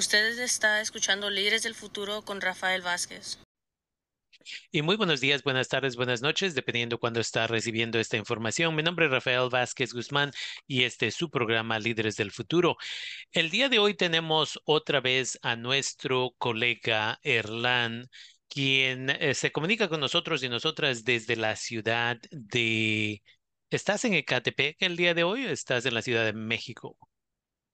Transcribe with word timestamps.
Ustedes 0.00 0.38
está 0.38 0.80
escuchando 0.80 1.28
Líderes 1.28 1.62
del 1.62 1.74
Futuro 1.74 2.22
con 2.22 2.40
Rafael 2.40 2.80
Vázquez. 2.80 3.38
Y 4.72 4.80
muy 4.80 4.96
buenos 4.96 5.20
días, 5.20 5.42
buenas 5.42 5.68
tardes, 5.68 5.94
buenas 5.94 6.22
noches, 6.22 6.54
dependiendo 6.54 6.98
cuándo 6.98 7.20
está 7.20 7.46
recibiendo 7.46 7.98
esta 7.98 8.16
información. 8.16 8.74
Mi 8.74 8.82
nombre 8.82 9.04
es 9.04 9.12
Rafael 9.12 9.50
Vázquez 9.50 9.92
Guzmán 9.92 10.32
y 10.66 10.84
este 10.84 11.08
es 11.08 11.16
su 11.16 11.28
programa 11.28 11.78
Líderes 11.78 12.16
del 12.16 12.32
Futuro. 12.32 12.78
El 13.30 13.50
día 13.50 13.68
de 13.68 13.78
hoy 13.78 13.92
tenemos 13.92 14.58
otra 14.64 15.02
vez 15.02 15.38
a 15.42 15.54
nuestro 15.54 16.30
colega 16.38 17.18
Erlan, 17.22 18.08
quien 18.48 19.10
eh, 19.10 19.34
se 19.34 19.52
comunica 19.52 19.90
con 19.90 20.00
nosotros 20.00 20.42
y 20.42 20.48
nosotras 20.48 21.04
desde 21.04 21.36
la 21.36 21.56
ciudad 21.56 22.16
de... 22.30 23.22
¿Estás 23.68 24.06
en 24.06 24.14
Ecatepec 24.14 24.80
el 24.80 24.96
día 24.96 25.12
de 25.12 25.24
hoy 25.24 25.44
o 25.44 25.50
estás 25.50 25.84
en 25.84 25.92
la 25.92 26.00
Ciudad 26.00 26.24
de 26.24 26.32
México? 26.32 26.96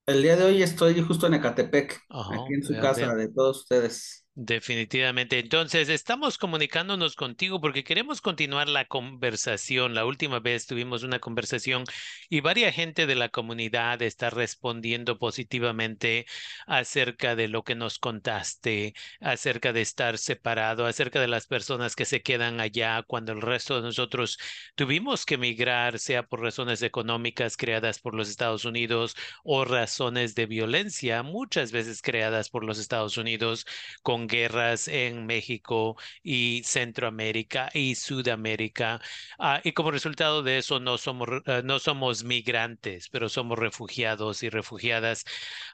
El 0.06 0.22
día 0.22 0.36
de 0.36 0.44
hoy 0.44 0.62
estoy 0.62 1.00
justo 1.02 1.26
en 1.26 1.34
Ecatepec, 1.34 2.00
aquí 2.08 2.54
en 2.54 2.62
su 2.62 2.74
casa 2.74 3.14
de 3.14 3.28
todos 3.28 3.62
ustedes. 3.62 4.25
Definitivamente. 4.38 5.38
Entonces, 5.38 5.88
estamos 5.88 6.36
comunicándonos 6.36 7.16
contigo 7.16 7.58
porque 7.58 7.84
queremos 7.84 8.20
continuar 8.20 8.68
la 8.68 8.84
conversación. 8.84 9.94
La 9.94 10.04
última 10.04 10.40
vez 10.40 10.66
tuvimos 10.66 11.02
una 11.04 11.20
conversación 11.20 11.84
y 12.28 12.40
varias 12.40 12.74
gente 12.74 13.06
de 13.06 13.14
la 13.14 13.30
comunidad 13.30 14.02
está 14.02 14.28
respondiendo 14.28 15.18
positivamente 15.18 16.26
acerca 16.66 17.34
de 17.34 17.48
lo 17.48 17.64
que 17.64 17.74
nos 17.76 17.98
contaste, 17.98 18.92
acerca 19.20 19.72
de 19.72 19.80
estar 19.80 20.18
separado, 20.18 20.84
acerca 20.84 21.18
de 21.18 21.28
las 21.28 21.46
personas 21.46 21.96
que 21.96 22.04
se 22.04 22.20
quedan 22.20 22.60
allá 22.60 23.02
cuando 23.04 23.32
el 23.32 23.40
resto 23.40 23.76
de 23.76 23.82
nosotros 23.86 24.38
tuvimos 24.74 25.24
que 25.24 25.36
emigrar, 25.36 25.98
sea 25.98 26.24
por 26.24 26.42
razones 26.42 26.82
económicas 26.82 27.56
creadas 27.56 28.00
por 28.00 28.14
los 28.14 28.28
Estados 28.28 28.66
Unidos 28.66 29.16
o 29.44 29.64
razones 29.64 30.34
de 30.34 30.44
violencia, 30.44 31.22
muchas 31.22 31.72
veces 31.72 32.02
creadas 32.02 32.50
por 32.50 32.64
los 32.64 32.78
Estados 32.78 33.16
Unidos 33.16 33.64
con 34.02 34.25
guerras 34.26 34.88
en 34.88 35.26
México 35.26 35.96
y 36.22 36.62
Centroamérica 36.64 37.70
y 37.74 37.94
Sudamérica. 37.94 39.00
Ah, 39.38 39.60
y 39.64 39.72
como 39.72 39.90
resultado 39.90 40.42
de 40.42 40.58
eso 40.58 40.80
no 40.80 40.98
somos, 40.98 41.28
ah, 41.46 41.62
no 41.64 41.78
somos 41.78 42.24
migrantes, 42.24 43.08
pero 43.08 43.28
somos 43.28 43.58
refugiados 43.58 44.42
y 44.42 44.48
refugiadas. 44.50 45.24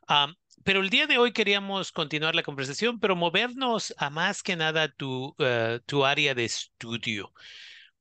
Ah, 0.09 0.33
pero 0.65 0.81
el 0.81 0.91
día 0.91 1.07
de 1.07 1.19
hoy 1.19 1.33
queríamos 1.33 1.93
continuar 1.93 2.35
la 2.35 2.43
conversación, 2.43 3.01
pero 3.01 3.17
movernos 3.17 3.95
a 3.99 4.11
más 4.11 4.43
que 4.43 4.57
nada 4.57 4.89
tu, 4.89 5.35
tu 5.87 6.05
área 6.05 6.35
de 6.35 6.45
estudio. 6.45 7.33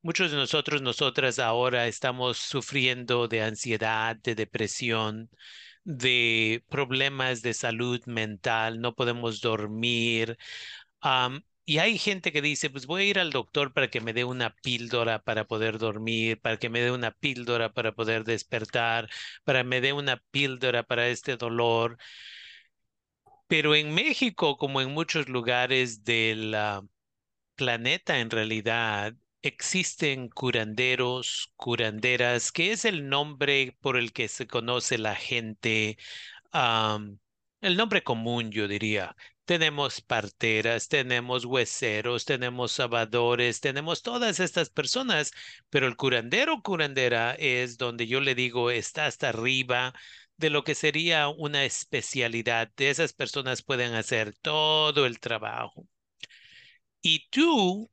Muchos 0.03 0.31
de 0.31 0.38
nosotros, 0.38 0.81
nosotras 0.81 1.38
ahora 1.39 1.88
estamos 1.88 2.38
sufriendo 2.39 3.27
de 3.27 3.44
ansiedad, 3.44 4.16
de 4.16 4.33
depresión, 4.35 5.29
de 5.84 6.64
problemas 6.70 7.42
de 7.42 7.54
salud 7.54 8.02
mental, 8.06 8.82
no 8.82 8.96
podemos 8.96 9.42
dormir. 9.42 10.38
y 11.66 11.78
hay 11.80 11.98
gente 11.98 12.32
que 12.32 12.42
dice, 12.42 12.70
pues 12.70 12.86
voy 12.88 13.04
a 13.04 13.06
ir 13.06 13.20
al 13.20 13.32
doctor 13.32 13.74
para 13.74 13.90
que 13.90 14.02
me 14.02 14.14
dé 14.14 14.24
una 14.26 14.56
píldora 14.58 15.24
para 15.24 15.46
poder 15.48 15.78
dormir, 15.78 16.40
para 16.42 16.58
que 16.58 16.70
me 16.70 16.82
dé 16.82 16.92
una 16.92 17.12
píldora 17.12 17.74
para 17.74 17.94
poder 17.94 18.24
despertar, 18.26 19.09
para 19.44 19.59
que 19.62 19.70
me 19.70 19.82
dé 19.82 19.94
una 19.94 20.18
píldora 20.32 20.84
para 20.84 21.08
este 21.08 21.38
dolor. 21.38 21.98
Pero 23.48 23.76
en 23.76 23.94
México, 23.94 24.58
como 24.58 24.82
en 24.82 24.92
muchos 24.94 25.28
lugares 25.30 26.04
del 26.04 26.56
planeta 27.56 28.20
en 28.20 28.30
realidad, 28.30 29.14
existen 29.42 30.30
curanderos, 30.30 31.52
curanderas, 31.56 32.52
que 32.52 32.72
es 32.72 32.86
el 32.86 33.09
nombre 33.09 33.78
por 33.81 33.97
el 33.97 34.14
que 34.14 34.28
se 34.28 34.47
conoce 34.47 34.97
la 34.97 35.16
gente, 35.16 35.97
el 37.62 37.78
nombre 37.78 38.03
común, 38.03 38.52
yo 38.52 38.67
diría. 38.67 39.16
Tenemos 39.45 40.02
parteras, 40.02 40.88
tenemos 40.88 41.45
hueseros, 41.45 42.25
tenemos 42.25 42.72
sabadores, 42.73 43.59
tenemos 43.59 44.02
todas 44.03 44.40
estas 44.40 44.69
personas, 44.69 45.31
pero 45.69 45.88
el 45.88 45.96
curandero 45.97 46.62
curandera 46.62 47.34
es 47.34 47.78
donde 47.78 48.08
yo 48.08 48.22
le 48.22 48.35
digo 48.35 48.72
está 48.72 49.06
hasta 49.08 49.29
arriba 49.29 49.94
de 50.38 50.50
lo 50.50 50.63
que 50.63 50.75
sería 50.75 51.28
una 51.29 51.66
especialidad. 51.66 52.72
De 52.75 52.90
esas 52.90 53.13
personas 53.13 53.62
pueden 53.63 53.94
hacer 53.94 54.34
todo 54.41 55.06
el 55.06 55.19
trabajo. 55.19 55.88
Y 57.02 57.28
tú 57.29 57.91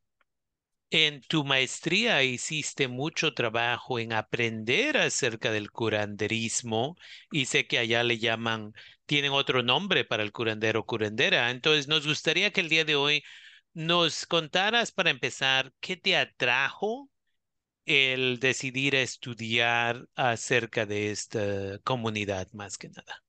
en 0.90 1.20
tu 1.22 1.44
maestría 1.44 2.22
hiciste 2.22 2.88
mucho 2.88 3.34
trabajo 3.34 3.98
en 3.98 4.12
aprender 4.12 4.96
acerca 4.98 5.50
del 5.52 5.70
curanderismo 5.70 6.96
y 7.30 7.46
sé 7.46 7.66
que 7.66 7.78
allá 7.78 8.02
le 8.02 8.18
llaman, 8.18 8.72
tienen 9.06 9.32
otro 9.32 9.62
nombre 9.62 10.04
para 10.04 10.22
el 10.22 10.32
curandero 10.32 10.84
curandera. 10.86 11.50
Entonces, 11.50 11.88
nos 11.88 12.06
gustaría 12.06 12.52
que 12.52 12.60
el 12.62 12.68
día 12.70 12.84
de 12.84 12.96
hoy 12.96 13.22
nos 13.74 14.26
contaras 14.26 14.92
para 14.92 15.10
empezar 15.10 15.72
qué 15.80 15.96
te 15.96 16.16
atrajo 16.16 17.10
el 17.86 18.38
decidir 18.40 18.94
estudiar 18.94 20.08
acerca 20.16 20.86
de 20.86 21.10
esta 21.12 21.78
comunidad 21.84 22.48
más 22.52 22.78
que 22.78 22.88
nada. 22.90 23.22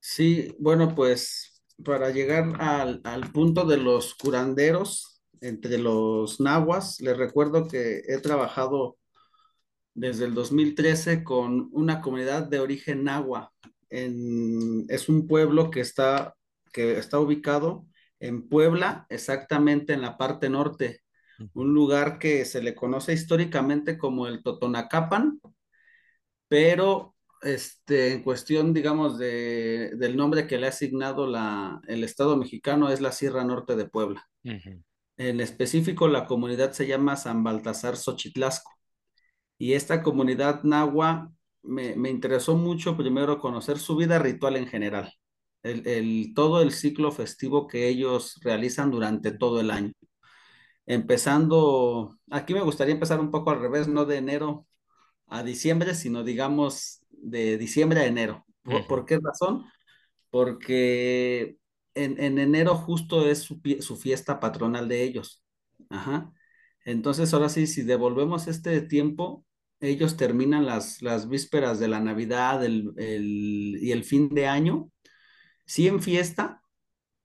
Sí, 0.00 0.54
bueno, 0.58 0.94
pues 0.94 1.62
para 1.84 2.10
llegar 2.10 2.60
al, 2.60 3.00
al 3.04 3.32
punto 3.32 3.64
de 3.64 3.78
los 3.78 4.14
curanderos, 4.14 5.13
entre 5.40 5.78
los 5.78 6.40
nahuas. 6.40 7.00
Les 7.00 7.16
recuerdo 7.16 7.66
que 7.66 8.02
he 8.06 8.18
trabajado 8.18 8.96
desde 9.94 10.24
el 10.26 10.34
2013 10.34 11.24
con 11.24 11.68
una 11.72 12.00
comunidad 12.00 12.48
de 12.48 12.60
origen 12.60 13.04
nahua. 13.04 13.52
es 13.90 15.08
un 15.08 15.26
pueblo 15.28 15.70
que 15.70 15.80
está, 15.80 16.34
que 16.72 16.98
está 16.98 17.20
ubicado 17.20 17.86
en 18.18 18.48
Puebla, 18.48 19.06
exactamente 19.08 19.92
en 19.92 20.02
la 20.02 20.16
parte 20.16 20.48
norte, 20.48 21.02
un 21.52 21.74
lugar 21.74 22.18
que 22.18 22.44
se 22.44 22.62
le 22.62 22.74
conoce 22.74 23.12
históricamente 23.12 23.98
como 23.98 24.26
el 24.26 24.42
Totonacapan, 24.42 25.40
pero 26.48 27.14
este, 27.42 28.12
en 28.12 28.22
cuestión, 28.22 28.72
digamos, 28.72 29.18
de, 29.18 29.92
del 29.96 30.16
nombre 30.16 30.46
que 30.46 30.58
le 30.58 30.66
ha 30.66 30.70
asignado 30.70 31.26
la, 31.26 31.80
el 31.86 32.04
Estado 32.04 32.36
mexicano 32.36 32.88
es 32.90 33.00
la 33.00 33.12
Sierra 33.12 33.44
Norte 33.44 33.76
de 33.76 33.86
Puebla. 33.86 34.26
En 35.16 35.40
específico, 35.40 36.08
la 36.08 36.26
comunidad 36.26 36.72
se 36.72 36.86
llama 36.86 37.16
San 37.16 37.44
Baltasar 37.44 37.96
Xochitlasco. 37.96 38.72
Y 39.58 39.74
esta 39.74 40.02
comunidad 40.02 40.62
nahua 40.64 41.32
me, 41.62 41.94
interesó 42.10 42.56
mucho 42.56 42.96
primero 42.96 43.38
conocer 43.38 43.78
su 43.78 43.96
vida 43.96 44.18
ritual 44.18 44.56
en 44.56 44.66
general, 44.66 45.12
el, 45.62 46.32
todo 46.34 46.60
el 46.62 46.72
ciclo 46.72 47.12
festivo 47.12 47.66
que 47.66 47.88
ellos 47.88 48.40
realizan 48.42 48.90
durante 48.90 49.32
todo 49.32 49.60
el 49.60 49.70
año. 49.70 49.92
Empezando, 50.86 52.18
aquí 52.30 52.52
me 52.54 52.60
gustaría 52.60 52.94
empezar 52.94 53.20
un 53.20 53.30
poco 53.30 53.50
al 53.50 53.60
revés, 53.60 53.88
no 53.88 54.04
de 54.04 54.18
enero 54.18 54.66
a 55.26 55.42
diciembre, 55.42 55.94
sino 55.94 56.24
digamos 56.24 57.00
de 57.10 57.56
diciembre 57.58 58.00
a 58.00 58.06
enero. 58.06 58.44
¿por 58.88 59.04
qué 59.04 59.18
razón? 59.22 59.64
Porque 60.30 61.58
en, 61.94 62.38
enero 62.38 62.74
justo 62.74 63.26
es 63.28 63.40
su, 63.42 63.96
fiesta 63.96 64.40
patronal 64.40 64.88
de 64.88 65.02
ellos. 65.02 65.44
Ajá. 65.90 66.32
Entonces, 66.84 67.32
ahora 67.34 67.48
sí, 67.48 67.66
si 67.66 67.82
devolvemos 67.82 68.46
este 68.46 68.80
tiempo, 68.82 69.44
ellos 69.80 70.16
terminan 70.16 70.66
las, 70.66 71.02
las 71.02 71.28
vísperas 71.28 71.78
de 71.78 71.88
la 71.88 72.00
Navidad 72.00 72.62
y 72.66 73.90
el 73.92 74.04
fin 74.04 74.28
de 74.30 74.46
año, 74.46 74.90
sí 75.66 75.88
en 75.88 76.02
fiesta, 76.02 76.62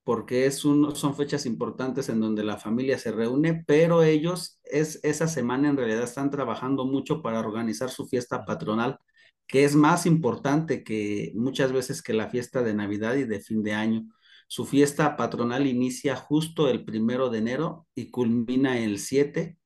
porque 0.10 0.48
es 0.48 0.66
un, 0.66 0.96
son 0.96 1.16
fechas 1.16 1.46
importantes 1.46 2.10
en 2.10 2.20
donde 2.20 2.44
la 2.44 2.58
familia 2.58 2.98
se 2.98 3.12
reúne, 3.12 3.64
pero 3.68 4.02
ellos 4.02 4.60
es, 4.64 5.00
esa 5.04 5.28
semana 5.28 5.70
en 5.70 5.78
realidad 5.78 6.02
están 6.02 6.32
trabajando 6.32 6.86
mucho 6.86 7.22
para 7.22 7.40
organizar 7.40 7.92
su 7.92 8.08
fiesta 8.08 8.44
patronal, 8.44 8.98
que 9.46 9.66
es 9.66 9.76
más 9.76 10.08
importante 10.08 10.84
que 10.84 11.32
muchas 11.36 11.72
veces 11.72 12.02
que 12.02 12.14
la 12.14 12.28
fiesta 12.28 12.64
de 12.64 12.74
Navidad 12.74 13.18
y 13.18 13.26
de 13.26 13.40
fin 13.40 13.62
de 13.62 13.74
año. 13.74 14.08
Su 14.52 14.66
fiesta 14.66 15.16
patronal 15.16 15.68
inicia 15.68 16.16
justo 16.16 16.70
el 16.70 16.84
primero 16.84 17.30
de 17.30 17.38
enero 17.38 17.88
y 17.94 18.10
culmina 18.10 18.80
el 18.80 18.98
7. 18.98 19.60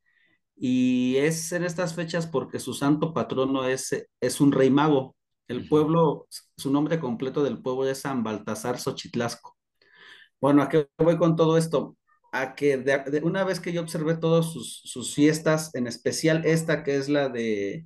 Y 0.57 1.15
es 1.18 1.53
en 1.53 1.63
estas 1.63 1.95
fechas 1.95 2.27
porque 2.27 2.59
su 2.59 2.74
santo 2.74 3.13
patrono 3.13 3.65
es, 3.65 4.07
es 4.19 4.41
un 4.41 4.51
rey 4.51 4.69
mago. 4.69 5.15
El 5.47 5.69
pueblo, 5.69 6.27
su 6.57 6.69
nombre 6.69 7.00
completo 7.00 7.45
del 7.45 7.62
pueblo 7.62 7.88
es 7.88 8.00
San 8.00 8.24
Baltasar 8.24 8.77
Xochitlasco. 8.77 9.57
Bueno, 10.41 10.62
¿a 10.62 10.68
qué 10.68 10.89
voy 10.97 11.18
con 11.18 11.38
todo 11.38 11.57
esto? 11.57 11.95
A 12.33 12.53
que 12.53 12.75
de, 12.75 13.21
una 13.24 13.45
vez 13.45 13.62
que 13.62 13.71
yo 13.71 13.80
observé 13.81 14.18
todas 14.18 14.51
sus, 14.51 14.81
sus, 14.83 15.15
fiestas, 15.15 15.74
en 15.75 15.88
especial 15.88 16.45
esta 16.45 16.83
que 16.83 16.97
es 16.97 17.07
la 17.07 17.30
de 17.30 17.85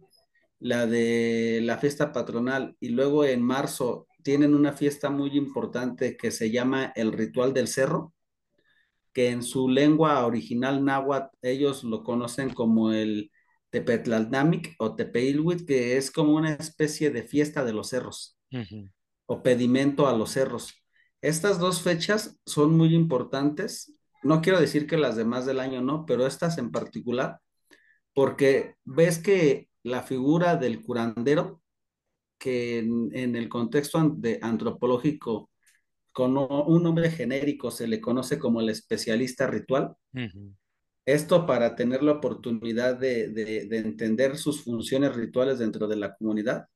la 0.59 0.87
de 0.87 1.59
la 1.63 1.77
fiesta 1.77 2.11
patronal, 2.11 2.75
y 2.79 2.89
luego 2.89 3.23
en 3.23 3.43
marzo 3.43 4.06
tienen 4.27 4.53
una 4.53 4.73
fiesta 4.73 5.09
muy 5.09 5.37
importante 5.37 6.17
que 6.17 6.31
se 6.31 6.51
llama 6.51 6.91
el 6.97 7.13
Ritual 7.13 7.53
del 7.53 7.69
Cerro, 7.69 8.13
que 9.13 9.29
en 9.29 9.41
su 9.41 9.69
lengua 9.69 10.25
original 10.25 10.83
náhuatl 10.83 11.33
ellos 11.41 11.85
lo 11.85 12.03
conocen 12.03 12.53
como 12.53 12.91
el 12.91 13.31
Tepetlalnamic 13.69 14.75
o 14.79 14.97
Tepeilhuit, 14.97 15.65
que 15.65 15.95
es 15.95 16.11
como 16.11 16.33
una 16.33 16.51
especie 16.55 17.09
de 17.09 17.23
fiesta 17.23 17.63
de 17.63 17.71
los 17.71 17.87
cerros 17.87 18.37
o 19.27 19.41
pedimento 19.43 20.09
a 20.09 20.17
los 20.17 20.31
cerros. 20.31 20.73
Estas 21.21 21.57
dos 21.57 21.81
fechas 21.81 22.37
son 22.45 22.75
muy 22.75 22.93
importantes. 22.95 23.95
No 24.23 24.41
quiero 24.41 24.59
decir 24.59 24.87
que 24.87 24.97
las 24.97 25.15
demás 25.15 25.45
del 25.45 25.61
año 25.61 25.81
no, 25.81 26.05
pero 26.05 26.27
estas 26.27 26.57
en 26.57 26.71
particular, 26.71 27.39
porque 28.13 28.75
ves 28.83 29.19
que 29.19 29.69
la 29.83 30.03
figura 30.03 30.57
del 30.57 30.81
curandero, 30.81 31.61
que 32.37 32.79
en, 32.79 33.35
el 33.35 33.49
contexto 33.49 34.13
de 34.15 34.39
antropológico, 34.41 35.49
con 36.11 36.37
un 36.37 36.83
nombre 36.83 37.11
genérico 37.11 37.69
se 37.69 37.87
le 37.87 38.01
conoce 38.01 38.39
como 38.39 38.61
el 38.61 38.69
especialista 38.69 39.47
ritual. 39.47 39.95
Esto 41.05 41.45
para 41.45 41.75
tener 41.75 42.03
la 42.03 42.13
oportunidad 42.13 42.97
de, 42.97 43.29
de 43.29 43.77
entender 43.77 44.37
sus 44.37 44.63
funciones 44.63 45.15
rituales 45.15 45.59
dentro 45.59 45.87
de 45.87 45.95
la 45.95 46.15
comunidad 46.15 46.67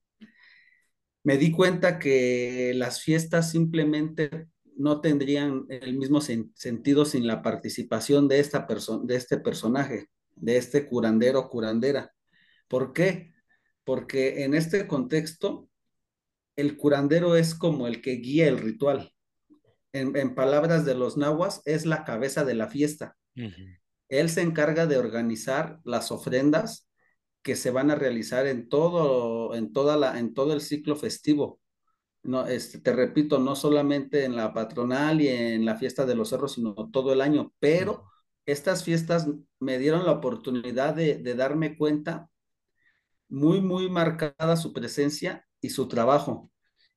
me 1.23 1.37
di 1.37 1.51
cuenta 1.51 1.99
que 1.99 2.73
las 2.75 3.01
fiestas 3.01 3.51
simplemente 3.51 4.47
no 4.75 5.01
tendrían 5.01 5.65
el 5.69 5.95
mismo 5.97 6.21
sentido 6.21 7.05
sin 7.05 7.27
la 7.27 7.41
participación 7.41 8.27
de, 8.27 8.39
esta 8.39 8.67
de 9.03 9.15
este 9.15 9.37
personaje, 9.37 10.07
de 10.35 10.57
este 10.57 10.87
curandero 10.87 11.49
curandera. 11.49 12.13
¿Por 12.67 12.93
qué? 12.93 13.30
Porque 13.83 14.43
en 14.43 14.53
este 14.53 14.87
contexto, 14.87 15.67
el 16.55 16.77
curandero 16.77 17.35
es 17.35 17.55
como 17.55 17.87
el 17.87 18.01
que 18.01 18.13
guía 18.13 18.47
el 18.47 18.59
ritual. 18.59 19.13
En, 19.93 20.35
palabras 20.35 20.85
de 20.85 20.95
los 20.95 21.17
nahuas, 21.17 21.61
es 21.65 21.85
la 21.85 22.05
cabeza 22.05 22.45
de 22.45 22.53
la 22.53 22.67
fiesta. 22.67 23.17
Él 24.07 24.29
se 24.29 24.41
encarga 24.41 24.85
de 24.85 24.97
organizar 24.97 25.79
las 25.83 26.11
ofrendas 26.11 26.87
que 27.41 27.55
se 27.55 27.71
van 27.71 27.91
a 27.91 27.95
realizar 27.95 28.45
en 28.47 28.69
todo, 28.69 29.55
en 29.55 29.73
toda 29.73 29.97
la, 29.97 30.19
en 30.19 30.33
todo 30.33 30.53
el 30.53 30.61
ciclo 30.61 30.95
festivo. 30.95 31.59
No, 32.23 32.45
este, 32.45 32.79
te 32.79 32.93
repito, 32.93 33.39
no 33.39 33.55
solamente 33.55 34.25
en 34.25 34.35
la 34.35 34.53
patronal 34.53 35.21
y 35.21 35.27
en 35.27 35.65
la 35.65 35.75
fiesta 35.75 36.05
de 36.05 36.15
los 36.15 36.29
cerros, 36.29 36.53
sino 36.53 36.75
todo 36.91 37.13
el 37.13 37.21
año. 37.21 37.53
Pero 37.59 38.05
estas 38.45 38.83
fiestas 38.83 39.27
me 39.59 39.79
dieron 39.79 40.05
la 40.05 40.11
oportunidad 40.11 40.93
de, 40.93 41.17
de 41.17 41.35
darme 41.35 41.75
cuenta 41.77 42.29
muy, 43.31 43.61
muy 43.61 43.89
marcada 43.89 44.57
su 44.57 44.73
presencia 44.73 45.47
y 45.61 45.69
su 45.69 45.87
trabajo. 45.87 46.51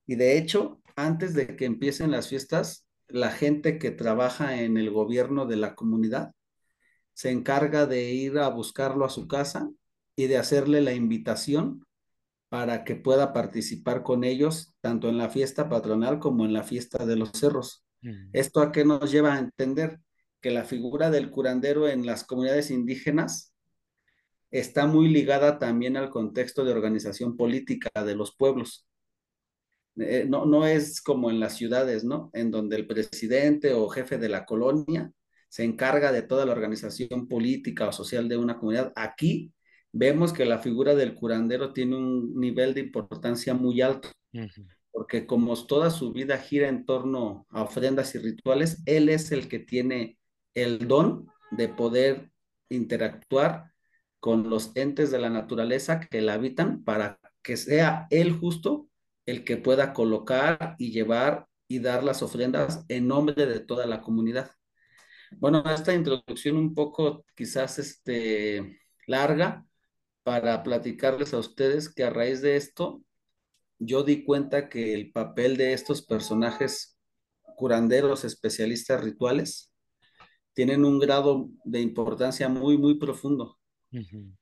Y 0.05 0.17
de 0.17 0.37
hecho, 0.37 0.83
antes 0.97 1.33
de 1.33 1.57
que 1.57 1.65
empiecen 1.65 2.11
las 2.11 2.29
fiestas, 2.29 2.87
la 3.09 3.31
gente 3.31 3.79
que 3.79 3.91
trabaja 3.91 4.61
en 4.61 4.77
el 4.77 4.91
gobierno 4.91 5.47
de 5.47 5.57
la 5.57 5.75
comunidad 5.75 6.33
se 7.13 7.31
encarga 7.31 7.87
de 7.87 8.11
ir 8.11 8.39
a 8.39 8.49
buscarlo 8.49 9.05
a 9.05 9.11
su 9.11 9.29
casa 9.29 9.71
y 10.17 10.27
de 10.27 10.37
hacerle 10.37 10.81
la 10.81 10.93
invitación 10.93 11.87
para 12.49 12.85
que 12.85 12.97
pueda 12.97 13.33
participar 13.33 14.03
con 14.03 14.25
ellos 14.25 14.75
tanto 14.81 15.09
en 15.09 15.19
la 15.19 15.29
fiesta 15.29 15.69
patronal 15.69 16.19
como 16.19 16.45
en 16.45 16.53
la 16.53 16.65
fiesta 16.65 17.07
de 17.07 17.17
los 17.17 17.31
cerros. 17.31 17.85
¿Esto 18.33 18.61
a 18.61 18.73
qué 18.73 18.85
nos 18.85 19.11
lleva 19.11 19.35
a 19.35 19.39
entender? 19.39 20.01
Que 20.41 20.51
la 20.51 20.65
figura 20.65 21.11
del 21.11 21.31
curandero 21.31 21.89
en 21.89 22.05
las 22.05 22.25
comunidades 22.25 22.71
indígenas 22.71 23.54
está 24.55 24.87
muy 24.87 25.09
ligada 25.09 25.59
también 25.59 25.97
al 25.97 26.11
contexto 26.11 26.65
de 26.65 26.71
organización 26.71 27.37
política 27.37 27.91
de 28.05 28.15
los 28.15 28.37
pueblos. 28.37 28.87
Eh, 29.97 30.27
no, 30.29 30.47
no 30.47 30.65
es 30.65 31.03
como 31.03 31.29
en 31.29 31.41
las 31.41 31.57
ciudades, 31.57 32.05
¿no? 32.05 32.31
En 32.33 32.53
donde 32.53 32.77
el 32.77 32.87
presidente 32.87 33.75
o 33.75 33.89
jefe 33.89 34.17
de 34.17 34.29
la 34.29 34.47
colonia 34.47 35.11
se 35.49 35.65
encarga 35.65 36.13
de 36.13 36.23
toda 36.23 36.47
la 36.47 36.53
organización 36.53 37.27
política 37.27 37.89
o 37.89 37.93
social 37.93 38.29
de 38.29 38.37
una 38.37 38.57
comunidad. 38.57 38.93
Aquí 38.95 39.53
vemos 39.91 40.33
que 40.33 40.45
la 40.45 40.61
figura 40.61 40.95
del 40.95 41.17
curandero 41.17 41.73
tiene 41.73 41.97
un 41.97 42.39
nivel 42.39 42.75
de 42.75 42.81
importancia 42.81 43.55
muy 43.55 43.81
alto, 43.81 44.09
porque 44.93 45.27
como 45.27 45.57
toda 45.67 45.91
su 45.91 46.13
vida 46.13 46.39
gira 46.39 46.69
en 46.69 46.87
torno 46.87 47.45
a 47.51 47.63
ofrendas 47.63 48.15
y 48.15 48.19
rituales, 48.19 48.83
él 48.87 49.09
es 49.09 49.33
el 49.33 49.49
que 49.49 49.59
tiene 49.59 50.17
el 50.55 50.87
don 50.87 51.27
de 51.51 51.69
poder 51.69 52.31
interactuar 52.69 53.74
con 54.25 54.49
los 54.49 54.75
entes 54.75 55.11
de 55.11 55.19
la 55.19 55.29
naturaleza 55.29 56.01
que 56.01 56.23
la 56.23 56.33
habitan 56.33 56.83
para 56.83 57.21
que 57.43 57.59
sea 57.59 58.07
él 58.09 58.33
justo 58.33 58.89
el 59.27 59.45
que 59.45 59.59
pueda 59.59 59.93
colocar 59.93 60.77
y 60.79 60.93
llevar 60.93 61.47
y 61.69 61.81
dar 61.81 62.03
las 62.03 62.23
ofrendas 62.23 62.87
en 62.89 63.07
nombre 63.07 63.45
de 63.45 63.61
toda 63.61 63.85
la 63.85 64.01
comunidad. 64.01 64.51
Bueno, 65.33 65.63
esta 65.71 65.93
introducción 65.93 66.57
un 66.57 66.75
poco 66.75 67.27
quizás 67.37 67.79
este, 67.79 68.81
larga, 69.07 69.67
para 70.23 70.63
platicarles 70.63 71.35
a 71.35 71.39
ustedes 71.39 71.93
que 71.93 72.05
a 72.05 72.09
raíz 72.09 72.41
de 72.41 72.57
esto 72.57 73.03
yo 73.79 74.05
di 74.05 74.25
cuenta 74.25 74.71
que 74.71 74.95
el 74.95 75.13
papel 75.13 75.59
de 75.59 75.75
estos 75.75 76.01
personajes 76.01 76.99
curanderos, 77.59 78.25
especialistas 78.25 79.05
rituales, 79.05 79.71
tienen 80.55 80.87
un 80.87 80.99
grado 80.99 81.51
de 81.65 81.83
importancia 81.83 82.49
muy, 82.49 82.79
muy 82.79 82.95
profundo. 82.95 83.59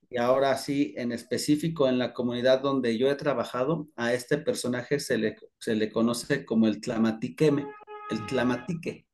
Y 0.08 0.16
ahora 0.16 0.56
sí, 0.56 0.94
en 0.96 1.12
específico 1.12 1.88
en 1.88 1.98
la 1.98 2.12
comunidad 2.12 2.60
donde 2.60 2.96
yo 2.96 3.10
he 3.10 3.14
trabajado, 3.14 3.88
a 3.96 4.14
este 4.14 4.38
personaje 4.38 4.98
se 4.98 5.18
le, 5.18 5.36
se 5.58 5.74
le 5.74 5.90
conoce 5.90 6.44
como 6.44 6.66
el 6.66 6.80
tlamatiqueme, 6.80 7.66
el 8.10 8.26
tlamatique, 8.26 9.06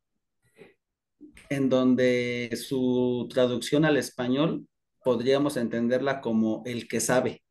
en 1.48 1.68
donde 1.68 2.56
su 2.56 3.26
traducción 3.30 3.84
al 3.84 3.96
español 3.96 4.66
podríamos 5.02 5.56
entenderla 5.56 6.20
como 6.20 6.62
el 6.66 6.86
que 6.86 7.00
sabe 7.00 7.42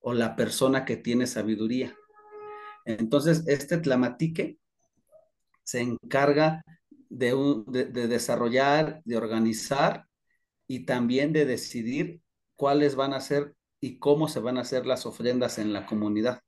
o 0.00 0.14
la 0.14 0.36
persona 0.36 0.84
que 0.84 0.96
tiene 0.96 1.26
sabiduría. 1.26 1.94
Entonces, 2.84 3.44
este 3.46 3.78
tlamatique 3.78 4.58
se 5.64 5.80
encarga 5.80 6.64
de, 7.10 7.34
de, 7.66 8.08
desarrollar, 8.08 9.02
de 9.04 9.16
organizar 9.16 10.07
y 10.68 10.84
también 10.84 11.32
de 11.32 11.46
decidir 11.46 12.20
cuáles 12.54 12.94
van 12.94 13.14
a 13.14 13.20
ser 13.20 13.56
y 13.80 13.98
cómo 13.98 14.28
se 14.28 14.40
van 14.40 14.58
a 14.58 14.60
hacer 14.60 14.86
las 14.86 15.06
ofrendas 15.06 15.58
en 15.58 15.72
la 15.72 15.86
comunidad. 15.86 16.42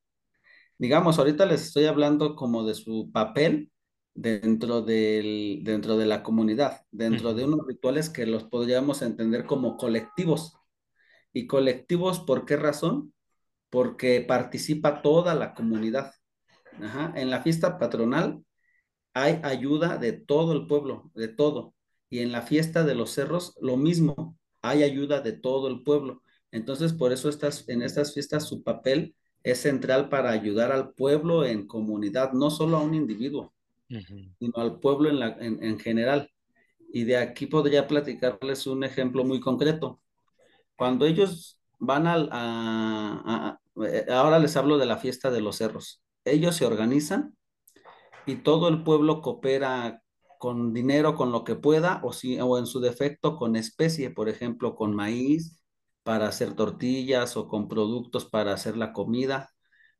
Digamos, 0.79 1.19
ahorita 1.19 1.47
les 1.47 1.63
estoy 1.63 1.87
hablando 1.87 2.37
como 2.37 2.65
de 2.65 2.75
su 2.75 3.11
papel 3.13 3.73
dentro, 4.15 4.83
del, 4.83 5.61
dentro 5.63 5.97
de 5.97 6.07
la 6.07 6.23
comunidad, 6.23 6.83
dentro 6.91 7.35
de 7.35 7.45
unos 7.45 7.67
rituales 7.67 8.11
que 8.11 8.27
los 8.27 8.45
podríamos 8.45 9.03
entender 9.03 9.47
como 9.47 9.77
colectivos. 9.77 10.57
¿Y 11.33 11.47
colectivos 11.47 12.21
por 12.21 12.45
qué 12.45 12.57
razón? 12.57 13.15
Porque 13.71 14.21
participa 14.21 15.03
toda 15.03 15.35
la 15.35 15.55
comunidad. 15.55 16.13
En 17.15 17.31
la 17.31 17.43
fiesta 17.43 17.79
patronal 17.79 18.45
hay 19.15 19.41
ayuda 19.43 19.97
de 19.97 20.13
todo 20.13 20.53
el 20.53 20.67
pueblo, 20.67 21.11
de 21.15 21.29
todo. 21.29 21.75
Y 22.11 22.19
en 22.19 22.33
la 22.33 22.43
fiesta 22.43 22.85
de 22.85 22.95
los 22.95 23.13
cerros, 23.13 23.57
lo 23.61 23.77
mismo, 23.77 24.37
hay 24.61 24.83
ayuda 24.83 25.21
de 25.21 25.33
todo 25.33 25.69
el 25.69 25.83
pueblo. 25.83 26.23
Entonces, 26.51 26.93
por 26.93 27.13
eso 27.13 27.29
estas, 27.29 27.69
en 27.69 27.83
estas 27.83 28.13
fiestas 28.13 28.47
su 28.47 28.63
papel 28.63 29.15
es 29.43 29.61
central 29.61 30.09
para 30.09 30.31
ayudar 30.31 30.73
al 30.73 30.93
pueblo 30.93 31.47
en 31.47 31.67
comunidad, 31.67 32.33
no 32.33 32.51
solo 32.51 32.77
a 32.77 32.83
un 32.83 32.95
individuo 32.95 33.55
sino 34.39 34.53
al 34.57 34.79
pueblo 34.79 35.09
en, 35.09 35.19
la, 35.19 35.37
en, 35.41 35.79
general. 35.79 36.31
Y 36.93 37.05
de 37.05 37.17
aquí 37.17 37.47
podría 37.47 37.87
platicarles 37.87 38.67
un 38.67 38.85
ejemplo 38.85 39.25
muy 39.25 39.41
concreto. 39.41 40.01
Cuando 40.77 41.07
ellos 41.07 41.61
van 41.79 42.07
al, 42.07 42.29
a, 42.33 43.59
eh, 43.85 44.07
ahora 44.11 44.39
les 44.39 44.57
hablo 44.57 44.79
de 44.79 44.87
la 44.87 44.99
fiesta 44.99 45.31
de 45.31 45.41
los 45.41 45.57
cerros. 45.57 46.03
Ellos 46.25 46.57
se 46.57 46.67
organizan 46.67 47.37
y 48.27 48.37
todo 48.37 48.69
el 48.69 48.83
pueblo 48.85 49.23
coopera 49.23 50.03
con 50.41 50.73
dinero, 50.73 51.17
con 51.17 51.33
lo 51.33 51.45
que 51.45 51.55
pueda, 51.57 52.01
o, 52.03 52.15
si, 52.15 52.41
o 52.41 52.59
en 52.59 52.67
su 52.67 52.81
defecto 52.81 53.37
con 53.37 53.57
especie, 53.57 54.11
por 54.11 54.31
ejemplo, 54.31 54.75
con 54.75 54.97
maíz 54.97 55.63
para 56.03 56.29
hacer 56.29 56.55
tortillas 56.55 57.37
o 57.37 57.47
con 57.47 57.69
productos 57.69 58.25
para 58.25 58.55
hacer 58.55 58.75
la 58.79 58.95
comida 58.95 59.51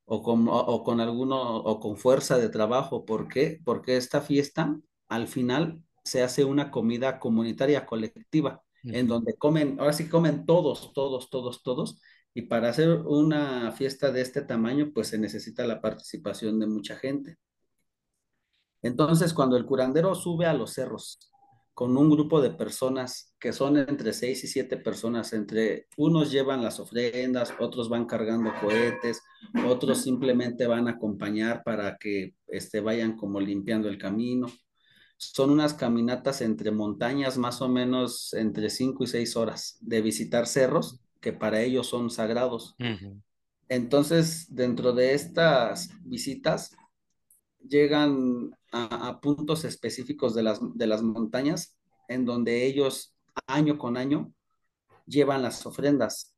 o 0.07 0.23
con, 0.23 0.47
o, 0.49 0.83
con 0.83 1.01
alguno 1.01 1.59
o 1.59 1.79
con 1.79 1.99
fuerza 1.99 2.39
de 2.39 2.49
trabajo. 2.49 3.05
¿Por 3.05 3.29
qué? 3.29 3.61
Porque 3.67 3.99
esta 3.99 4.23
fiesta 4.23 4.81
al 5.09 5.29
final 5.29 5.83
se 6.05 6.23
hace 6.23 6.45
una 6.47 6.71
comida 6.71 7.19
comunitaria 7.19 7.85
colectiva, 7.85 8.63
en 8.83 9.09
donde 9.09 9.35
comen, 9.37 9.79
ahora 9.79 9.93
sí 9.93 10.09
comen 10.09 10.47
todos, 10.47 10.95
todos, 10.95 11.29
todos, 11.29 11.63
todos, 11.63 12.01
y 12.33 12.43
para 12.43 12.71
hacer 12.71 12.89
una 13.07 13.73
fiesta 13.73 14.11
de 14.11 14.23
este 14.23 14.41
tamaño, 14.41 14.91
pues 14.95 15.09
se 15.09 15.19
necesita 15.19 15.67
la 15.67 15.83
participación 15.83 16.59
de 16.61 16.67
mucha 16.67 16.97
gente. 16.97 17.37
Entonces, 18.83 19.35
cuando 19.35 19.57
el 19.57 19.67
curandero 19.67 20.15
sube 20.15 20.47
a 20.47 20.55
los 20.55 20.73
cerros 20.73 21.19
con 21.75 21.97
un 21.97 22.11
grupo 22.11 22.43
de 22.43 22.51
personas 22.51 23.35
que 23.39 23.53
son 23.53 23.79
entre 23.79 24.13
seis 24.13 24.45
y 24.45 24.49
siete 24.49 24.77
personas, 24.77 25.33
entre 25.33 25.87
unos 25.97 26.31
llevan 26.31 26.63
las 26.63 26.79
ofrendas, 26.79 27.55
otros 27.59 27.89
van 27.89 28.05
cargando 28.05 28.53
cohetes, 28.61 29.23
otros 29.67 30.03
simplemente 30.03 30.67
van 30.67 30.89
a 30.89 30.93
acompañar 30.93 31.63
para 31.65 31.97
que 31.97 32.35
este, 32.49 32.81
vayan 32.81 33.17
como 33.17 33.41
limpiando 33.41 33.89
el 33.89 33.97
camino. 33.97 34.47
Son 35.17 35.51
unas 35.51 35.73
caminatas 35.73 36.43
entre 36.43 36.71
montañas, 36.71 37.39
más 37.39 37.63
o 37.63 37.69
menos 37.69 38.35
entre 38.35 38.69
cinco 38.69 39.05
y 39.05 39.07
seis 39.07 39.37
horas 39.37 39.79
de 39.81 40.03
visitar 40.03 40.47
cerros 40.47 41.01
que 41.21 41.33
para 41.33 41.63
ellos 41.63 41.87
son 41.87 42.11
sagrados. 42.11 42.77
Entonces, 43.69 44.55
dentro 44.55 44.93
de 44.93 45.15
estas 45.15 45.91
visitas, 46.03 46.73
llegan 47.69 48.57
a, 48.73 49.21
puntos 49.21 49.65
específicos 49.65 50.35
de 50.35 50.43
las, 50.43 50.61
de 50.75 50.87
las 50.87 51.03
montañas 51.03 51.79
en 52.09 52.25
donde 52.25 52.67
ellos 52.67 53.15
año 53.47 53.79
con 53.79 53.97
año 53.97 54.33
llevan 55.07 55.43
las 55.43 55.65
ofrendas. 55.67 56.35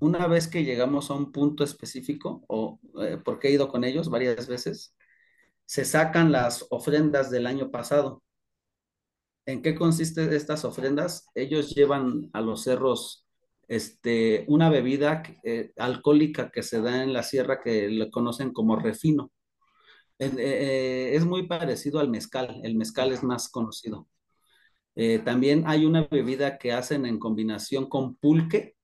Una 0.00 0.26
vez 0.26 0.48
que 0.48 0.64
llegamos 0.64 1.10
a 1.10 1.14
un 1.14 1.32
punto 1.32 1.64
específico, 1.64 2.44
o 2.48 2.80
eh, 3.00 3.18
porque 3.24 3.48
he 3.48 3.52
ido 3.52 3.68
con 3.68 3.84
ellos 3.84 4.10
varias 4.10 4.46
veces, 4.48 4.94
se 5.64 5.84
sacan 5.84 6.32
las 6.32 6.66
ofrendas 6.70 7.30
del 7.30 7.46
año 7.46 7.70
pasado. 7.70 8.22
¿En 9.46 9.62
qué 9.62 9.74
consiste 9.74 10.34
estas 10.36 10.64
ofrendas? 10.64 11.26
Ellos 11.34 11.74
llevan 11.74 12.30
a 12.32 12.40
los 12.40 12.64
cerros 12.64 13.26
este, 13.68 14.44
una 14.48 14.68
bebida 14.68 15.22
eh, 15.44 15.72
alcohólica 15.76 16.50
que 16.50 16.62
se 16.62 16.80
da 16.80 17.02
en 17.02 17.12
la 17.12 17.22
sierra 17.22 17.60
que 17.62 17.88
le 17.88 18.10
conocen 18.10 18.52
como 18.52 18.76
refino. 18.76 19.32
Eh, 20.38 21.14
es 21.14 21.24
muy 21.24 21.46
parecido 21.46 22.00
al 22.00 22.08
mezcal, 22.08 22.60
el 22.62 22.74
mezcal 22.76 23.12
es 23.12 23.22
más 23.22 23.48
conocido. 23.48 24.08
Eh, 24.94 25.18
también 25.18 25.64
hay 25.66 25.86
una 25.86 26.06
bebida 26.10 26.58
que 26.58 26.72
hacen 26.72 27.06
en 27.06 27.18
combinación 27.18 27.88
con 27.88 28.16
pulque 28.16 28.76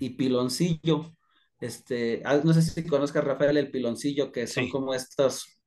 y 0.00 0.10
piloncillo. 0.10 1.12
Este, 1.60 2.22
ah, 2.24 2.40
no 2.44 2.52
sé 2.52 2.62
si 2.62 2.84
conozcas, 2.86 3.24
Rafael, 3.24 3.56
el 3.56 3.70
piloncillo, 3.70 4.30
que 4.30 4.46
son 4.46 4.68
como 4.68 4.94
estas 4.94 5.60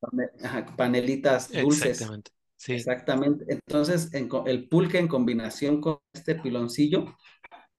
panelitas 0.78 1.52
dulces. 1.52 2.02
Exactamente. 2.02 2.32
Sí. 2.56 2.74
Exactamente. 2.74 3.46
Entonces, 3.48 4.10
el 4.14 4.68
pulque 4.68 5.00
en 5.00 5.08
combinación 5.08 5.82
con 5.82 6.00
este 6.14 6.36
piloncillo 6.36 7.06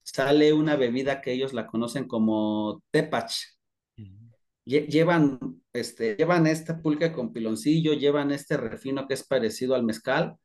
sale 0.03 0.53
una 0.53 0.77
bebida 0.77 1.21
que 1.21 1.33
ellos 1.33 1.53
la 1.53 1.67
conocen 1.67 2.09
como 2.09 2.83
tepach. 2.91 3.33
Llevan, 4.71 5.41
este, 5.73 6.15
llevan 6.17 6.47
este 6.47 6.75
pulque 6.75 7.13
con 7.13 7.33
piloncillo, 7.33 7.93
llevan 7.95 8.31
este 8.31 8.57
refino 8.57 9.09
que 9.09 9.15
es 9.15 9.25
parecido 9.25 9.75
al 9.75 9.83
mezcal, 9.83 10.37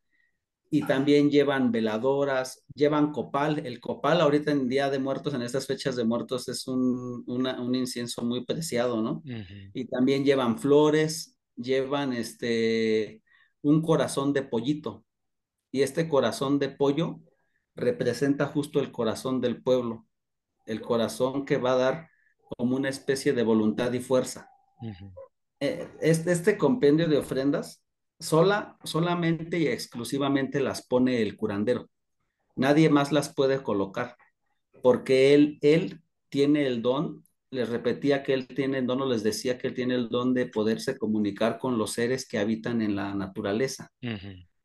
y 0.72 0.82
también 0.82 1.30
llevan 1.30 1.72
veladoras, 1.72 2.66
llevan 2.74 3.12
copal. 3.12 3.66
El 3.66 3.80
copal 3.80 4.20
ahorita 4.20 4.52
en 4.52 4.68
Día 4.68 4.90
de 4.90 5.00
Muertos, 5.00 5.34
en 5.34 5.44
estas 5.44 5.68
fechas 5.68 5.96
de 5.96 6.04
muertos, 6.04 6.50
es 6.50 6.68
un, 6.68 7.24
un 7.28 7.76
incienso 7.76 8.24
muy 8.24 8.46
preciado, 8.46 9.02
¿no? 9.02 9.22
Y 9.74 9.86
también 9.86 10.26
llevan 10.26 10.58
flores, 10.58 11.38
llevan 11.56 12.14
este, 12.14 13.22
un 13.62 13.82
corazón 13.82 14.34
de 14.34 14.42
pollito. 14.42 15.06
Y 15.72 15.84
este 15.84 16.10
corazón 16.10 16.58
de 16.58 16.70
pollo 16.70 17.22
representa 17.76 18.48
justo 18.48 18.80
el 18.80 18.92
corazón 18.92 19.42
del 19.42 19.62
pueblo, 19.62 20.08
el 20.66 20.82
corazón 20.82 21.46
que 21.46 21.58
va 21.58 21.74
a 21.74 21.78
dar 21.78 22.10
como 22.58 22.76
una 22.76 22.90
especie 22.90 23.34
de 23.34 23.44
voluntad 23.44 23.92
y 23.94 24.00
fuerza. 24.00 24.50
Eh, 25.60 25.88
este, 26.02 26.32
este 26.32 26.58
compendio 26.58 27.08
de 27.08 27.18
ofrendas 27.18 27.84
sola, 28.20 28.78
solamente 28.84 29.58
y 29.60 29.68
exclusivamente 29.68 30.60
las 30.60 30.86
pone 30.86 31.22
el 31.22 31.36
curandero. 31.36 31.90
Nadie 32.56 32.90
más 32.90 33.12
las 33.12 33.34
puede 33.34 33.62
colocar, 33.62 34.16
porque 34.82 35.34
él, 35.34 35.58
él 35.62 36.02
tiene 36.30 36.68
el 36.68 36.82
don, 36.82 37.24
les 37.52 37.70
repetía 37.70 38.24
que 38.24 38.34
él 38.34 38.48
tiene 38.48 38.80
el 38.80 38.88
don, 38.88 39.02
o 39.02 39.06
les 39.06 39.24
decía 39.24 39.58
que 39.58 39.68
él 39.68 39.74
tiene 39.74 39.96
el 39.96 40.10
don 40.10 40.34
de 40.34 40.46
poderse 40.46 40.98
comunicar 40.98 41.58
con 41.60 41.78
los 41.78 41.92
seres 41.92 42.28
que 42.28 42.38
habitan 42.38 42.82
en 42.82 42.96
la 42.96 43.14
naturaleza. 43.14 43.92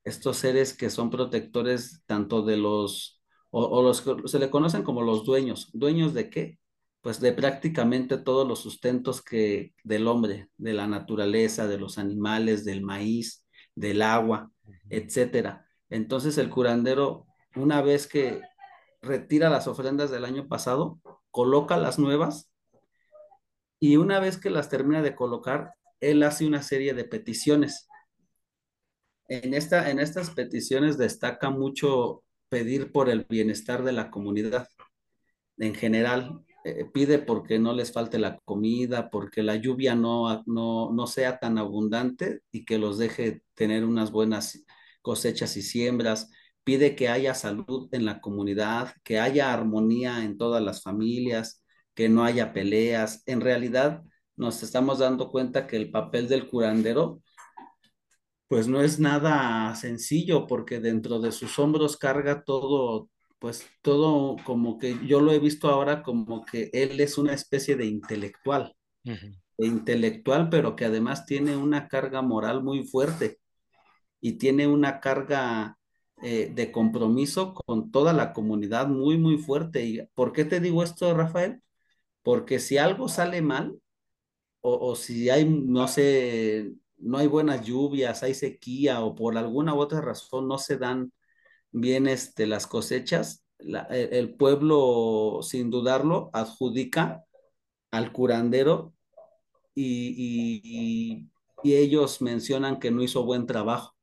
Estos 0.04 0.36
seres 0.36 0.76
que 0.76 0.88
son 0.88 1.10
protectores 1.10 2.02
tanto 2.06 2.42
de 2.42 2.56
los, 2.56 3.20
o, 3.50 3.64
o 3.64 3.82
los 3.82 4.04
se 4.26 4.38
le 4.38 4.50
conocen 4.50 4.82
como 4.82 5.02
los 5.02 5.24
dueños. 5.24 5.70
¿Dueños 5.72 6.14
de 6.14 6.30
qué? 6.30 6.59
Pues 7.00 7.20
de 7.20 7.32
prácticamente 7.32 8.18
todos 8.18 8.46
los 8.46 8.60
sustentos 8.60 9.22
que 9.22 9.74
del 9.84 10.06
hombre, 10.06 10.48
de 10.58 10.74
la 10.74 10.86
naturaleza, 10.86 11.66
de 11.66 11.78
los 11.78 11.96
animales, 11.96 12.64
del 12.64 12.82
maíz, 12.82 13.46
del 13.74 14.02
agua, 14.02 14.50
etcétera. 14.90 15.66
Entonces 15.88 16.36
el 16.38 16.50
curandero, 16.50 17.26
una 17.56 17.80
vez 17.80 18.06
que 18.06 18.42
retira 19.00 19.48
las 19.48 19.66
ofrendas 19.66 20.10
del 20.10 20.24
año 20.24 20.46
pasado, 20.46 21.00
coloca 21.30 21.78
las 21.78 21.98
nuevas 21.98 22.50
y 23.78 23.96
una 23.96 24.20
vez 24.20 24.36
que 24.36 24.50
las 24.50 24.68
termina 24.68 25.00
de 25.00 25.16
colocar, 25.16 25.72
él 26.00 26.22
hace 26.22 26.46
una 26.46 26.62
serie 26.62 26.92
de 26.92 27.04
peticiones. 27.04 27.88
En, 29.28 29.54
esta, 29.54 29.90
en 29.90 30.00
estas 30.00 30.30
peticiones 30.30 30.98
destaca 30.98 31.50
mucho 31.50 32.24
pedir 32.48 32.92
por 32.92 33.08
el 33.08 33.24
bienestar 33.28 33.82
de 33.84 33.92
la 33.92 34.10
comunidad 34.10 34.68
en 35.56 35.74
general, 35.74 36.44
eh, 36.64 36.84
pide 36.92 37.18
porque 37.18 37.58
no 37.58 37.72
les 37.72 37.92
falte 37.92 38.18
la 38.18 38.38
comida, 38.44 39.10
porque 39.10 39.42
la 39.42 39.56
lluvia 39.56 39.94
no, 39.94 40.42
no, 40.46 40.92
no 40.92 41.06
sea 41.06 41.38
tan 41.38 41.58
abundante 41.58 42.40
y 42.52 42.64
que 42.64 42.78
los 42.78 42.98
deje 42.98 43.42
tener 43.54 43.84
unas 43.84 44.10
buenas 44.10 44.64
cosechas 45.02 45.56
y 45.56 45.62
siembras. 45.62 46.30
Pide 46.64 46.94
que 46.96 47.08
haya 47.08 47.34
salud 47.34 47.88
en 47.92 48.04
la 48.04 48.20
comunidad, 48.20 48.92
que 49.04 49.18
haya 49.20 49.52
armonía 49.52 50.22
en 50.24 50.36
todas 50.38 50.62
las 50.62 50.82
familias, 50.82 51.64
que 51.94 52.08
no 52.08 52.24
haya 52.24 52.52
peleas. 52.52 53.22
En 53.26 53.40
realidad 53.40 54.02
nos 54.36 54.62
estamos 54.62 54.98
dando 54.98 55.30
cuenta 55.30 55.66
que 55.66 55.76
el 55.76 55.90
papel 55.90 56.28
del 56.28 56.48
curandero 56.48 57.22
pues 58.48 58.66
no 58.66 58.82
es 58.82 58.98
nada 58.98 59.74
sencillo 59.76 60.46
porque 60.48 60.80
dentro 60.80 61.20
de 61.20 61.30
sus 61.30 61.58
hombros 61.58 61.96
carga 61.96 62.42
todo 62.44 63.08
pues 63.40 63.68
todo 63.82 64.36
como 64.44 64.78
que 64.78 64.98
yo 65.06 65.20
lo 65.22 65.32
he 65.32 65.40
visto 65.40 65.70
ahora 65.70 66.04
como 66.04 66.44
que 66.46 66.70
él 66.74 67.00
es 67.00 67.18
una 67.18 67.34
especie 67.34 67.76
de 67.76 67.86
intelectual, 67.86 68.76
intelectual, 69.58 70.50
pero 70.50 70.76
que 70.76 70.86
además 70.86 71.26
tiene 71.26 71.56
una 71.56 71.88
carga 71.88 72.22
moral 72.22 72.62
muy 72.64 72.84
fuerte 72.86 73.38
y 74.20 74.34
tiene 74.34 74.66
una 74.66 75.00
carga 75.00 75.78
eh, 76.22 76.52
de 76.54 76.72
compromiso 76.72 77.54
con 77.54 77.90
toda 77.90 78.12
la 78.12 78.32
comunidad 78.32 78.88
muy, 78.88 79.18
muy 79.18 79.38
fuerte. 79.38 79.84
¿Y 79.86 80.02
por 80.14 80.32
qué 80.32 80.44
te 80.44 80.60
digo 80.60 80.82
esto, 80.82 81.14
Rafael? 81.14 81.62
Porque 82.22 82.60
si 82.60 82.78
algo 82.78 83.08
sale 83.08 83.42
mal, 83.42 83.78
o, 84.60 84.90
o 84.90 84.96
si 84.96 85.30
hay, 85.30 85.44
no 85.46 85.88
sé, 85.88 86.72
no 86.98 87.18
hay 87.18 87.26
buenas 87.28 87.64
lluvias, 87.66 88.22
hay 88.22 88.34
sequía, 88.34 89.02
o 89.02 89.14
por 89.14 89.36
alguna 89.38 89.74
u 89.74 89.78
otra 89.80 90.00
razón 90.00 90.48
no 90.48 90.58
se 90.58 90.78
dan 90.78 91.12
bien 91.72 92.06
este, 92.06 92.46
las 92.46 92.66
cosechas, 92.66 93.44
el, 93.58 94.34
pueblo, 94.34 95.40
sin 95.42 95.70
dudarlo, 95.70 96.30
adjudica 96.32 97.24
al 97.90 98.12
curandero 98.12 98.94
y, 99.74 101.26
ellos 101.62 102.22
mencionan 102.22 102.80
que 102.80 102.90
no 102.90 103.02
hizo 103.02 103.24
buen 103.24 103.46
trabajo 103.46 103.94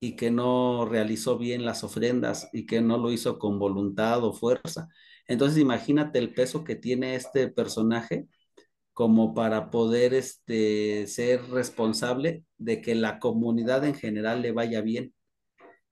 y 0.00 0.16
que 0.16 0.32
no 0.32 0.84
realizó 0.84 1.38
bien 1.38 1.64
las 1.64 1.84
ofrendas 1.84 2.48
y 2.52 2.66
que 2.66 2.80
no 2.80 2.98
lo 2.98 3.12
hizo 3.12 3.38
con 3.38 3.58
voluntad 3.60 4.24
o 4.24 4.32
fuerza. 4.32 4.88
Entonces 5.28 5.58
imagínate 5.58 6.18
el 6.18 6.34
peso 6.34 6.64
que 6.64 6.74
tiene 6.74 7.14
este 7.14 7.48
personaje 7.48 8.26
como 8.92 9.34
para 9.34 9.70
poder 9.70 10.14
este, 10.14 11.06
ser 11.06 11.42
responsable 11.50 12.44
de 12.56 12.80
que 12.80 12.94
la 12.94 13.18
comunidad 13.18 13.84
en 13.84 13.94
general 13.94 14.42
le 14.42 14.52
vaya 14.52 14.80
bien. 14.80 15.12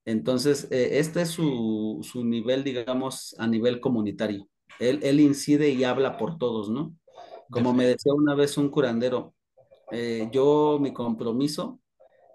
Entonces, 0.04 0.68
eh, 0.70 0.98
este 0.98 1.22
es 1.22 1.30
su, 1.30 2.02
nivel, 2.24 2.62
digamos, 2.62 3.34
a 3.38 3.46
nivel 3.46 3.80
comunitario. 3.80 4.48
Él, 4.78 5.00
él, 5.02 5.20
incide 5.20 5.70
y 5.70 5.84
habla 5.84 6.16
por 6.16 6.38
todos, 6.38 6.68
¿no? 6.68 6.94
Como 7.50 7.72
me 7.72 7.86
decía 7.86 8.12
una 8.12 8.34
vez 8.34 8.58
un 8.58 8.70
curandero, 8.70 9.34
eh, 9.92 10.28
yo 10.32 10.78
mi 10.80 10.92
compromiso 10.92 11.80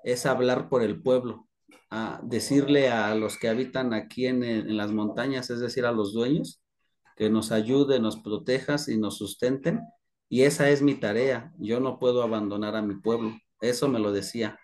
es 0.04 0.26
hablar 0.26 0.70
por 0.70 0.82
el 0.82 1.02
pueblo, 1.02 1.48
a 1.90 2.22
decirle 2.24 2.90
a 2.90 3.14
los 3.16 3.38
que 3.38 3.50
habitan 3.50 3.94
aquí 3.94 4.28
en, 4.28 4.44
en 4.44 4.78
las 4.78 4.92
montañas, 4.92 5.50
es 5.50 5.60
decir, 5.60 5.86
a 5.86 5.92
los 5.92 6.14
dueños, 6.14 6.62
que 7.18 7.30
nos 7.30 7.52
ayuden, 7.52 8.04
nos 8.04 8.18
protejas 8.18 8.88
y 8.88 8.98
nos 8.98 9.18
sustenten. 9.18 9.82
Y 10.30 10.44
esa 10.44 10.70
es 10.70 10.82
mi 10.82 10.96
tarea. 10.96 11.52
Yo 11.58 11.80
no 11.80 12.00
puedo 12.00 12.24
abandonar 12.24 12.76
a 12.76 12.82
mi 12.82 12.96
pueblo. 12.96 13.36
Eso 13.62 13.90
me 13.90 14.00
lo 14.00 14.12
decía 14.12 14.58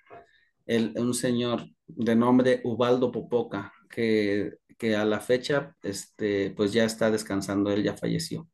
un 0.67 1.13
señor 1.13 1.67
de 1.87 2.15
nombre 2.15 2.61
Ubaldo 2.63 3.11
Popoca, 3.11 3.73
que, 3.89 4.55
que 4.77 4.95
a 4.95 5.05
la 5.05 5.19
fecha, 5.19 5.75
este, 5.83 6.51
pues 6.51 6.73
ya 6.73 6.85
está 6.85 7.11
descansando, 7.11 7.71
él 7.71 7.83
ya 7.83 7.95
falleció. 7.95 8.47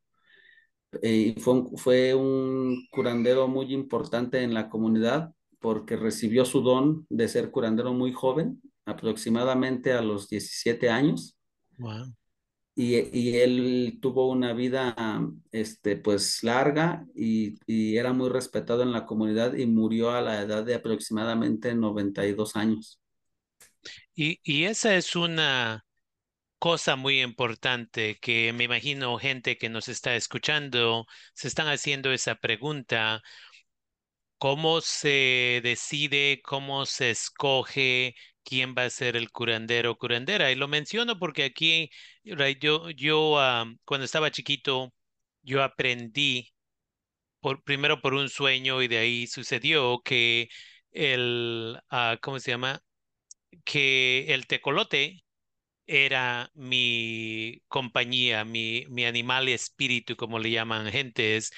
Y 1.02 1.34
fue 1.40 1.64
fue 1.78 2.14
un 2.14 2.88
curandero 2.92 3.48
muy 3.48 3.74
importante 3.74 4.44
en 4.44 4.54
la 4.54 4.70
comunidad 4.70 5.34
porque 5.60 5.96
recibió 5.96 6.44
su 6.44 6.62
don 6.62 7.06
de 7.10 7.28
ser 7.28 7.52
curandero 7.52 7.94
muy 7.94 8.12
joven, 8.12 8.62
aproximadamente 8.86 9.94
a 9.94 10.02
los 10.02 10.28
17 10.28 10.90
años. 10.90 11.38
Wow 11.78 12.14
y, 12.76 13.36
él 13.38 14.00
tuvo 14.02 14.30
una 14.30 14.54
vida 14.54 14.96
este, 15.52 15.98
pues 15.98 16.44
larga 16.44 17.06
y, 17.16 17.58
era 17.98 18.14
muy 18.14 18.30
respetado 18.30 18.84
en 18.84 18.92
la 18.92 19.06
comunidad 19.06 19.54
y 19.56 19.66
murió 19.66 20.12
a 20.12 20.22
la 20.22 20.42
edad 20.42 20.64
de 20.64 20.76
aproximadamente 20.76 21.76
92 21.76 22.56
años. 22.56 23.00
Y, 24.16 24.40
y 24.44 24.66
esa 24.66 24.96
es 24.96 25.16
una 25.16 25.86
cosa 26.60 26.96
muy 26.96 27.22
importante 27.22 28.20
que 28.22 28.54
me 28.54 28.66
imagino 28.66 29.18
gente 29.18 29.58
que 29.58 29.70
nos 29.70 29.88
está 29.90 30.16
escuchando 30.16 31.08
se 31.34 31.48
están 31.48 31.68
haciendo 31.68 32.12
esa 32.12 32.36
pregunta. 32.36 33.22
¿Cómo 34.38 34.82
se 34.82 35.62
decide, 35.64 36.42
cómo 36.44 36.86
se 36.86 37.12
escoge 37.12 38.16
quién 38.44 38.76
va 38.78 38.86
a 38.86 38.90
ser 38.90 39.16
el 39.18 39.32
curandero 39.32 39.92
o 39.92 39.98
curandera? 39.98 40.52
Y 40.52 40.56
lo 40.56 40.68
menciono 40.68 41.18
porque 41.20 41.44
aquí, 41.46 41.90
yo, 42.24 42.90
yo 42.92 43.38
cuando 43.86 44.06
estaba 44.06 44.32
chiquito, 44.32 44.94
yo 45.44 45.64
aprendí 45.64 46.52
por, 47.40 47.64
primero 47.64 48.02
por 48.02 48.14
un 48.14 48.30
sueño 48.30 48.82
y 48.82 48.88
de 48.88 48.98
ahí 49.00 49.28
sucedió 49.28 50.02
que 50.04 50.50
el, 50.92 51.80
uh, 51.92 52.18
¿cómo 52.22 52.40
se 52.40 52.52
llama? 52.52 52.84
Que 53.64 54.34
el 54.34 54.48
tecolote 54.48 55.24
era 55.88 56.52
mi 56.56 57.62
compañía, 57.68 58.46
mi, 58.46 58.86
mi 58.90 59.06
animal 59.06 59.50
espíritu, 59.50 60.16
como 60.18 60.40
le 60.40 60.52
llaman 60.52 60.92
gentes. 60.92 61.52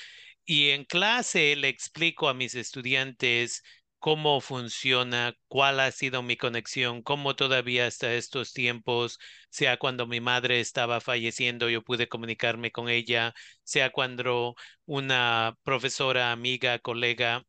Y 0.46 0.70
en 0.72 0.86
clase 0.86 1.56
le 1.56 1.70
explico 1.70 2.30
a 2.30 2.34
mis 2.34 2.56
estudiantes 2.56 3.64
cómo 4.04 4.42
funciona, 4.42 5.34
cuál 5.48 5.80
ha 5.80 5.92
sido 5.92 6.22
mi 6.24 6.36
conexión, 6.38 7.02
cómo 7.04 7.36
todavía 7.38 7.88
hasta 7.88 8.14
estos 8.16 8.52
tiempos, 8.54 9.18
sea 9.50 9.78
cuando 9.78 10.08
mi 10.08 10.20
madre 10.22 10.60
estaba 10.60 11.00
falleciendo, 11.02 11.70
yo 11.70 11.82
pude 11.84 12.10
comunicarme 12.10 12.72
con 12.72 12.90
ella, 12.90 13.34
sea 13.64 13.92
cuando 13.92 14.56
una 14.86 15.58
profesora, 15.64 16.32
amiga, 16.34 16.80
colega, 16.80 17.46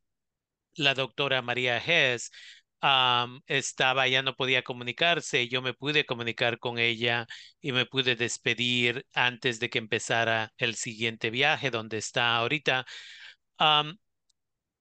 la 0.77 0.95
doctora 0.95 1.43
María 1.43 1.79
Hess, 1.79 2.31
estaba, 3.47 4.07
ya 4.09 4.23
no 4.23 4.35
podía 4.37 4.63
comunicarse, 4.63 5.49
yo 5.49 5.63
me 5.63 5.75
pude 5.75 6.05
comunicar 6.07 6.59
con 6.59 6.79
ella 6.79 7.27
y 7.61 7.73
me 7.73 7.87
pude 7.87 8.17
despedir 8.17 9.07
antes 9.15 9.59
de 9.61 9.71
que 9.71 9.79
empezara 9.79 10.53
el 10.59 10.75
siguiente 10.77 11.31
viaje 11.31 11.71
donde 11.71 11.99
está 11.99 12.37
ahorita. 12.37 12.85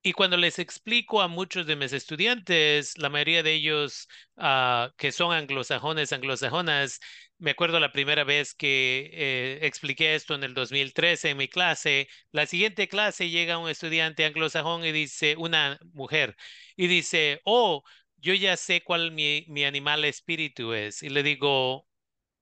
Y 0.05 0.11
cuando 0.13 0.35
les 0.37 0.59
explico 0.59 1.21
a 1.21 1.27
muchos 1.29 1.65
de 1.65 1.75
mis 1.77 1.93
estudiantes, 1.93 2.97
la 2.97 3.09
mayoría 3.09 3.41
de 3.43 3.53
ellos 3.53 4.07
uh, 4.37 4.89
que 4.97 5.11
son 5.13 5.31
anglosajones, 5.33 6.11
anglosajonas, 6.11 6.99
me 7.37 7.51
acuerdo 7.51 7.79
la 7.79 7.91
primera 7.93 8.23
vez 8.25 8.53
que 8.53 9.09
eh, 9.13 9.59
expliqué 9.65 10.15
esto 10.15 10.35
en 10.35 10.43
el 10.43 10.53
2013 10.53 11.29
en 11.31 11.37
mi 11.37 11.47
clase, 11.47 12.09
la 12.31 12.45
siguiente 12.45 12.87
clase 12.89 13.29
llega 13.29 13.57
un 13.57 13.69
estudiante 13.69 14.25
anglosajón 14.25 14.83
y 14.85 14.91
dice, 14.91 15.35
una 15.37 15.79
mujer, 15.93 16.35
y 16.75 16.87
dice, 16.87 17.39
oh, 17.45 17.83
yo 18.17 18.33
ya 18.33 18.57
sé 18.57 18.83
cuál 18.83 19.11
mi, 19.11 19.45
mi 19.47 19.63
animal 19.65 20.03
espíritu 20.05 20.73
es. 20.73 21.01
Y 21.03 21.09
le 21.09 21.23
digo, 21.23 21.87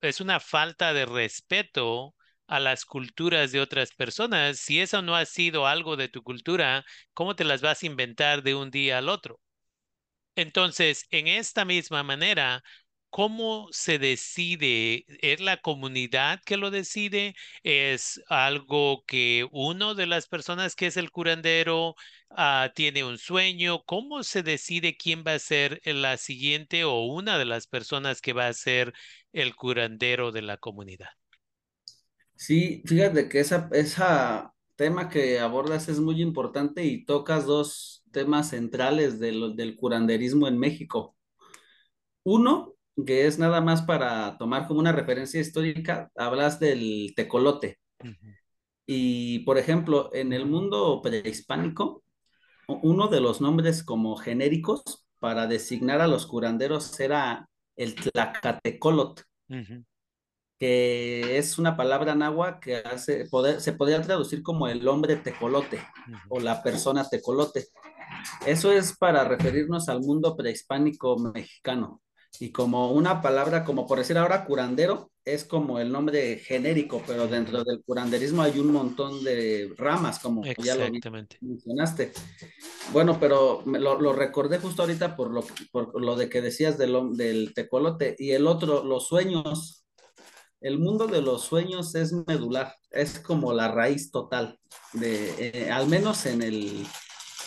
es 0.02 0.22
una 0.22 0.40
falta 0.40 0.94
de 0.94 1.06
respeto 1.06 2.16
a 2.52 2.60
las 2.60 2.86
culturas 2.86 3.52
de 3.52 3.62
otras 3.62 3.92
personas, 3.94 4.60
si 4.60 4.80
eso 4.82 5.02
no 5.02 5.16
ha 5.16 5.26
sido 5.26 5.68
algo 5.68 5.98
de 5.98 6.10
tu 6.10 6.24
cultura, 6.24 6.86
¿cómo 7.14 7.36
te 7.36 7.44
las 7.46 7.62
vas 7.62 7.84
a 7.84 7.86
inventar 7.88 8.44
de 8.44 8.56
un 8.56 8.72
día 8.72 8.98
al 9.00 9.10
otro? 9.10 9.40
Entonces, 10.36 11.06
en 11.12 11.28
esta 11.28 11.66
misma 11.66 12.04
manera, 12.04 12.64
¿cómo 13.10 13.68
se 13.72 14.00
decide? 14.00 15.06
¿Es 15.22 15.40
la 15.42 15.58
comunidad 15.58 16.42
que 16.46 16.58
lo 16.58 16.72
decide? 16.72 17.36
¿Es 17.64 18.22
algo 18.30 19.04
que 19.06 19.48
uno 19.52 19.94
de 19.96 20.08
las 20.08 20.28
personas 20.28 20.76
que 20.76 20.88
es 20.88 20.98
el 20.98 21.12
curandero 21.12 21.96
ah, 22.30 22.72
tiene 22.76 23.04
un 23.04 23.18
sueño? 23.18 23.84
¿Cómo 23.84 24.24
se 24.24 24.44
decide 24.44 24.96
quién 24.98 25.24
va 25.28 25.34
a 25.34 25.40
ser 25.40 25.82
la 25.86 26.18
siguiente 26.18 26.84
o 26.86 27.02
una 27.06 27.38
de 27.38 27.46
las 27.46 27.68
personas 27.68 28.22
que 28.22 28.34
va 28.34 28.48
a 28.48 28.54
ser 28.54 28.94
el 29.34 29.56
curandero 29.56 30.32
de 30.32 30.42
la 30.44 30.58
comunidad? 30.58 31.10
Sí, 32.42 32.82
fíjate 32.88 33.30
que 33.30 33.40
esa, 33.40 33.70
esa 33.72 34.52
tema 34.76 35.10
que 35.10 35.40
abordas 35.40 35.88
es 35.90 36.00
muy 36.00 36.24
importante 36.24 36.84
y 36.84 37.06
tocas 37.06 37.46
dos 37.46 38.04
temas 38.12 38.50
centrales 38.50 39.20
del, 39.20 39.56
del 39.56 39.76
curanderismo 39.76 40.48
en 40.48 40.58
México. 40.58 41.16
Uno, 42.24 42.74
que 43.06 43.28
es 43.28 43.38
nada 43.38 43.62
más 43.62 43.84
para 43.84 44.40
tomar 44.40 44.68
como 44.68 44.80
una 44.80 44.92
referencia 44.92 45.40
histórica, 45.40 46.10
hablas 46.16 46.60
del 46.60 47.14
tecolote. 47.16 47.78
Y, 48.88 49.40
por 49.46 49.60
ejemplo, 49.60 50.10
en 50.12 50.34
el 50.34 50.48
mundo 50.48 51.00
prehispánico, 51.04 52.04
uno 52.68 53.08
de 53.08 53.22
los 53.22 53.40
nombres 53.40 53.84
como 53.84 54.16
genéricos 54.16 55.06
para 55.20 55.46
designar 55.46 56.02
a 56.02 56.08
los 56.08 56.26
curanderos 56.26 57.00
era 57.00 57.48
el 57.76 57.94
tlacatecolot 57.94 59.26
que 60.62 61.40
es 61.40 61.58
una 61.58 61.76
palabra 61.76 62.14
náhuatl 62.14 62.60
que 62.60 62.76
hace, 62.76 63.26
poder, 63.26 63.62
se 63.62 63.74
podría 63.74 64.00
traducir 64.00 64.44
como 64.44 64.68
el 64.68 64.88
hombre 64.88 65.16
tecolote 65.16 65.82
o 66.30 66.40
la 66.40 66.62
persona 66.62 67.04
tecolote. 67.10 67.70
Eso 68.46 68.72
es 68.72 68.96
para 68.96 69.24
referirnos 69.24 69.90
al 69.90 70.02
mundo 70.02 70.38
prehispánico 70.38 71.18
mexicano. 71.18 72.04
Y 72.40 72.52
como 72.52 72.92
una 72.92 73.24
palabra, 73.24 73.64
como 73.64 73.88
por 73.88 73.98
decir 73.98 74.20
ahora 74.20 74.46
curandero, 74.46 75.10
es 75.26 75.46
como 75.46 75.80
el 75.80 75.92
nombre 75.92 76.38
genérico, 76.38 77.02
pero 77.08 77.28
dentro 77.28 77.64
del 77.64 77.82
curanderismo 77.84 78.44
hay 78.44 78.60
un 78.60 78.72
montón 78.72 79.24
de 79.24 79.74
ramas, 79.78 80.20
como 80.20 80.44
ya 80.64 80.76
lo 80.76 80.92
mencionaste. 81.42 82.12
Bueno, 82.94 83.18
pero 83.20 83.64
lo, 83.66 84.00
lo, 84.00 84.14
recordé 84.14 84.60
justo 84.60 84.84
ahorita 84.84 85.16
por 85.16 85.32
lo, 85.32 85.44
por 85.72 86.00
lo 86.00 86.16
de 86.16 86.30
que 86.30 86.44
decías 86.44 86.78
del, 86.78 87.18
del 87.18 87.56
tecolote. 87.56 88.16
Y 88.20 88.32
el 88.32 88.46
otro, 88.46 88.84
los 88.84 89.08
sueños 89.08 89.81
el 90.62 90.78
mundo 90.78 91.08
de 91.08 91.22
los 91.22 91.42
sueños 91.44 91.96
es 91.96 92.14
medular, 92.28 92.76
es 92.92 93.20
como 93.20 93.52
la 93.52 93.68
raíz 93.68 94.12
total, 94.12 94.60
de, 94.94 95.66
eh, 95.66 95.72
al 95.72 95.88
menos 95.88 96.26
en 96.28 96.44
el, 96.44 96.86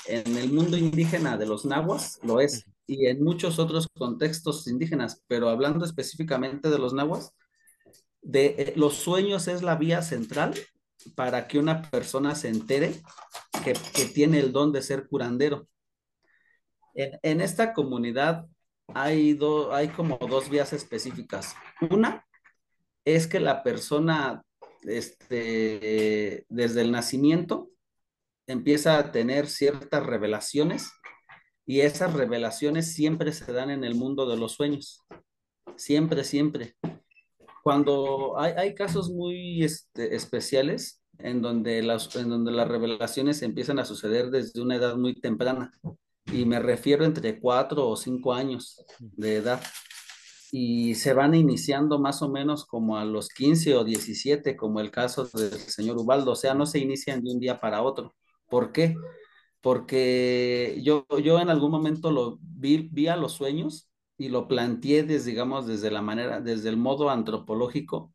en 0.06 0.36
el 0.36 0.52
mundo 0.52 0.76
indígena 0.76 1.38
de 1.38 1.46
los 1.46 1.64
nahuas 1.64 2.18
lo 2.22 2.40
es, 2.40 2.66
y 2.86 3.06
en 3.06 3.22
muchos 3.22 3.58
otros 3.58 3.88
contextos 3.96 4.66
indígenas, 4.66 5.22
pero 5.28 5.48
hablando 5.48 5.84
específicamente 5.84 6.68
de 6.68 6.78
los 6.78 6.92
nahuas, 6.92 7.32
de, 8.20 8.46
eh, 8.58 8.72
los 8.76 8.94
sueños 8.94 9.46
es 9.46 9.62
la 9.62 9.76
vía 9.76 10.02
central 10.02 10.54
para 11.14 11.46
que 11.46 11.58
una 11.60 11.82
persona 11.82 12.34
se 12.34 12.48
entere 12.48 13.00
que, 13.62 13.74
tiene 14.06 14.40
el 14.40 14.52
don 14.52 14.72
de 14.72 14.82
ser 14.82 15.06
curandero. 15.06 15.68
En, 16.94 17.18
en 17.22 17.40
esta 17.40 17.74
comunidad 17.74 18.46
hay, 18.88 19.38
hay 19.70 19.88
como 19.88 20.18
dos 20.18 20.48
vías 20.50 20.72
específicas. 20.72 21.54
Una 21.90 22.26
es 23.04 23.26
que 23.26 23.40
la 23.40 23.62
persona, 23.62 24.42
este, 24.82 26.46
desde 26.48 26.80
el 26.80 26.92
nacimiento, 26.92 27.70
empieza 28.46 28.98
a 28.98 29.12
tener 29.12 29.48
ciertas 29.48 30.04
revelaciones 30.04 30.90
y 31.66 31.80
esas 31.80 32.12
revelaciones 32.12 32.92
siempre 32.92 33.32
se 33.32 33.50
dan 33.52 33.70
en 33.70 33.84
el 33.84 33.94
mundo 33.94 34.28
de 34.28 34.36
los 34.36 34.52
sueños. 34.52 35.02
Siempre, 35.76 36.24
siempre. 36.24 36.76
Cuando 37.62 38.38
hay, 38.38 38.74
casos 38.74 39.10
muy 39.10 39.64
este, 39.64 40.14
especiales 40.14 41.02
en 41.18 41.40
donde, 41.40 41.82
las, 41.82 42.14
en 42.16 42.28
donde 42.28 42.52
las 42.52 42.68
revelaciones 42.68 43.40
empiezan 43.40 43.78
a 43.78 43.86
suceder 43.86 44.30
desde 44.30 44.60
una 44.60 44.76
edad 44.76 44.96
muy 44.96 45.18
temprana. 45.18 45.70
Y 46.26 46.44
me 46.44 46.58
refiero 46.58 47.04
entre 47.04 47.40
cuatro 47.40 47.88
o 47.88 47.96
cinco 47.96 48.34
años 48.34 48.84
de 48.98 49.36
edad 49.36 49.62
y 50.56 50.94
se 50.94 51.14
van 51.14 51.34
iniciando 51.34 51.98
más 51.98 52.22
o 52.22 52.28
menos 52.28 52.64
como 52.64 52.96
a 52.96 53.04
los 53.04 53.28
15 53.28 53.74
o 53.74 53.82
17, 53.82 54.56
como 54.56 54.78
el 54.78 54.92
caso 54.92 55.24
del 55.24 55.50
señor 55.58 55.98
Ubaldo, 55.98 56.30
o 56.30 56.36
sea, 56.36 56.54
no 56.54 56.64
se 56.64 56.78
inician 56.78 57.24
de 57.24 57.32
un 57.32 57.40
día 57.40 57.58
para 57.58 57.82
otro. 57.82 58.14
¿Por 58.48 58.70
qué? 58.70 58.94
Porque 59.60 60.78
yo, 60.80 61.06
yo 61.24 61.40
en 61.40 61.50
algún 61.50 61.72
momento 61.72 62.12
lo 62.12 62.38
vi, 62.40 62.88
vi 62.92 63.08
a 63.08 63.16
los 63.16 63.32
sueños 63.32 63.90
y 64.16 64.28
lo 64.28 64.46
planteé 64.46 65.02
desde, 65.02 65.30
digamos, 65.30 65.66
desde 65.66 65.90
la 65.90 66.02
manera, 66.02 66.40
desde 66.40 66.68
el 66.68 66.76
modo 66.76 67.10
antropológico, 67.10 68.14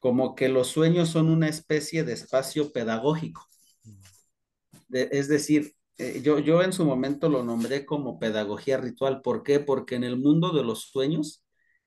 como 0.00 0.34
que 0.34 0.50
los 0.50 0.68
sueños 0.68 1.08
son 1.08 1.30
una 1.30 1.48
especie 1.48 2.04
de 2.04 2.12
espacio 2.12 2.72
pedagógico. 2.72 3.46
es 4.90 5.28
decir, 5.28 5.74
eh, 5.96 6.20
yo, 6.22 6.38
yo 6.40 6.62
en 6.62 6.74
su 6.74 6.84
momento 6.84 7.30
lo 7.30 7.42
nombré 7.42 7.86
como 7.86 8.18
pedagogía 8.18 8.76
ritual. 8.76 9.22
¿Por 9.22 9.42
qué? 9.42 9.60
Porque 9.60 9.94
en 9.94 10.04
el 10.04 10.18
mundo 10.18 10.52
de 10.52 10.62
los 10.62 10.90
sueños 10.90 11.43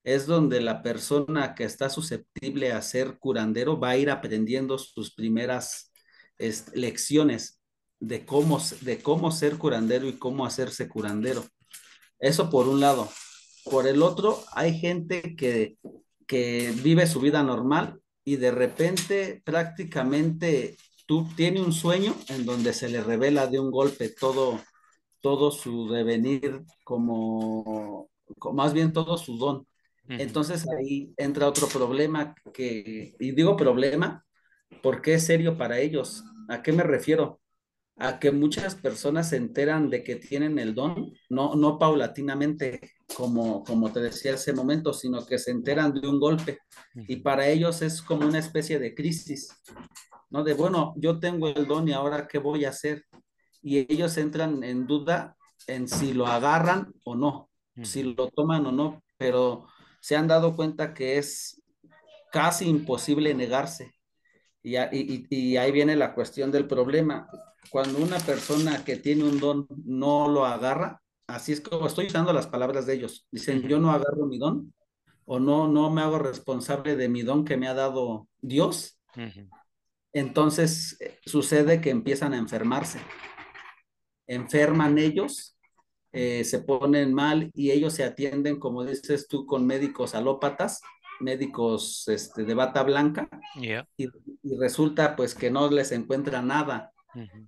es 0.08 0.26
donde 0.26 0.62
la 0.62 0.82
persona 0.82 1.54
que 1.54 1.65
está 1.65 1.89
susceptible 1.89 2.72
a 2.72 2.82
ser 2.82 3.20
curandero 3.20 3.78
va 3.78 3.89
a 3.89 3.98
ir 3.98 4.10
aprendiendo 4.10 4.78
sus 4.78 5.13
primeras 5.13 5.91
lecciones 6.74 7.60
de 8.00 8.26
cómo, 8.26 8.62
de 8.84 9.02
cómo 9.04 9.32
ser 9.32 9.58
curandero 9.58 10.08
y 10.08 10.13
cómo 10.13 10.46
hacerse 10.46 10.88
curandero. 10.88 11.43
Eso 12.20 12.50
por 12.50 12.70
un 12.70 12.80
lado. 12.80 13.10
Por 13.65 13.86
el 13.86 14.02
otro, 14.02 14.41
hay 14.54 14.80
gente 14.80 15.36
que, 15.36 15.78
que 16.26 16.74
vive 16.84 17.06
su 17.06 17.20
vida 17.20 17.43
normal 17.43 18.00
y 18.24 18.38
de 18.38 18.52
repente 18.52 19.41
prácticamente 19.43 20.78
tú 21.06 21.28
tiene 21.36 21.62
un 21.62 21.74
sueño 21.74 22.15
en 22.30 22.46
donde 22.46 22.72
se 22.72 22.88
le 22.88 23.04
revela 23.04 23.48
de 23.48 23.60
un 23.60 23.72
golpe 23.72 24.08
todo, 24.08 24.62
todo 25.20 25.52
su 25.52 25.89
devenir 25.89 26.63
como, 26.86 28.10
más 28.54 28.72
bien 28.72 28.93
todo 28.93 29.17
su 29.17 29.38
don. 29.38 29.67
Entonces 30.10 30.65
ahí 30.78 31.13
entra 31.17 31.48
otro 31.48 31.67
problema 31.67 32.34
que, 32.54 33.15
y 33.20 33.32
digo 33.32 33.58
problema 33.58 34.26
porque 34.82 35.15
es 35.15 35.26
serio 35.26 35.58
para 35.58 35.80
ellos. 35.80 36.24
¿A 36.50 36.62
qué 36.62 36.72
me 36.72 36.84
refiero? 36.84 37.41
a 38.00 38.20
que 38.20 38.32
muchas 38.32 38.76
personas 38.76 39.30
se 39.30 39.38
enteran 39.38 39.89
de 39.89 40.04
que 40.04 40.17
tienen 40.17 40.60
el 40.60 40.76
don, 40.76 41.13
no, 41.30 41.56
no 41.56 41.80
paulatinamente, 41.80 42.91
como, 43.15 43.63
como 43.63 43.91
te 43.91 44.00
decía 44.00 44.36
hace 44.36 44.54
momento, 44.54 44.93
sino 44.93 45.26
que 45.26 45.39
se 45.39 45.52
enteran 45.52 45.93
de 45.93 46.08
un 46.08 46.20
golpe. 46.20 46.60
Y 47.08 47.17
para 47.17 47.48
ellos 47.48 47.82
es 47.82 48.02
como 48.02 48.28
una 48.28 48.38
especie 48.38 48.78
de 48.78 48.93
crisis, 48.93 49.50
¿no? 50.30 50.43
De, 50.43 50.54
bueno, 50.54 50.93
yo 50.98 51.20
tengo 51.20 51.48
el 51.48 51.65
don 51.65 51.88
y 51.88 51.93
ahora 51.93 52.28
qué 52.28 52.38
voy 52.38 52.65
a 52.65 52.70
hacer. 52.70 53.04
Y 53.63 53.80
ellos 53.91 54.15
entran 54.17 54.63
en 54.63 54.86
duda 54.86 55.36
en 55.65 55.88
si 55.88 56.13
lo 56.13 56.28
agarran 56.28 56.93
o 57.04 57.15
no, 57.15 57.50
si 57.82 58.04
lo 58.04 58.30
toman 58.30 58.65
o 58.67 58.72
no, 58.72 59.04
pero 59.17 59.65
se 60.08 60.15
han 60.15 60.30
dado 60.30 60.56
cuenta 60.56 60.93
que 60.93 61.17
es 61.17 61.62
casi 62.32 62.65
imposible 62.65 63.34
negarse. 63.34 63.93
Y, 64.63 64.78
y, 64.78 65.28
y, 65.30 65.58
ahí 65.58 65.74
viene 65.74 65.98
la 65.98 66.15
cuestión 66.15 66.50
del 66.50 66.65
problema. 66.65 67.28
Cuando 67.70 67.98
una 68.00 68.17
persona 68.20 68.86
que 68.86 68.96
tiene 68.96 69.26
un 69.26 69.38
don 69.38 69.67
no 69.84 70.30
lo 70.30 70.46
agarra, 70.46 71.02
así 71.28 71.52
es 71.52 71.60
como 71.60 71.88
estoy 71.88 72.06
usando 72.08 72.32
las 72.32 72.48
palabras 72.48 72.86
de 72.86 72.93
ellos. 72.93 73.28
Dicen, 73.32 73.62
yo 73.63 73.80
no 73.80 73.91
agarro 73.91 74.28
mi 74.28 74.38
don 74.38 74.74
o 75.26 75.41
no, 75.41 75.67
no 75.67 75.89
me 75.89 76.04
hago 76.04 76.20
responsable 76.20 76.96
de 76.96 77.10
mi 77.10 77.24
don 77.24 77.43
que 77.43 77.58
me 77.58 77.67
ha 77.67 77.74
dado 77.74 78.30
Dios. 78.39 79.02
Entonces 80.13 80.96
eh, 81.02 81.20
sucede 81.26 81.82
que 81.82 81.89
empiezan 81.89 82.34
a 82.34 82.38
enfermarse. 82.38 83.02
Enferman 84.26 85.00
ellos, 85.00 85.57
eh, 86.12 86.43
se 86.43 86.60
ponen 86.60 87.13
mal 87.13 87.52
y 87.54 87.72
ellos 87.72 87.93
se 87.93 88.04
atienden, 88.04 88.60
como 88.60 88.84
dices 88.84 89.28
tú, 89.28 89.46
con 89.46 89.65
médicos 89.65 90.15
alópatas 90.15 90.82
médicos 91.20 92.08
este, 92.10 92.43
de 92.43 92.54
bata 92.54 92.84
blanca 92.84 93.28
y, 93.56 93.74
y, 94.04 94.58
resulta 94.60 95.15
pues 95.15 95.34
que 95.34 95.50
no 95.50 95.67
les 95.67 95.91
encuentra 95.91 96.43
nada 96.43 96.91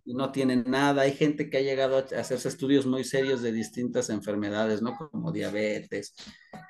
y 0.06 0.14
no 0.14 0.32
tienen 0.32 0.64
nada. 0.68 1.04
Hay 1.04 1.14
gente 1.14 1.50
que 1.50 1.58
ha 1.58 1.62
llegado 1.62 1.98
a 1.98 2.20
hacerse 2.20 2.48
estudios 2.48 2.86
muy 2.86 3.04
serios 3.04 3.42
de 3.42 3.52
distintas 3.52 4.10
enfermedades, 4.10 4.82
¿no? 4.82 4.96
Como 4.96 5.32
diabetes, 5.32 6.16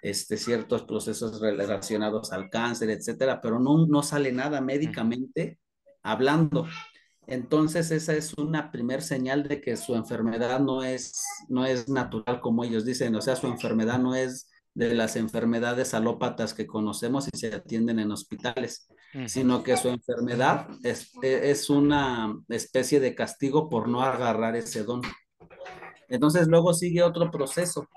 este, 0.02 0.38
ciertos 0.38 0.84
procesos 0.84 1.40
relacionados 1.40 2.32
al 2.32 2.50
cáncer, 2.50 2.90
etcétera, 2.90 3.40
pero 3.42 3.60
no, 3.60 3.86
no 3.88 4.04
sale 4.04 4.32
nada 4.32 4.60
médicamente 4.62 5.60
hablando. 6.04 6.68
Entonces 7.30 7.92
esa 7.92 8.14
es 8.14 8.34
una 8.40 8.72
primer 8.72 9.04
señal 9.04 9.48
de 9.48 9.62
que 9.62 9.78
su 9.78 9.94
enfermedad 9.94 10.60
no 10.60 10.84
es, 10.84 11.24
no 11.48 11.64
es 11.64 11.88
natural 11.88 12.42
como 12.42 12.64
ellos 12.64 12.86
dicen, 12.86 13.16
o 13.16 13.22
sea, 13.22 13.36
su 13.36 13.46
enfermedad 13.46 14.00
no 14.00 14.16
es 14.16 14.50
de 14.74 14.96
las 14.96 15.16
enfermedades 15.16 15.94
alópatas 15.94 16.56
que 16.56 16.66
conocemos 16.66 17.28
y 17.32 17.38
se 17.38 17.54
atienden 17.54 18.00
en 18.00 18.12
hospitales, 18.12 18.88
sino 19.28 19.62
que 19.62 19.78
su 19.78 19.90
enfermedad 19.90 20.70
es, 20.84 21.12
es, 21.22 21.70
una 21.70 22.36
especie 22.48 23.00
de 23.00 23.14
castigo 23.14 23.70
por 23.70 23.88
no 23.88 24.02
agarrar 24.02 24.56
ese 24.56 24.84
don. 24.84 25.02
Entonces 26.08 26.48
luego 26.48 26.74
sigue 26.74 27.04
otro 27.04 27.30
proceso. 27.30 27.88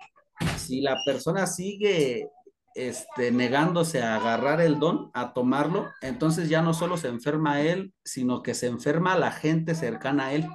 Si 0.58 0.82
la 0.82 0.98
persona 1.06 1.46
sigue 1.46 2.28
este, 2.74 3.32
negándose 3.32 4.02
a 4.02 4.16
agarrar 4.16 4.60
el 4.60 4.78
don, 4.78 5.10
a 5.14 5.32
tomarlo, 5.32 5.90
entonces 6.00 6.48
ya 6.48 6.62
no 6.62 6.74
solo 6.74 6.96
se 6.96 7.08
enferma 7.08 7.60
él, 7.60 7.92
sino 8.04 8.42
que 8.42 8.54
se 8.54 8.66
enferma 8.66 9.18
la 9.18 9.32
gente 9.32 9.74
cercana 9.74 10.26
a 10.26 10.34
él. 10.34 10.48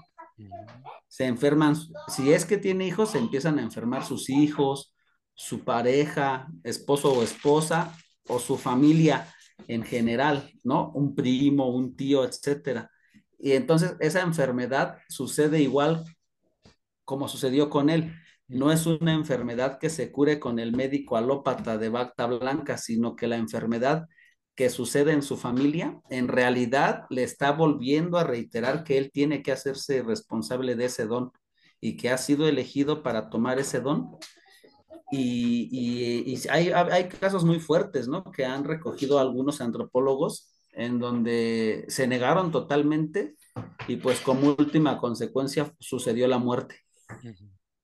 Se 1.07 1.25
enferman, 1.25 1.75
si 2.07 2.33
es 2.33 2.45
que 2.45 2.57
tiene 2.57 2.85
hijos, 2.85 3.11
se 3.11 3.17
empiezan 3.17 3.59
a 3.59 3.63
enfermar 3.63 4.05
sus 4.05 4.29
hijos, 4.29 4.93
su 5.33 5.63
pareja, 5.63 6.47
esposo 6.63 7.13
o 7.13 7.23
esposa, 7.23 7.95
o 8.27 8.39
su 8.39 8.57
familia 8.57 9.33
en 9.67 9.83
general, 9.83 10.51
¿no? 10.63 10.91
Un 10.91 11.15
primo, 11.15 11.69
un 11.69 11.95
tío, 11.95 12.23
etcétera. 12.23 12.91
Y 13.39 13.53
entonces 13.53 13.95
esa 13.99 14.21
enfermedad 14.21 14.97
sucede 15.09 15.61
igual 15.61 16.03
como 17.05 17.27
sucedió 17.27 17.69
con 17.69 17.89
él. 17.89 18.13
No 18.47 18.71
es 18.71 18.85
una 18.85 19.13
enfermedad 19.13 19.77
que 19.77 19.89
se 19.89 20.11
cure 20.11 20.39
con 20.39 20.59
el 20.59 20.71
médico 20.71 21.17
alópata 21.17 21.77
de 21.77 21.89
bacta 21.89 22.27
blanca, 22.27 22.77
sino 22.77 23.15
que 23.15 23.27
la 23.27 23.37
enfermedad 23.37 24.07
que 24.55 24.69
sucede 24.69 25.11
en 25.11 25.21
su 25.21 25.37
familia, 25.37 26.01
en 26.09 26.27
realidad 26.27 27.05
le 27.09 27.23
está 27.23 27.51
volviendo 27.51 28.17
a 28.17 28.23
reiterar 28.23 28.83
que 28.83 28.97
él 28.97 29.11
tiene 29.11 29.43
que 29.43 29.51
hacerse 29.51 30.01
responsable 30.01 30.75
de 30.75 30.85
ese 30.85 31.05
don 31.05 31.31
y 31.79 31.95
que 31.95 32.09
ha 32.09 32.17
sido 32.17 32.47
elegido 32.47 33.03
para 33.03 33.29
tomar 33.29 33.59
ese 33.59 33.81
don 33.81 34.17
y, 35.11 36.37
hay, 36.49 36.69
hay, 36.69 37.07
casos 37.07 37.45
muy 37.45 37.59
fuertes, 37.59 38.07
¿no? 38.07 38.23
Que 38.31 38.45
han 38.45 38.63
recogido 38.63 39.19
algunos 39.19 39.61
antropólogos 39.61 40.51
en 40.73 40.99
donde 40.99 41.85
se 41.87 42.07
negaron 42.07 42.51
totalmente 42.51 43.35
y 43.87 43.97
pues 43.97 44.19
como 44.19 44.55
última 44.57 44.97
consecuencia 44.97 45.73
sucedió 45.79 46.27
la 46.27 46.39
muerte. 46.39 46.83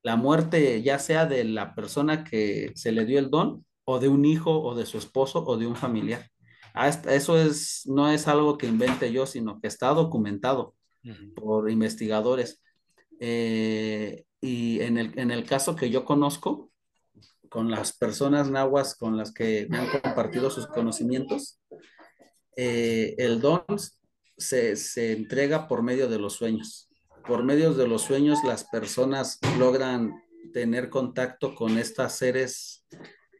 La 0.03 0.15
muerte 0.15 0.81
ya 0.83 0.99
sea 0.99 1.25
de 1.25 1.43
la 1.43 1.73
persona 1.75 2.23
que 2.23 2.71
se 2.75 2.91
le 2.91 3.05
dio 3.05 3.19
el 3.19 3.29
don 3.29 3.65
o 3.85 3.99
de 3.99 4.09
un 4.09 4.25
hijo 4.25 4.61
o 4.61 4.75
de 4.75 4.85
su 4.85 4.97
esposo 4.97 5.43
o 5.45 5.57
de 5.57 5.65
un 5.65 5.75
familiar. 5.75 6.29
Eso 7.07 7.37
es, 7.37 7.83
no 7.85 8.09
es 8.09 8.27
algo 8.27 8.57
que 8.57 8.67
invente 8.67 9.11
yo, 9.11 9.25
sino 9.25 9.59
que 9.59 9.67
está 9.67 9.89
documentado 9.89 10.75
por 11.35 11.69
investigadores. 11.69 12.61
Eh, 13.19 14.25
y 14.41 14.81
en 14.81 14.97
el, 14.97 15.17
en 15.17 15.31
el 15.31 15.45
caso 15.45 15.75
que 15.75 15.89
yo 15.89 16.03
conozco, 16.03 16.71
con 17.53 17.69
las 17.69 17.95
personas 17.95 18.49
nahuas 18.49 18.95
con 18.95 19.15
las 19.15 19.31
que 19.31 19.67
me 19.69 19.77
han 19.77 19.87
compartido 19.87 20.49
sus 20.49 20.65
conocimientos, 20.65 21.59
eh, 22.57 23.13
el 23.19 23.39
don 23.41 23.63
se, 24.35 24.75
se, 24.75 25.11
entrega 25.11 25.67
por 25.67 25.83
medio 25.83 26.07
de 26.09 26.17
los 26.17 26.33
sueños. 26.33 26.89
Por 27.25 27.43
medio 27.43 27.73
de 27.73 27.87
los 27.87 28.01
sueños 28.01 28.39
las 28.43 28.65
personas 28.65 29.39
logran 29.57 30.21
tener 30.51 30.89
contacto 30.89 31.55
con 31.55 31.77
estos 31.77 32.13
seres, 32.13 32.85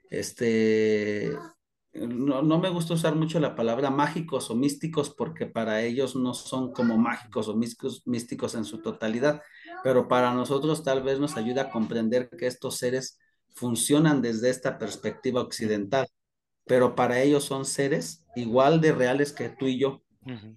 este, 0.10 1.32
no, 1.93 2.41
no, 2.41 2.60
me 2.60 2.69
gusta 2.69 2.96
usar 2.96 3.15
mucho 3.15 3.39
la 3.39 3.56
palabra 3.56 3.89
mágicos 3.91 4.50
o 4.50 4.56
místicos 4.56 5.10
porque 5.12 5.46
para 5.46 5.82
ellos 5.82 6.15
no 6.15 6.34
son 6.34 6.74
como 6.74 6.98
mágicos 6.98 7.48
o 7.48 7.56
místicos, 7.56 8.02
místicos 8.06 8.56
en 8.56 8.65
su 8.65 8.82
totalidad, 8.82 9.41
pero 9.84 10.08
para 10.08 10.34
nosotros 10.34 10.84
tal 10.84 11.04
vez 11.04 11.19
nos 11.19 11.38
ayuda 11.38 11.63
a 11.63 11.69
comprender 11.69 12.30
que 12.30 12.48
estos 12.48 12.78
seres 12.78 13.19
funcionan 13.54 14.22
desde 14.22 14.50
esta 14.50 14.80
perspectiva 14.80 15.41
occidental, 15.41 16.08
pero 16.65 16.96
para 16.96 17.22
ellos 17.22 17.43
son 17.43 17.65
seres 17.65 18.26
igual 18.36 18.82
de 18.82 18.93
reales 18.93 19.32
que 19.32 19.50
tú 19.50 19.67
y 19.67 19.78
yo, 19.78 20.04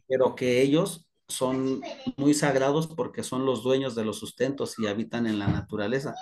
pero 0.09 0.35
que 0.35 0.63
ellos 0.63 1.06
son 1.29 1.83
muy 2.17 2.35
sagrados 2.35 2.87
porque 2.87 3.23
son 3.23 3.45
los 3.45 3.63
dueños 3.63 3.95
de 3.95 4.05
los 4.05 4.19
sustentos 4.19 4.79
y 4.79 4.87
habitan 4.87 5.27
en 5.27 5.39
la 5.39 5.49
naturaleza. 5.49 6.15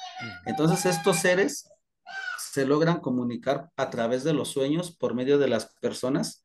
Entonces 0.47 0.87
estos 0.87 1.19
seres 1.19 1.69
se 2.39 2.67
logran 2.67 3.01
comunicar 3.01 3.71
a 3.77 3.91
través 3.91 4.25
de 4.25 4.33
los 4.33 4.49
sueños 4.49 4.97
por 4.97 5.15
medio 5.15 5.39
de 5.39 5.49
las 5.49 5.75
personas 5.81 6.43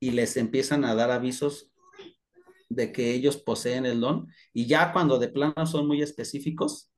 y 0.00 0.12
les 0.12 0.36
empiezan 0.36 0.84
a 0.84 0.94
dar 0.94 1.10
avisos 1.10 1.70
de 2.68 2.92
que 2.92 3.12
ellos 3.12 3.36
poseen 3.36 3.86
el 3.86 4.00
don 4.00 4.28
y 4.52 4.66
ya 4.66 4.92
cuando 4.92 5.18
de 5.18 5.28
plano 5.28 5.66
son 5.66 5.86
muy 5.86 6.02
específicos, 6.02 6.90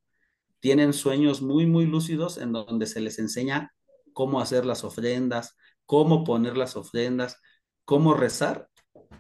tienen 0.61 0.93
sueños 0.93 1.43
muy, 1.43 1.67
muy 1.67 1.87
lúcidos 1.87 2.39
en 2.39 2.53
donde 2.53 2.87
se 2.87 3.01
les 3.01 3.19
enseña 3.19 3.73
cómo 4.13 4.41
hacer 4.41 4.67
las 4.67 4.85
ofrendas, 4.85 5.57
cómo 5.87 6.25
poner 6.25 6.57
las 6.57 6.77
ofrendas, 6.77 7.41
cómo 7.85 8.15
rezar. 8.15 8.69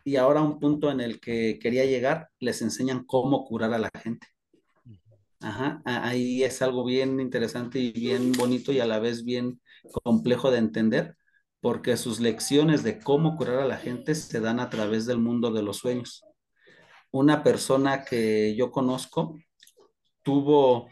Y 0.04 0.16
ahora 0.16 0.42
un 0.42 0.58
punto 0.58 0.90
en 0.90 1.00
el 1.00 1.20
que 1.20 1.58
quería 1.60 1.84
llegar, 1.84 2.28
les 2.38 2.62
enseñan 2.62 3.04
cómo 3.04 3.44
curar 3.44 3.72
a 3.74 3.78
la 3.78 3.90
gente. 4.02 4.26
Ajá, 5.40 5.80
ahí 5.84 6.42
es 6.42 6.60
algo 6.60 6.84
bien 6.84 7.18
interesante 7.18 7.78
y 7.78 7.92
bien 7.92 8.32
bonito 8.32 8.72
y 8.72 8.80
a 8.80 8.86
la 8.86 8.98
vez 8.98 9.24
bien 9.24 9.60
complejo 10.04 10.50
de 10.50 10.58
entender, 10.58 11.16
porque 11.60 11.96
sus 11.96 12.20
lecciones 12.20 12.82
de 12.82 12.98
cómo 12.98 13.36
curar 13.36 13.60
a 13.60 13.66
la 13.66 13.78
gente 13.78 14.14
se 14.14 14.40
dan 14.40 14.60
a 14.60 14.68
través 14.68 15.06
del 15.06 15.18
mundo 15.18 15.50
de 15.50 15.62
los 15.62 15.78
sueños. 15.78 16.22
Una 17.10 17.42
persona 17.42 18.04
que 18.04 18.54
yo 18.54 18.70
conozco 18.70 19.34
tuvo 20.22 20.88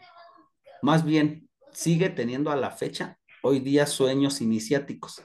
más 0.81 1.03
bien, 1.03 1.49
sigue 1.71 2.09
teniendo 2.09 2.51
a 2.51 2.55
la 2.55 2.71
fecha 2.71 3.19
hoy 3.43 3.59
día 3.59 3.85
sueños 3.85 4.41
iniciáticos. 4.41 5.21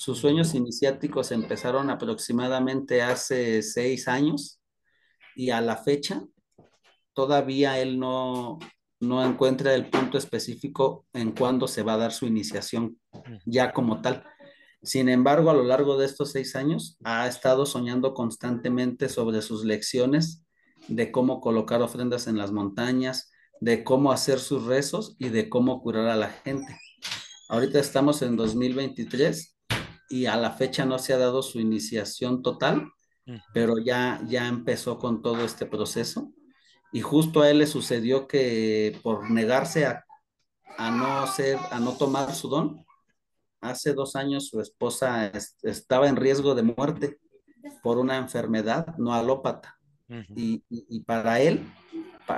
Sus 0.00 0.16
sueños 0.16 0.54
iniciáticos 0.54 1.30
empezaron 1.30 1.90
aproximadamente 1.90 3.02
hace 3.02 3.60
seis 3.62 4.08
años 4.08 4.58
y 5.36 5.50
a 5.50 5.60
la 5.60 5.76
fecha 5.76 6.24
todavía 7.12 7.78
él 7.78 7.98
no, 7.98 8.58
no 8.98 9.22
encuentra 9.22 9.74
el 9.74 9.90
punto 9.90 10.16
específico 10.16 11.04
en 11.12 11.32
cuándo 11.32 11.68
se 11.68 11.82
va 11.82 11.92
a 11.92 11.98
dar 11.98 12.12
su 12.12 12.24
iniciación 12.24 12.98
ya 13.44 13.74
como 13.74 14.00
tal. 14.00 14.24
Sin 14.82 15.10
embargo, 15.10 15.50
a 15.50 15.54
lo 15.54 15.64
largo 15.64 15.98
de 15.98 16.06
estos 16.06 16.32
seis 16.32 16.56
años 16.56 16.96
ha 17.04 17.28
estado 17.28 17.66
soñando 17.66 18.14
constantemente 18.14 19.10
sobre 19.10 19.42
sus 19.42 19.66
lecciones 19.66 20.46
de 20.88 21.12
cómo 21.12 21.42
colocar 21.42 21.82
ofrendas 21.82 22.26
en 22.26 22.38
las 22.38 22.52
montañas, 22.52 23.30
de 23.60 23.84
cómo 23.84 24.12
hacer 24.12 24.38
sus 24.38 24.64
rezos 24.64 25.14
y 25.18 25.28
de 25.28 25.50
cómo 25.50 25.82
curar 25.82 26.06
a 26.06 26.16
la 26.16 26.30
gente. 26.30 26.80
Ahorita 27.50 27.78
estamos 27.78 28.22
en 28.22 28.36
2023 28.36 29.59
y 30.10 30.26
a 30.26 30.36
la 30.36 30.50
fecha 30.50 30.84
no 30.84 30.98
se 30.98 31.14
ha 31.14 31.18
dado 31.18 31.42
su 31.42 31.60
iniciación 31.60 32.42
total, 32.42 32.92
pero 33.54 33.78
ya, 33.78 34.20
ya 34.26 34.48
empezó 34.48 34.98
con 34.98 35.22
todo 35.22 35.44
este 35.44 35.64
proceso 35.64 36.32
y 36.92 37.00
justo 37.00 37.42
a 37.42 37.50
él 37.50 37.58
le 37.58 37.66
sucedió 37.68 38.26
que 38.26 38.98
por 39.04 39.30
negarse 39.30 39.86
a, 39.86 40.04
a 40.76 40.90
no 40.90 41.26
ser, 41.28 41.56
a 41.70 41.78
no 41.78 41.92
tomar 41.96 42.34
su 42.34 42.48
don, 42.48 42.84
hace 43.60 43.92
dos 43.94 44.16
años 44.16 44.48
su 44.48 44.60
esposa 44.60 45.30
estaba 45.62 46.08
en 46.08 46.16
riesgo 46.16 46.56
de 46.56 46.62
muerte 46.62 47.20
por 47.82 47.98
una 47.98 48.16
enfermedad 48.16 48.96
no 48.98 49.14
alópata. 49.14 49.76
y, 50.34 50.64
y, 50.68 51.00
para 51.04 51.40
él, 51.40 51.72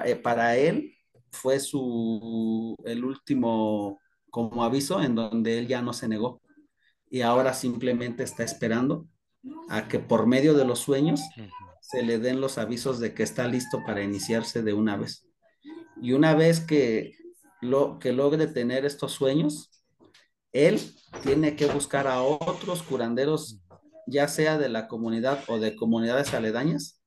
eh, 0.05 0.17
para 0.17 0.59
él 0.59 0.95
fue 1.31 1.59
su, 1.59 2.77
el 2.85 3.03
último 3.03 3.99
como 4.31 4.63
aviso 4.63 5.01
en 5.03 5.15
donde 5.15 5.59
él 5.59 5.69
ya 5.69 5.81
no 5.81 5.95
se 5.95 6.07
negó. 6.07 6.42
Y 7.13 7.21
ahora 7.21 7.53
simplemente 7.53 8.23
está 8.23 8.43
esperando 8.43 9.07
a 9.69 9.87
que 9.87 9.99
por 9.99 10.27
medio 10.27 10.55
de 10.55 10.65
los 10.65 10.79
sueños 10.79 11.21
se 11.83 12.03
le 12.03 12.19
den 12.19 12.41
los 12.41 12.57
avisos 12.57 13.01
de 13.01 13.13
que 13.13 13.23
está 13.23 13.47
listo 13.47 13.81
para 13.85 14.03
iniciarse 14.03 14.63
de 14.63 14.73
una 14.73 14.97
vez. 14.97 15.29
Y 16.01 16.13
una 16.15 16.35
vez 16.35 16.61
que, 16.61 17.19
lo, 17.61 17.99
que 17.99 18.15
logre 18.15 18.47
tener 18.47 18.87
estos 18.87 19.13
sueños, 19.13 19.85
él 20.53 20.81
tiene 21.23 21.55
que 21.55 21.67
buscar 21.67 22.07
a 22.07 22.23
otros 22.23 22.83
curanderos, 22.83 23.61
ya 24.07 24.27
sea 24.27 24.57
de 24.57 24.71
la 24.71 24.89
comunidad 24.89 25.45
o 25.49 25.59
de 25.59 25.77
comunidades 25.77 26.33
aledañas, 26.33 27.03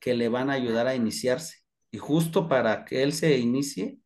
que 0.00 0.14
le 0.14 0.30
van 0.30 0.48
a 0.48 0.54
ayudar 0.54 0.86
a 0.86 0.94
iniciarse. 0.94 1.58
Y 1.90 1.98
justo 1.98 2.48
para 2.48 2.86
que 2.86 3.02
él 3.02 3.12
se 3.12 3.36
inicie, 3.36 3.98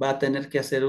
va 0.00 0.10
a 0.10 0.18
tener 0.20 0.48
que 0.48 0.60
hacer 0.60 0.84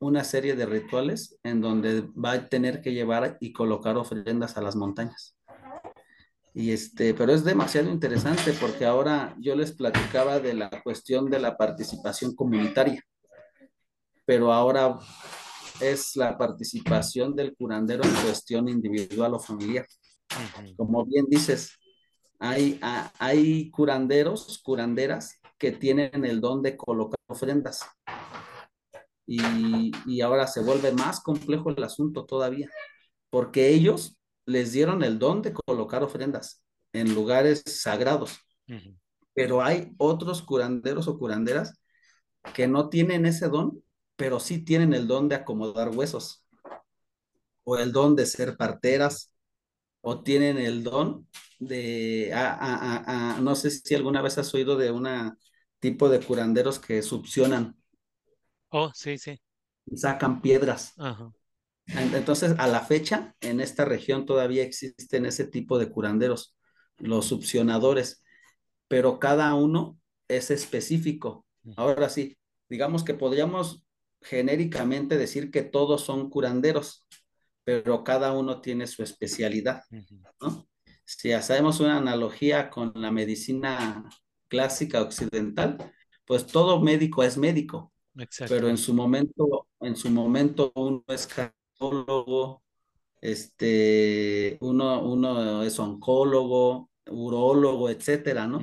una 0.00 0.24
serie 0.24 0.56
de 0.56 0.66
rituales 0.66 1.38
en 1.42 1.60
donde 1.60 2.00
va 2.12 2.32
a 2.32 2.48
tener 2.48 2.80
que 2.80 2.92
llevar 2.92 3.36
y 3.40 3.52
colocar 3.52 3.96
ofrendas 3.96 4.56
a 4.56 4.62
las 4.62 4.74
montañas. 4.74 5.36
Y 6.52 6.72
este, 6.72 7.14
pero 7.14 7.32
es 7.32 7.44
demasiado 7.44 7.90
interesante 7.90 8.52
porque 8.60 8.84
ahora 8.84 9.36
yo 9.38 9.54
les 9.54 9.72
platicaba 9.72 10.40
de 10.40 10.54
la 10.54 10.70
cuestión 10.82 11.30
de 11.30 11.38
la 11.38 11.56
participación 11.56 12.34
comunitaria, 12.34 13.04
pero 14.24 14.52
ahora 14.52 14.98
es 15.80 16.16
la 16.16 16.36
participación 16.36 17.36
del 17.36 17.54
curandero 17.54 18.02
en 18.02 18.14
cuestión 18.24 18.68
individual 18.68 19.34
o 19.34 19.38
familiar. 19.38 19.86
Como 20.76 21.04
bien 21.04 21.26
dices, 21.28 21.78
hay, 22.38 22.80
hay 23.18 23.70
curanderos, 23.70 24.60
curanderas 24.62 25.38
que 25.58 25.72
tienen 25.72 26.24
el 26.24 26.40
don 26.40 26.62
de 26.62 26.76
colocar 26.76 27.20
ofrendas. 27.28 27.84
Y, 29.32 29.92
y 30.06 30.22
ahora 30.22 30.48
se 30.48 30.60
vuelve 30.60 30.90
más 30.90 31.20
complejo 31.20 31.70
el 31.70 31.84
asunto 31.84 32.26
todavía, 32.26 32.68
porque 33.30 33.68
ellos 33.68 34.18
les 34.44 34.72
dieron 34.72 35.04
el 35.04 35.20
don 35.20 35.40
de 35.40 35.52
colocar 35.52 36.02
ofrendas 36.02 36.64
en 36.92 37.14
lugares 37.14 37.62
sagrados. 37.64 38.40
Pero 39.32 39.62
hay 39.62 39.92
otros 39.98 40.42
curanderos 40.42 41.06
o 41.06 41.16
curanderas 41.16 41.80
que 42.54 42.66
no 42.66 42.88
tienen 42.88 43.24
ese 43.24 43.48
don, 43.48 43.84
pero 44.16 44.40
sí 44.40 44.64
tienen 44.64 44.94
el 44.94 45.06
don 45.06 45.28
de 45.28 45.36
acomodar 45.36 45.90
huesos, 45.90 46.44
o 47.62 47.78
el 47.78 47.92
don 47.92 48.16
de 48.16 48.26
ser 48.26 48.56
parteras, 48.56 49.32
o 50.00 50.24
tienen 50.24 50.58
el 50.58 50.82
don 50.82 51.28
de, 51.60 52.32
no 53.40 53.54
sé 53.54 53.70
si 53.70 53.94
alguna 53.94 54.22
vez 54.22 54.38
has 54.38 54.52
oído 54.54 54.76
de 54.76 54.90
un 54.90 55.06
tipo 55.78 56.08
de 56.08 56.18
curanderos 56.18 56.80
que 56.80 57.00
succionan. 57.02 57.79
Oh, 58.72 58.90
sí, 58.94 59.18
sí. 59.18 59.40
sacan 59.96 60.40
piedras. 60.40 60.92
Ajá. 60.98 61.32
Entonces, 61.86 62.54
a 62.58 62.68
la 62.68 62.80
fecha, 62.80 63.34
en 63.40 63.60
esta 63.60 63.84
región 63.84 64.26
todavía 64.26 64.62
existen 64.62 65.26
ese 65.26 65.44
tipo 65.46 65.78
de 65.78 65.90
curanderos, 65.90 66.56
los 66.98 67.26
succionadores, 67.26 68.22
pero 68.88 69.18
cada 69.18 69.54
uno 69.54 69.98
es 70.28 70.50
específico. 70.50 71.46
Ahora 71.76 72.08
sí, 72.08 72.36
digamos 72.68 73.04
que 73.04 73.14
podríamos 73.14 73.84
genéricamente 74.22 75.16
decir 75.18 75.50
que 75.50 75.62
todos 75.62 76.02
son 76.02 76.30
curanderos, 76.30 77.06
pero 77.64 78.04
cada 78.04 78.32
uno 78.32 78.60
tiene 78.60 78.86
su 78.86 79.02
especialidad, 79.02 79.82
Si 81.04 81.32
hacemos 81.32 81.80
una 81.80 81.98
analogía 81.98 82.70
con 82.70 82.92
la 82.94 83.10
medicina 83.10 84.08
clásica 84.48 85.02
occidental, 85.02 85.92
pues 86.24 86.46
todo 86.46 86.80
médico 86.80 87.24
es 87.24 87.36
médico, 87.36 87.89
pero 88.48 88.68
en 88.68 88.76
su 88.76 88.94
momento, 88.94 89.68
en 89.80 89.96
su 89.96 90.10
momento 90.10 90.72
uno 90.74 91.04
es 91.08 91.28
este, 93.20 94.58
uno, 94.60 95.02
uno 95.02 95.62
es 95.62 95.78
oncólogo, 95.78 96.90
urólogo, 97.06 97.90
etcétera, 97.90 98.46
¿no? 98.46 98.60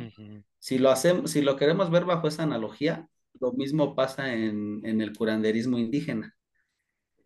Si 0.59 0.77
lo 0.77 0.89
hacemos, 0.89 1.31
si 1.31 1.41
lo 1.41 1.55
queremos 1.55 1.91
ver 1.91 2.05
bajo 2.05 2.27
esa 2.27 2.43
analogía, 2.43 3.07
lo 3.39 3.53
mismo 3.53 3.95
pasa 3.95 4.33
en, 4.33 4.81
el 4.83 5.15
curanderismo 5.15 5.77
indígena. 5.77 6.35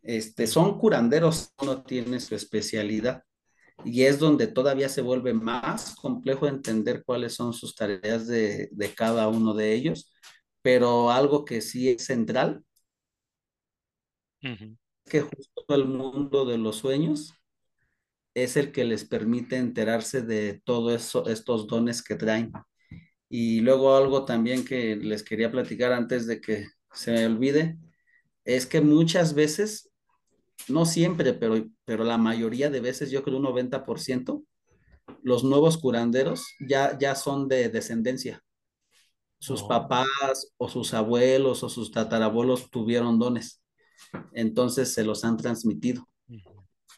Este, 0.01 0.47
son 0.47 0.77
curanderos, 0.79 1.53
uno 1.61 1.83
tiene 1.83 2.19
su 2.19 2.35
especialidad 2.35 3.23
y 3.85 4.03
es 4.03 4.19
donde 4.19 4.47
todavía 4.47 4.89
se 4.89 5.01
vuelve 5.01 5.33
más 5.33 5.95
complejo 5.95 6.47
entender 6.47 7.03
cuáles 7.05 7.35
son 7.35 7.53
sus 7.53 7.75
tareas 7.75 8.27
de, 8.27 8.69
cada 8.95 9.27
uno 9.27 9.53
de 9.53 9.73
ellos, 9.73 10.11
pero 10.61 11.11
algo 11.11 11.45
que 11.45 11.61
sí 11.61 11.89
es 11.89 12.05
central 12.05 12.63
que 15.05 15.21
justo 15.21 15.65
el 15.69 15.85
mundo 15.85 16.45
de 16.45 16.57
los 16.57 16.77
sueños 16.77 17.33
es 18.33 18.55
el 18.57 18.71
que 18.71 18.85
les 18.85 19.03
permite 19.05 19.57
enterarse 19.57 20.21
de 20.21 20.61
todos 20.63 21.15
estos 21.27 21.67
dones 21.67 22.01
que 22.01 22.15
traen. 22.15 22.51
Y 23.29 23.61
luego 23.61 23.95
algo 23.95 24.25
también 24.25 24.65
que 24.65 24.95
les 24.95 25.23
quería 25.23 25.51
platicar 25.51 25.91
antes 25.93 26.27
de 26.27 26.41
que 26.41 26.67
se 26.93 27.11
me 27.11 27.25
olvide, 27.25 27.77
es 28.45 28.65
que 28.65 28.81
muchas 28.81 29.33
veces, 29.33 29.91
no 30.67 30.85
siempre, 30.85 31.33
pero, 31.33 31.65
pero 31.85 32.03
la 32.03 32.17
mayoría 32.17 32.69
de 32.69 32.81
veces, 32.81 33.11
yo 33.11 33.23
creo 33.23 33.37
un 33.37 33.43
90%, 33.43 34.43
los 35.23 35.43
nuevos 35.43 35.77
curanderos 35.77 36.45
ya, 36.59 36.97
ya 36.97 37.15
son 37.15 37.47
de 37.47 37.69
descendencia. 37.69 38.43
Sus 39.41 39.63
oh. 39.63 39.67
papás 39.67 40.53
o 40.57 40.69
sus 40.69 40.93
abuelos 40.93 41.63
o 41.63 41.69
sus 41.69 41.91
tatarabuelos 41.91 42.69
tuvieron 42.69 43.19
dones 43.19 43.61
entonces 44.33 44.93
se 44.93 45.03
los 45.03 45.23
han 45.23 45.37
transmitido. 45.37 46.07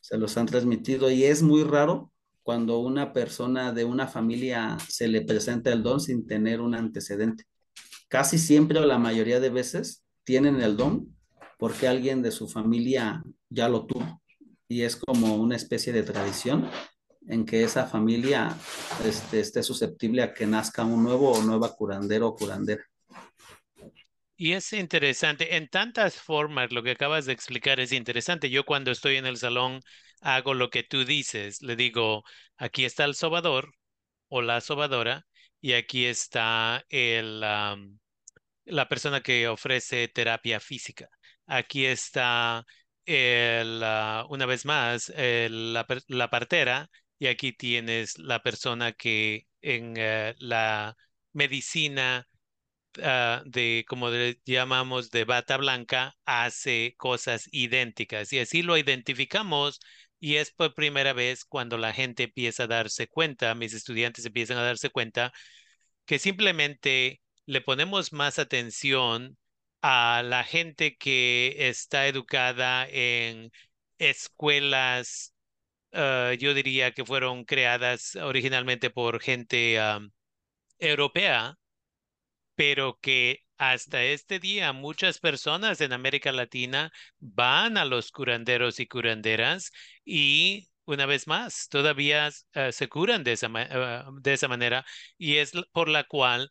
Se 0.02 0.18
los 0.18 0.38
han 0.38 0.46
transmitido 0.46 1.10
y 1.10 1.24
es 1.24 1.42
muy 1.42 1.64
raro 1.64 2.12
cuando 2.44 2.80
una 2.80 3.14
persona 3.14 3.72
de 3.72 3.86
una 3.86 4.08
familia 4.08 4.78
se 4.90 5.08
le 5.08 5.22
presenta 5.22 5.72
el 5.72 5.82
don 5.82 6.00
sin 6.00 6.28
tener 6.28 6.60
un 6.60 6.76
antecedente. 6.76 7.46
Casi 8.10 8.38
siempre 8.38 8.80
o 8.80 8.86
la 8.86 8.98
mayoría 8.98 9.40
de 9.40 9.50
veces 9.50 10.04
tienen 10.24 10.62
el 10.62 10.76
don 10.76 11.16
porque 11.58 11.88
alguien 11.88 12.22
de 12.22 12.32
su 12.32 12.50
familia 12.50 13.24
ya 13.50 13.70
lo 13.70 13.86
tuvo 13.86 14.22
y 14.68 14.82
es 14.82 14.96
como 14.98 15.36
una 15.36 15.56
especie 15.56 15.94
de 15.94 16.04
tradición 16.04 16.70
en 17.28 17.46
que 17.46 17.64
esa 17.64 17.86
familia 17.86 18.56
este, 19.06 19.40
esté 19.40 19.64
susceptible 19.64 20.24
a 20.24 20.34
que 20.34 20.46
nazca 20.46 20.84
un 20.84 21.04
nuevo 21.04 21.32
o 21.32 21.42
nueva 21.42 21.74
curandero 21.76 22.28
o 22.28 22.36
curandera. 22.36 22.84
Y 24.36 24.54
es 24.54 24.74
interesante, 24.74 25.56
en 25.56 25.70
tantas 25.70 26.16
formas 26.16 26.72
lo 26.72 26.84
que 26.84 26.92
acabas 26.92 27.26
de 27.26 27.34
explicar 27.34 27.80
es 27.80 27.92
interesante. 27.92 28.50
Yo 28.50 28.66
cuando 28.66 28.92
estoy 28.92 29.18
en 29.18 29.26
el 29.26 29.38
salón 29.38 29.80
hago 30.22 30.54
lo 30.54 30.70
que 30.70 30.84
tú 30.84 31.06
dices, 31.06 31.62
le 31.62 31.76
digo, 31.76 32.24
aquí 32.58 32.86
está 32.86 33.06
el 33.06 33.16
sobador 33.16 33.74
o 34.30 34.42
la 34.42 34.60
sobadora 34.62 35.26
y 35.62 35.74
aquí 35.74 36.06
está 36.06 36.84
el, 36.90 37.40
la 37.40 38.88
persona 38.90 39.22
que 39.22 39.48
ofrece 39.48 40.08
terapia 40.08 40.60
física. 40.60 41.08
Aquí 41.46 41.86
está 41.86 42.66
el, 43.06 43.84
una 44.30 44.46
vez 44.46 44.66
más 44.66 45.10
la, 45.16 45.86
la, 46.08 46.30
partera 46.30 46.90
y 47.24 47.28
aquí 47.28 47.54
tienes 47.54 48.18
la 48.20 48.42
persona 48.42 48.92
que 48.94 49.48
en 49.62 49.96
eh, 49.98 50.36
la 50.40 50.96
medicina 51.34 52.28
Ah, 53.02 53.42
de, 53.46 53.86
como 53.88 54.10
le 54.10 54.40
llamamos, 54.46 55.10
de 55.10 55.26
bata 55.26 55.58
blanca, 55.58 56.16
hace 56.26 56.94
cosas 56.98 57.48
idénticas. 57.52 58.32
Y 58.34 58.40
así 58.40 58.62
lo 58.62 58.78
identificamos 58.78 59.80
y 60.20 60.36
es 60.36 60.52
por 60.52 60.76
primera 60.76 61.14
vez 61.14 61.44
cuando 61.46 61.78
la 61.78 61.94
gente 61.94 62.24
empieza 62.24 62.64
a 62.64 62.68
darse 62.68 63.08
cuenta, 63.08 63.56
mis 63.56 63.74
estudiantes 63.74 64.26
empiezan 64.26 64.58
a 64.58 64.64
darse 64.64 64.90
cuenta 64.92 65.34
que 66.06 66.20
simplemente 66.20 67.22
le 67.46 67.62
ponemos 67.62 68.14
más 68.14 68.40
atención 68.40 69.38
a 69.82 70.24
la 70.26 70.44
gente 70.44 70.96
que 70.98 71.56
está 71.70 72.08
educada 72.08 72.88
en 72.90 73.52
escuelas, 73.98 75.33
ah, 75.94 76.34
yo 76.40 76.54
diría 76.54 76.92
que 76.92 77.06
fueron 77.06 77.46
creadas 77.46 78.16
originalmente 78.16 78.90
por 78.90 79.20
gente 79.22 79.78
europea, 80.80 81.58
pero 82.56 83.00
que 83.02 83.40
hasta 83.58 84.04
este 84.04 84.40
día 84.40 84.74
muchas 84.74 85.20
personas 85.20 85.82
en 85.82 85.94
América 85.94 86.32
Latina 86.32 86.92
van 87.20 87.78
a 87.78 87.86
los 87.86 88.12
curanderos 88.12 88.80
y 88.80 88.88
curanderas 88.88 89.72
y 90.06 90.70
una 90.86 91.06
vez 91.06 91.28
más 91.28 91.70
todavía 91.70 92.30
eh, 92.54 92.72
se 92.72 92.90
curan 92.90 93.24
de 93.24 93.34
esa, 93.34 93.48
eh, 93.56 94.04
de 94.22 94.34
esa 94.34 94.48
manera 94.48 94.86
y 95.18 95.38
es 95.38 95.52
por 95.72 95.88
la 95.90 96.04
cual 96.04 96.50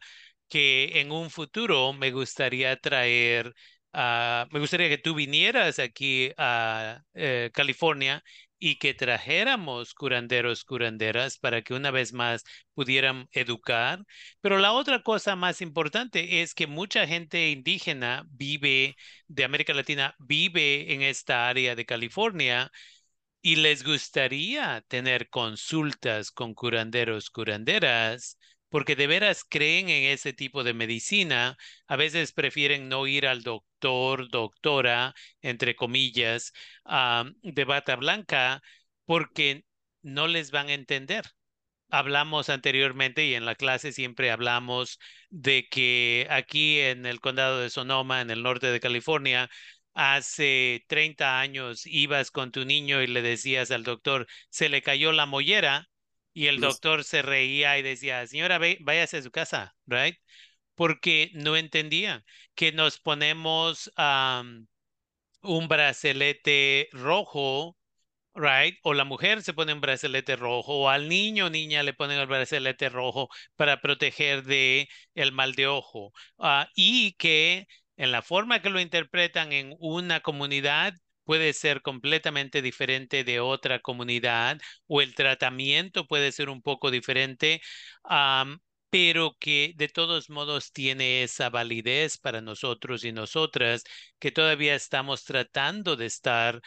que 0.49 1.01
en 1.01 1.13
un 1.13 1.31
futuro 1.31 1.93
me 1.93 2.11
gustaría 2.11 2.77
traer, 2.77 3.49
uh, 3.95 4.47
me 4.51 4.61
gustaría 4.61 4.89
que 4.89 4.99
tú 4.99 5.15
vinieras 5.15 5.79
aquí 5.79 6.31
a 6.37 7.03
eh, 7.15 7.51
California 7.55 8.23
y 8.65 8.77
que 8.77 8.95
trajéramos 8.95 9.93
curanderos, 9.93 10.65
curanderas 10.65 11.37
para 11.39 11.63
que 11.63 11.75
una 11.75 11.91
vez 11.91 12.13
más 12.13 12.45
pudieran 12.75 13.29
educar. 13.33 14.05
Pero 14.41 14.59
la 14.59 14.73
otra 14.73 15.03
cosa 15.03 15.35
más 15.35 15.61
importante 15.61 16.43
es 16.43 16.55
que 16.55 16.69
mucha 16.69 17.05
gente 17.09 17.51
indígena 17.51 18.25
vive, 18.31 18.97
de 19.27 19.43
América 19.45 19.75
Latina, 19.75 20.15
vive 20.21 20.95
en 20.95 21.03
esta 21.03 21.49
área 21.49 21.75
de 21.75 21.85
California 21.87 22.71
y 23.43 23.57
les 23.57 23.85
gustaría 23.85 24.83
tener 24.89 25.29
consultas 25.29 26.31
con 26.31 26.55
curanderos, 26.55 27.31
curanderas, 27.31 28.39
porque 28.73 28.97
de 28.97 29.07
veras 29.07 29.45
creen 29.45 29.91
en 29.91 30.05
ese 30.13 30.33
tipo 30.33 30.65
de 30.65 30.73
medicina. 30.75 31.59
A 31.87 31.97
veces 31.97 32.33
prefieren 32.33 32.89
no 32.89 33.07
ir 33.07 33.27
al 33.27 33.43
doctor, 33.43 34.31
doctora, 34.31 35.15
entre 35.43 35.77
comillas, 35.77 36.53
de 37.43 37.65
bata 37.65 37.97
blanca, 37.97 38.63
porque 39.05 39.65
no 40.03 40.27
les 40.27 40.51
van 40.53 40.69
a 40.71 40.75
entender. 40.75 41.25
Hablamos 41.91 42.49
anteriormente 42.49 43.27
y 43.27 43.35
en 43.35 43.45
la 43.45 43.55
clase 43.57 43.93
siempre 43.93 44.31
hablamos 44.31 44.99
de 45.31 45.69
que 45.69 46.27
aquí 46.31 46.81
en 46.81 47.05
el 47.07 47.21
condado 47.21 47.61
de 47.61 47.69
Sonoma, 47.71 48.23
en 48.23 48.31
el 48.31 48.43
norte 48.43 48.69
de 48.69 48.81
California, 48.81 49.51
hace 49.95 50.85
30 50.89 51.41
años 51.41 51.85
ibas 51.87 52.31
con 52.31 52.53
tu 52.53 52.65
niño 52.65 53.03
y 53.03 53.07
le 53.07 53.21
decías 53.23 53.71
al 53.71 53.85
doctor, 53.85 54.27
se 54.49 54.71
le 54.71 54.81
cayó 54.83 55.13
la 55.13 55.27
mollera 55.27 55.91
y 56.33 56.47
el 56.47 56.61
doctor 56.61 57.05
se 57.05 57.23
reía 57.23 57.79
y 57.79 57.83
decía, 57.83 58.27
señora, 58.27 58.59
váyase 58.81 59.19
a 59.19 59.23
su 59.23 59.31
casa, 59.31 59.75
right? 59.87 60.17
Porque 60.75 61.31
no 61.35 61.57
entendían 61.57 62.25
que 62.55 62.73
nos 62.73 62.99
ponemos 62.99 63.91
un 65.43 65.69
bracelete 65.69 66.89
rojo 66.93 67.77
right? 68.35 68.79
O 68.83 68.95
la 68.95 69.05
mujer 69.05 69.43
se 69.43 69.53
pone 69.55 69.73
un 69.73 69.81
brazalete 69.81 70.37
rojo, 70.37 70.75
o 70.83 70.89
al 70.89 71.09
niño 71.09 71.47
o 71.47 71.51
niña 71.51 71.83
le 71.83 71.93
ponen 71.95 72.19
el 72.19 72.27
brazalete 72.27 72.89
rojo 72.89 73.29
para 73.57 73.81
proteger 73.81 74.45
de 74.45 74.89
el 75.15 75.33
mal 75.33 75.55
de 75.55 75.67
ojo. 75.67 76.13
Ah, 76.39 76.69
y 76.75 77.13
que 77.15 77.67
en 77.97 78.13
la 78.13 78.23
forma 78.23 78.63
que 78.63 78.71
lo 78.71 78.81
interpretan 78.81 79.53
en 79.53 79.75
una 79.79 80.21
comunidad 80.21 80.95
puede 81.25 81.53
ser 81.53 81.83
completamente 81.83 82.63
diferente 82.63 83.25
de 83.25 83.41
otra 83.41 83.81
comunidad 83.81 84.61
o 84.87 85.01
el 85.01 85.15
tratamiento 85.15 86.07
puede 86.07 86.33
ser 86.33 86.49
un 86.51 86.63
poco 86.63 86.91
diferente, 86.91 87.61
pero 88.91 89.37
que 89.41 89.73
de 89.77 89.89
todos 89.89 90.29
modos 90.29 90.71
tiene 90.73 91.23
esa 91.23 91.49
validez 91.49 92.19
para 92.19 92.43
nosotros 92.43 93.05
y 93.05 93.13
nosotras 93.13 93.85
que 94.19 94.31
todavía 94.33 94.75
estamos 94.75 95.25
tratando 95.25 95.97
de 95.97 96.07
estar 96.07 96.61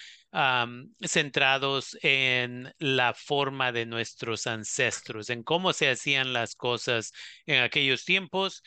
centrados 1.07 1.97
en 2.01 2.73
la 2.79 3.13
forma 3.13 3.71
de 3.71 3.85
nuestros 3.85 4.47
ancestros, 4.47 5.29
en 5.29 5.43
cómo 5.43 5.71
se 5.73 5.89
hacían 5.89 6.33
las 6.33 6.55
cosas 6.55 7.11
en 7.45 7.61
aquellos 7.61 8.05
tiempos 8.05 8.63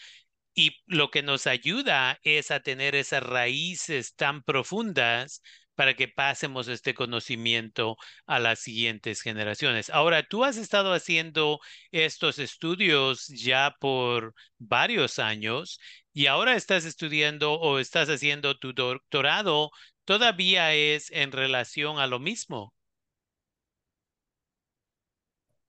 y 0.54 0.76
lo 0.86 1.10
que 1.10 1.22
nos 1.22 1.46
ayuda 1.46 2.18
es 2.22 2.50
a 2.50 2.60
tener 2.60 2.94
esas 2.94 3.22
raíces 3.22 4.14
tan 4.14 4.42
profundas 4.42 5.42
para 5.78 5.94
que 5.94 6.08
pasemos 6.08 6.66
este 6.66 6.92
conocimiento 6.92 7.96
a 8.26 8.40
las 8.40 8.58
siguientes 8.58 9.22
generaciones. 9.22 9.90
Ahora, 9.90 10.24
tú 10.24 10.42
has 10.44 10.56
estado 10.56 10.92
haciendo 10.92 11.60
estos 11.92 12.40
estudios 12.40 13.28
ya 13.28 13.76
por 13.78 14.34
varios 14.58 15.20
años 15.20 15.78
y 16.12 16.26
ahora 16.26 16.56
estás 16.56 16.84
estudiando 16.84 17.52
o 17.54 17.78
estás 17.78 18.08
haciendo 18.08 18.58
tu 18.58 18.72
doctorado, 18.72 19.70
todavía 20.04 20.74
es 20.74 21.12
en 21.12 21.30
relación 21.30 22.00
a 22.00 22.08
lo 22.08 22.18
mismo. 22.18 22.74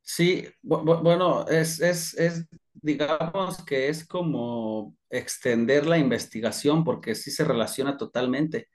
Sí, 0.01 0.47
bueno, 0.63 1.47
es, 1.47 1.79
es, 1.81 2.15
es, 2.15 2.45
digamos 2.73 3.63
que 3.63 3.89
es 3.89 4.07
como 4.07 4.95
extender 5.07 5.85
la 5.85 5.99
investigación 5.99 6.83
porque 6.83 7.13
sí 7.13 7.29
se 7.29 7.43
relaciona 7.43 7.95
totalmente. 7.95 8.69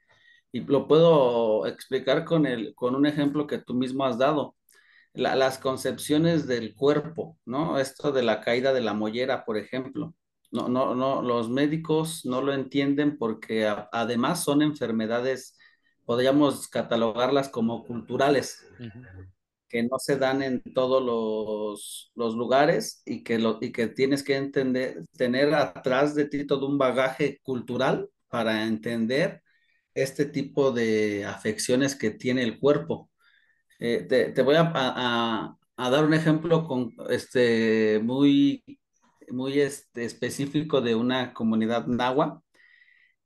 Y 0.51 0.61
lo 0.61 0.87
puedo 0.87 1.65
explicar 1.65 2.25
con, 2.25 2.45
el, 2.45 2.73
con 2.75 2.95
un 2.95 3.05
ejemplo 3.05 3.47
que 3.47 3.59
tú 3.59 3.73
mismo 3.73 4.05
has 4.05 4.17
dado. 4.17 4.55
las 5.13 5.59
concepciones 5.59 6.47
del 6.47 6.75
cuerpo, 6.75 7.37
¿no? 7.45 7.79
Esto 7.79 8.11
de 8.11 8.23
la 8.23 8.41
caída 8.41 8.73
de 8.73 8.81
la 8.81 8.93
mollera, 8.93 9.45
por 9.45 9.57
ejemplo. 9.57 10.13
No, 10.51 10.69
no, 10.69 10.95
no, 10.95 11.21
los 11.21 11.49
médicos 11.49 12.25
no 12.25 12.41
lo 12.41 12.53
entienden 12.53 13.17
porque 13.17 13.67
además 13.91 14.43
son 14.43 14.61
enfermedades, 14.61 15.57
podríamos 16.05 16.67
catalogarlas 16.67 17.49
como 17.49 17.83
culturales 17.83 18.65
que 19.67 19.83
no 19.83 19.99
se 19.99 20.17
dan 20.17 20.41
en 20.41 20.61
todos 20.73 21.03
los, 21.03 22.11
los 22.15 22.35
lugares 22.35 23.01
y 23.05 23.23
que, 23.23 23.39
lo, 23.39 23.57
y 23.61 23.71
que 23.71 23.87
tienes 23.87 24.23
que 24.23 24.35
entender, 24.37 25.03
tener 25.17 25.53
atrás 25.53 26.15
de 26.15 26.25
ti 26.25 26.45
todo 26.45 26.67
un 26.67 26.77
bagaje 26.77 27.39
cultural 27.43 28.09
para 28.29 28.65
entender 28.65 29.41
este 29.95 30.25
tipo 30.25 30.71
de 30.71 31.25
afecciones 31.25 31.95
que 31.95 32.11
tiene 32.11 32.43
el 32.43 32.59
cuerpo. 32.59 33.09
Eh, 33.79 34.05
te, 34.07 34.31
te, 34.31 34.41
voy 34.43 34.55
a, 34.55 34.71
a, 34.75 35.57
a, 35.77 35.89
dar 35.89 36.05
un 36.05 36.13
ejemplo 36.13 36.65
con, 36.67 36.93
este, 37.09 37.99
muy, 38.03 38.63
muy 39.29 39.59
este, 39.59 40.05
específico 40.05 40.81
de 40.81 40.95
una 40.95 41.33
comunidad 41.33 41.87
nahua 41.87 42.43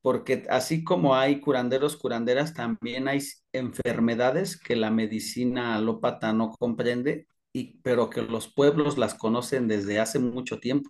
porque 0.01 0.45
así 0.49 0.83
como 0.83 1.15
hay 1.15 1.41
curanderos, 1.41 1.97
curanderas, 1.97 2.53
también 2.53 3.07
hay 3.07 3.19
enfermedades 3.51 4.57
que 4.59 4.75
la 4.75 4.91
medicina 4.91 5.75
alópata 5.75 6.31
no 6.33 6.51
comprende, 6.51 7.27
y, 7.51 7.79
pero 7.81 8.09
que 8.09 8.21
los 8.21 8.47
pueblos 8.47 8.97
las 8.97 9.13
conocen 9.13 9.67
desde 9.67 9.99
hace 9.99 10.19
mucho 10.19 10.59
tiempo. 10.59 10.89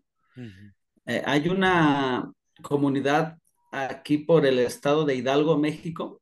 Eh, 1.06 1.24
hay 1.26 1.50
una 1.50 2.32
comunidad 2.62 3.38
aquí 3.72 4.20
por 4.20 4.46
el 4.46 4.60
estado 4.60 5.06
de 5.06 5.16
Hidalgo, 5.16 5.58
México, 5.58 6.22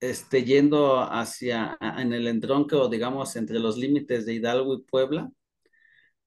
este, 0.00 0.44
yendo 0.44 1.00
hacia 1.00 1.76
en 1.80 2.12
el 2.12 2.26
entronque 2.26 2.76
o 2.76 2.88
digamos 2.88 3.36
entre 3.36 3.58
los 3.58 3.76
límites 3.76 4.26
de 4.26 4.34
Hidalgo 4.34 4.74
y 4.74 4.82
Puebla, 4.82 5.30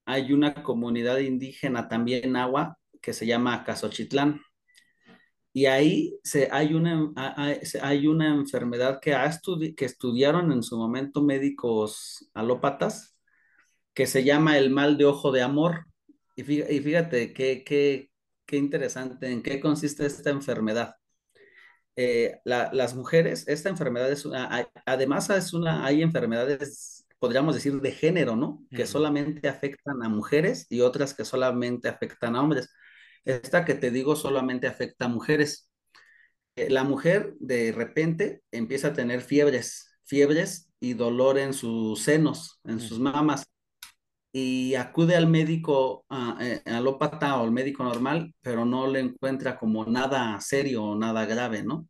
hay 0.06 0.34
una 0.34 0.64
comunidad 0.64 1.20
indígena 1.20 1.88
también 1.88 2.36
agua 2.36 2.78
que 3.02 3.14
se 3.14 3.26
llama 3.26 3.64
Casochitlán 3.64 4.42
y 5.56 5.68
ahí 5.68 6.20
se, 6.24 6.50
hay, 6.52 6.74
una, 6.74 7.14
una 8.10 8.28
enfermedad 8.34 9.00
que, 9.00 9.14
ha 9.14 9.30
que 9.78 9.86
estudiaron 9.86 10.52
en 10.52 10.64
su 10.64 10.78
momento 10.78 11.22
médicos 11.22 12.28
alópatas, 12.34 13.16
que 13.94 14.08
se 14.08 14.24
llama 14.24 14.58
el 14.58 14.72
mal 14.72 14.98
de 14.98 15.06
ojo 15.06 15.32
de 15.32 15.44
amor. 15.44 15.86
Y 16.36 16.44
fíjate, 16.44 16.74
y 16.74 16.80
fíjate 16.80 17.34
qué, 17.34 17.64
qué, 17.64 18.10
qué, 18.46 18.58
interesante, 18.58 19.32
en 19.32 19.42
qué 19.44 19.60
consiste 19.60 20.06
esta 20.06 20.30
enfermedad. 20.30 20.96
Eh, 21.96 22.40
las 22.44 22.96
mujeres, 22.96 23.48
esta 23.48 23.70
enfermedad 23.70 24.12
es 24.12 24.26
una, 24.26 24.68
además 24.86 25.30
es 25.30 25.54
una, 25.54 25.86
hay 25.86 26.02
enfermedades, 26.02 27.06
podríamos 27.20 27.56
decir, 27.56 27.80
de 27.82 27.92
género, 27.92 28.36
¿no? 28.36 28.66
Que 28.72 28.88
solamente 28.88 29.48
afectan 29.48 30.04
a 30.04 30.10
mujeres 30.10 30.66
y 30.70 30.82
otras 30.82 31.14
que 31.14 31.26
solamente 31.26 31.88
afectan 31.90 32.36
a 32.36 32.42
hombres. 32.42 32.70
Esta 33.26 33.64
que 33.66 33.76
te 33.76 33.92
digo 33.92 34.16
solamente 34.16 34.68
afecta 34.68 35.06
a 35.06 35.08
mujeres. 35.10 35.70
Eh, 36.56 36.70
la 36.70 36.84
mujer 36.84 37.36
de 37.40 37.72
repente 37.72 38.42
empieza 38.52 38.90
a 38.90 38.94
tener 38.94 39.22
fiebres, 39.22 39.90
fiebres 40.04 40.70
y 40.80 40.94
dolor 40.94 41.38
en 41.38 41.54
sus 41.54 42.04
senos, 42.04 42.60
en 42.66 42.80
sus 42.80 43.00
mamas, 43.00 43.46
y 44.36 44.74
acude 44.74 45.16
al 45.16 45.28
médico 45.28 46.06
eh, 46.42 46.60
alópata 46.66 47.38
o 47.38 47.44
al 47.44 47.52
médico 47.52 47.84
normal, 47.84 48.34
pero 48.42 48.66
no 48.66 48.88
le 48.88 49.00
encuentra 49.00 49.58
como 49.60 49.86
nada 49.86 50.42
serio 50.42 50.84
o 50.84 50.96
nada 50.96 51.26
grave, 51.26 51.64
¿no? 51.64 51.88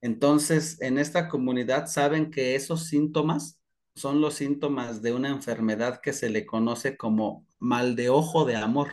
Entonces, 0.00 0.80
en 0.80 0.96
esta 0.96 1.28
comunidad 1.28 1.86
saben 1.86 2.30
que 2.30 2.54
esos 2.54 2.86
síntomas 2.86 3.60
son 3.94 4.22
los 4.22 4.34
síntomas 4.34 5.02
de 5.02 5.12
una 5.12 5.28
enfermedad 5.28 6.00
que 6.00 6.14
se 6.14 6.30
le 6.30 6.46
conoce 6.46 6.96
como 6.96 7.46
mal 7.58 7.94
de 7.94 8.08
ojo 8.08 8.46
de 8.46 8.56
amor. 8.56 8.92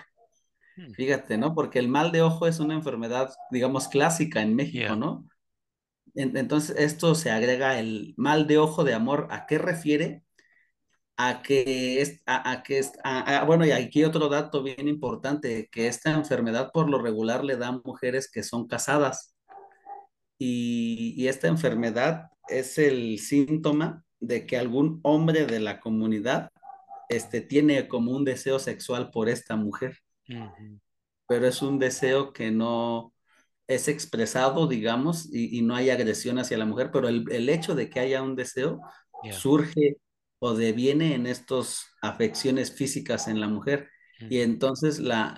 Hmm. 0.75 0.91
Fíjate, 0.91 1.37
¿no? 1.37 1.55
Porque 1.55 1.79
el 1.79 1.87
mal 1.87 2.11
de 2.11 2.21
ojo 2.21 2.47
es 2.47 2.59
una 2.59 2.73
enfermedad, 2.73 3.33
digamos, 3.49 3.87
clásica 3.87 4.41
en 4.41 4.55
México, 4.55 4.97
¿no? 4.97 5.25
entonces, 6.15 6.75
esto 6.79 7.13
se 7.13 7.29
agrega 7.29 7.79
el 7.79 8.15
mal 8.17 8.47
de 8.47 8.57
ojo 8.57 8.83
de 8.83 8.95
amor. 8.95 9.27
¿A 9.29 9.45
qué 9.45 9.59
refiere? 9.59 10.23
A 11.17 11.41
que 11.41 12.01
es, 12.01 12.21
a, 12.27 12.61
que 12.63 12.77
es, 12.77 12.93
bueno, 13.47 13.65
y 13.65 13.71
aquí 13.71 14.03
otro 14.03 14.29
dato 14.29 14.61
bien 14.61 14.87
importante, 14.87 15.67
que 15.71 15.87
esta 15.87 16.11
enfermedad 16.13 16.71
por 16.71 16.89
lo 16.89 17.01
regular 17.01 17.43
le 17.43 17.57
da 17.57 17.69
a 17.69 17.81
mujeres 17.83 18.29
que 18.31 18.43
son 18.43 18.67
casadas. 18.67 19.35
Y, 20.37 21.15
y 21.17 21.27
esta 21.27 21.47
enfermedad 21.47 22.29
es 22.47 22.77
el 22.77 23.17
síntoma 23.17 24.03
de 24.19 24.45
que 24.45 24.57
algún 24.57 24.99
hombre 25.03 25.45
de 25.45 25.59
la 25.59 25.79
comunidad 25.79 26.51
este, 27.09 27.41
tiene 27.41 27.87
como 27.87 28.11
un 28.11 28.25
deseo 28.25 28.59
sexual 28.59 29.11
por 29.11 29.29
esta 29.29 29.55
mujer. 29.55 29.99
pero 31.27 31.47
es 31.47 31.61
un 31.61 31.79
deseo 31.79 32.33
que 32.33 32.51
no 32.51 33.13
es 33.67 33.87
expresado, 33.87 34.67
digamos, 34.67 35.27
y, 35.31 35.61
no 35.61 35.75
hay 35.75 35.89
agresión 35.89 36.39
hacia 36.39 36.57
la 36.57 36.65
mujer, 36.65 36.89
pero 36.91 37.09
el, 37.09 37.49
hecho 37.49 37.75
de 37.75 37.89
que 37.89 37.99
haya 37.99 38.21
un 38.23 38.35
deseo 38.35 38.79
surge 39.31 39.97
o 40.39 40.53
deviene 40.53 41.15
en 41.15 41.27
estas 41.27 41.85
afecciones 42.01 42.71
físicas 42.71 43.27
en 43.27 43.39
la 43.39 43.47
mujer. 43.47 43.89
Y 44.19 44.39
entonces 44.39 44.99
la, 44.99 45.35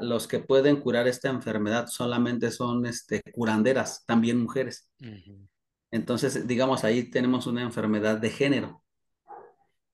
los 0.00 0.26
que 0.28 0.38
pueden 0.38 0.80
curar 0.80 1.06
esta 1.06 1.28
enfermedad 1.28 1.88
solamente 1.88 2.50
son 2.50 2.86
este, 2.86 3.20
curanderas, 3.32 4.04
también 4.06 4.40
mujeres. 4.40 4.88
Entonces, 5.90 6.46
digamos, 6.46 6.84
ahí 6.84 7.10
tenemos 7.10 7.46
una 7.46 7.62
enfermedad 7.62 8.18
de 8.18 8.30
género. 8.30 8.82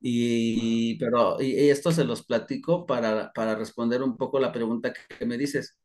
Y, 0.00 0.98
pero, 0.98 1.40
y, 1.40 1.70
esto 1.70 1.90
se 1.90 2.04
los 2.04 2.26
platico 2.26 2.84
para, 2.84 3.32
para 3.32 3.54
responder 3.54 4.02
un 4.02 4.16
poco 4.16 4.38
la 4.38 4.52
pregunta 4.52 4.92
que, 4.92 5.24
me 5.24 5.38
dices. 5.38 5.78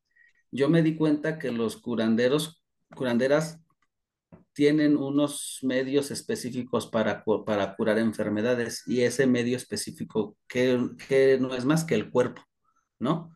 Yo 0.51 0.67
me 0.69 0.81
di 0.81 0.95
cuenta 0.95 1.39
que 1.39 1.51
los 1.51 1.77
curanderos, 1.77 2.61
curanderas 2.95 3.61
tienen 4.53 4.97
unos 4.97 5.59
medios 5.61 6.11
específicos 6.11 6.87
para, 6.87 7.23
para 7.45 7.75
curar 7.75 7.97
enfermedades 7.99 8.83
y 8.87 9.01
ese 9.01 9.27
medio 9.27 9.57
específico 9.57 10.37
que, 10.47 10.79
que 11.07 11.37
no 11.39 11.55
es 11.55 11.65
más 11.65 11.83
que 11.83 11.95
el 11.95 12.09
cuerpo, 12.09 12.41
¿no? 12.99 13.35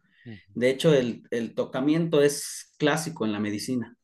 De 0.55 0.69
hecho, 0.69 0.93
el, 0.93 1.23
el, 1.31 1.53
tocamiento 1.53 2.21
es 2.21 2.73
clásico 2.77 3.25
en 3.25 3.33
la 3.33 3.41
medicina. 3.41 3.97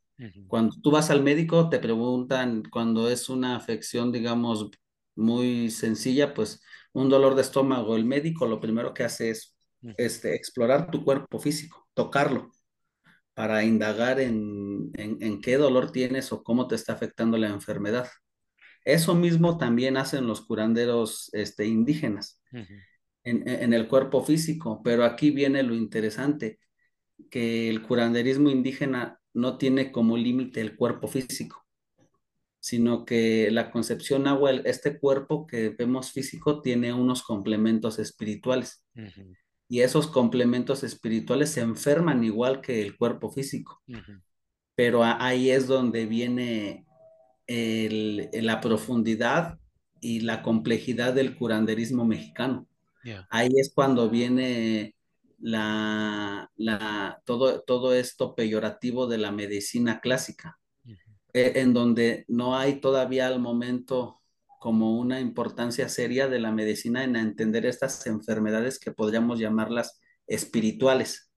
Cuando 0.47 0.75
tú 0.81 0.91
vas 0.91 1.09
al 1.09 1.23
médico, 1.23 1.69
te 1.69 1.79
preguntan 1.79 2.63
cuando 2.69 3.09
es 3.09 3.29
una 3.29 3.55
afección, 3.55 4.11
digamos, 4.11 4.69
muy 5.15 5.69
sencilla, 5.69 6.33
pues 6.33 6.61
un 6.91 7.07
dolor 7.07 7.35
de 7.35 7.41
estómago, 7.41 7.95
el 7.95 8.03
médico 8.03 8.47
lo 8.47 8.59
primero 8.59 8.93
que 8.93 9.05
hace 9.05 9.29
es 9.29 9.55
este, 9.97 10.35
explorar 10.35 10.91
tu 10.91 11.05
cuerpo 11.05 11.39
físico, 11.39 11.87
tocarlo, 11.93 12.51
para 13.39 13.63
indagar 13.63 14.19
en, 14.19 14.91
en, 14.95 15.39
qué 15.39 15.55
dolor 15.55 15.93
tienes 15.93 16.33
o 16.33 16.43
cómo 16.43 16.67
te 16.67 16.75
está 16.75 16.91
afectando 16.91 17.37
la 17.37 17.47
enfermedad. 17.47 18.09
Eso 18.83 19.15
mismo 19.15 19.57
también 19.57 19.95
hacen 19.95 20.27
los 20.27 20.41
curanderos 20.41 21.29
este, 21.31 21.65
indígenas 21.65 22.41
en, 22.51 23.47
en 23.47 23.73
el 23.73 23.87
cuerpo 23.87 24.25
físico, 24.25 24.81
pero 24.83 25.05
aquí 25.05 25.31
viene 25.31 25.63
lo 25.63 25.73
interesante, 25.73 26.59
que 27.31 27.69
el 27.69 27.81
curanderismo 27.81 28.49
indígena 28.49 29.21
no 29.33 29.57
tiene 29.57 29.93
como 29.93 30.17
límite 30.17 30.59
el 30.59 30.75
cuerpo 30.75 31.07
físico 31.07 31.65
sino 32.61 33.05
que 33.05 33.49
la 33.51 33.71
concepción 33.71 34.27
agua, 34.27 34.51
este 34.51 34.99
cuerpo 34.99 35.47
que 35.47 35.69
vemos 35.69 36.11
físico 36.11 36.61
tiene 36.61 36.91
unos 36.91 37.23
complementos 37.23 37.99
espirituales. 37.99 38.83
Y 39.69 39.81
esos 39.81 40.07
complementos 40.07 40.83
espirituales 40.83 41.51
se 41.51 41.61
enferman 41.61 42.23
igual 42.23 42.59
que 42.59 42.81
el 42.81 42.97
cuerpo 42.97 43.29
físico. 43.29 43.81
Pero 44.75 45.03
ahí 45.03 45.51
es 45.51 45.67
donde 45.67 46.05
viene 46.07 46.85
la 47.47 48.59
profundidad 48.59 49.59
y 50.01 50.21
la 50.21 50.41
complejidad 50.41 51.13
del 51.13 51.37
curanderismo 51.37 52.03
mexicano. 52.03 52.67
Ahí 53.29 53.49
es 53.57 53.71
cuando 53.73 54.09
viene 54.09 54.95
la, 55.37 56.51
todo, 57.25 57.61
todo 57.61 57.93
esto 57.93 58.35
peyorativo 58.35 59.07
de 59.07 59.19
la 59.19 59.31
medicina 59.31 60.01
clásica 60.01 60.59
eh, 61.33 61.53
en 61.55 61.73
donde 61.73 62.25
no 62.27 62.57
hay 62.57 62.79
todavía 62.79 63.27
al 63.27 63.39
momento 63.39 64.18
como 64.59 64.99
una 64.99 65.21
importancia 65.21 65.87
seria 65.87 66.27
de 66.27 66.39
la 66.39 66.51
medicina 66.51 67.03
en 67.03 67.15
entender 67.15 67.65
estas 67.65 68.05
enfermedades 68.05 68.77
que 68.77 68.91
podríamos 68.91 69.39
llamarlas 69.39 69.99
espirituales, 70.27 71.31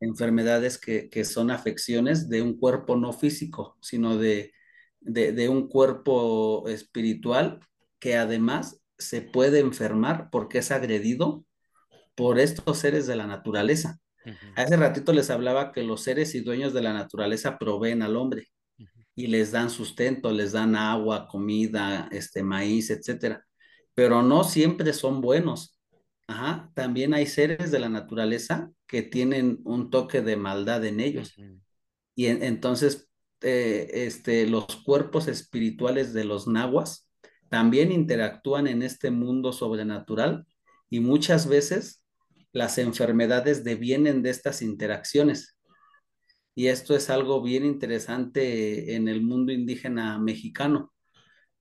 enfermedades 0.00 0.78
que, 0.78 1.10
que, 1.10 1.24
son 1.24 1.50
afecciones 1.50 2.28
de 2.28 2.40
un 2.40 2.56
cuerpo 2.56 2.96
no 2.96 3.12
físico, 3.12 3.76
sino 3.82 4.16
de, 4.16 4.52
de, 5.00 5.32
de, 5.32 5.48
un 5.48 5.68
cuerpo 5.68 6.66
espiritual 6.68 7.60
que 7.98 8.16
además 8.16 8.80
se 8.96 9.20
puede 9.20 9.58
enfermar 9.58 10.30
porque 10.30 10.58
es 10.58 10.70
agredido 10.70 11.44
por 12.14 12.38
estos 12.38 12.78
seres 12.78 13.06
de 13.06 13.16
la 13.16 13.26
naturaleza. 13.26 13.98
Hace 14.56 14.76
ratito 14.76 15.12
les 15.12 15.28
hablaba 15.28 15.72
que 15.72 15.82
los 15.82 16.02
seres 16.02 16.34
y 16.34 16.40
dueños 16.40 16.72
de 16.72 16.80
la 16.80 16.94
naturaleza 16.94 17.58
proveen 17.58 18.00
al 18.00 18.16
hombre 18.16 18.53
y 19.14 19.28
les 19.28 19.52
dan 19.52 19.70
sustento, 19.70 20.32
les 20.32 20.52
dan 20.52 20.74
agua, 20.76 21.28
comida, 21.28 22.08
este 22.10 22.42
maíz, 22.42 22.90
etcétera. 22.90 23.46
Pero 23.94 24.22
no 24.22 24.44
siempre 24.44 24.92
son 24.92 25.20
buenos. 25.20 25.78
Ajá, 26.26 26.70
también 26.74 27.14
hay 27.14 27.26
seres 27.26 27.70
de 27.70 27.78
la 27.78 27.88
naturaleza 27.88 28.70
que 28.86 29.02
tienen 29.02 29.60
un 29.64 29.90
toque 29.90 30.22
de 30.22 30.36
maldad 30.36 30.84
en 30.84 31.00
ellos. 31.00 31.34
Y 32.16 32.26
entonces 32.26 33.08
eh, 33.40 34.06
este, 34.06 34.46
los 34.46 34.66
cuerpos 34.84 35.28
espirituales 35.28 36.12
de 36.12 36.24
los 36.24 36.46
nahuas 36.46 37.10
también 37.50 37.92
interactúan 37.92 38.66
en 38.66 38.82
este 38.82 39.10
mundo 39.10 39.52
sobrenatural 39.52 40.46
y 40.88 41.00
muchas 41.00 41.46
veces 41.46 42.02
las 42.52 42.78
enfermedades 42.78 43.62
devienen 43.62 44.22
de 44.22 44.30
estas 44.30 44.62
interacciones 44.62 45.53
y 46.54 46.68
esto 46.68 46.94
es 46.94 47.10
algo 47.10 47.42
bien 47.42 47.64
interesante 47.64 48.94
en 48.94 49.08
el 49.08 49.22
mundo 49.22 49.52
indígena 49.52 50.18
mexicano, 50.18 50.92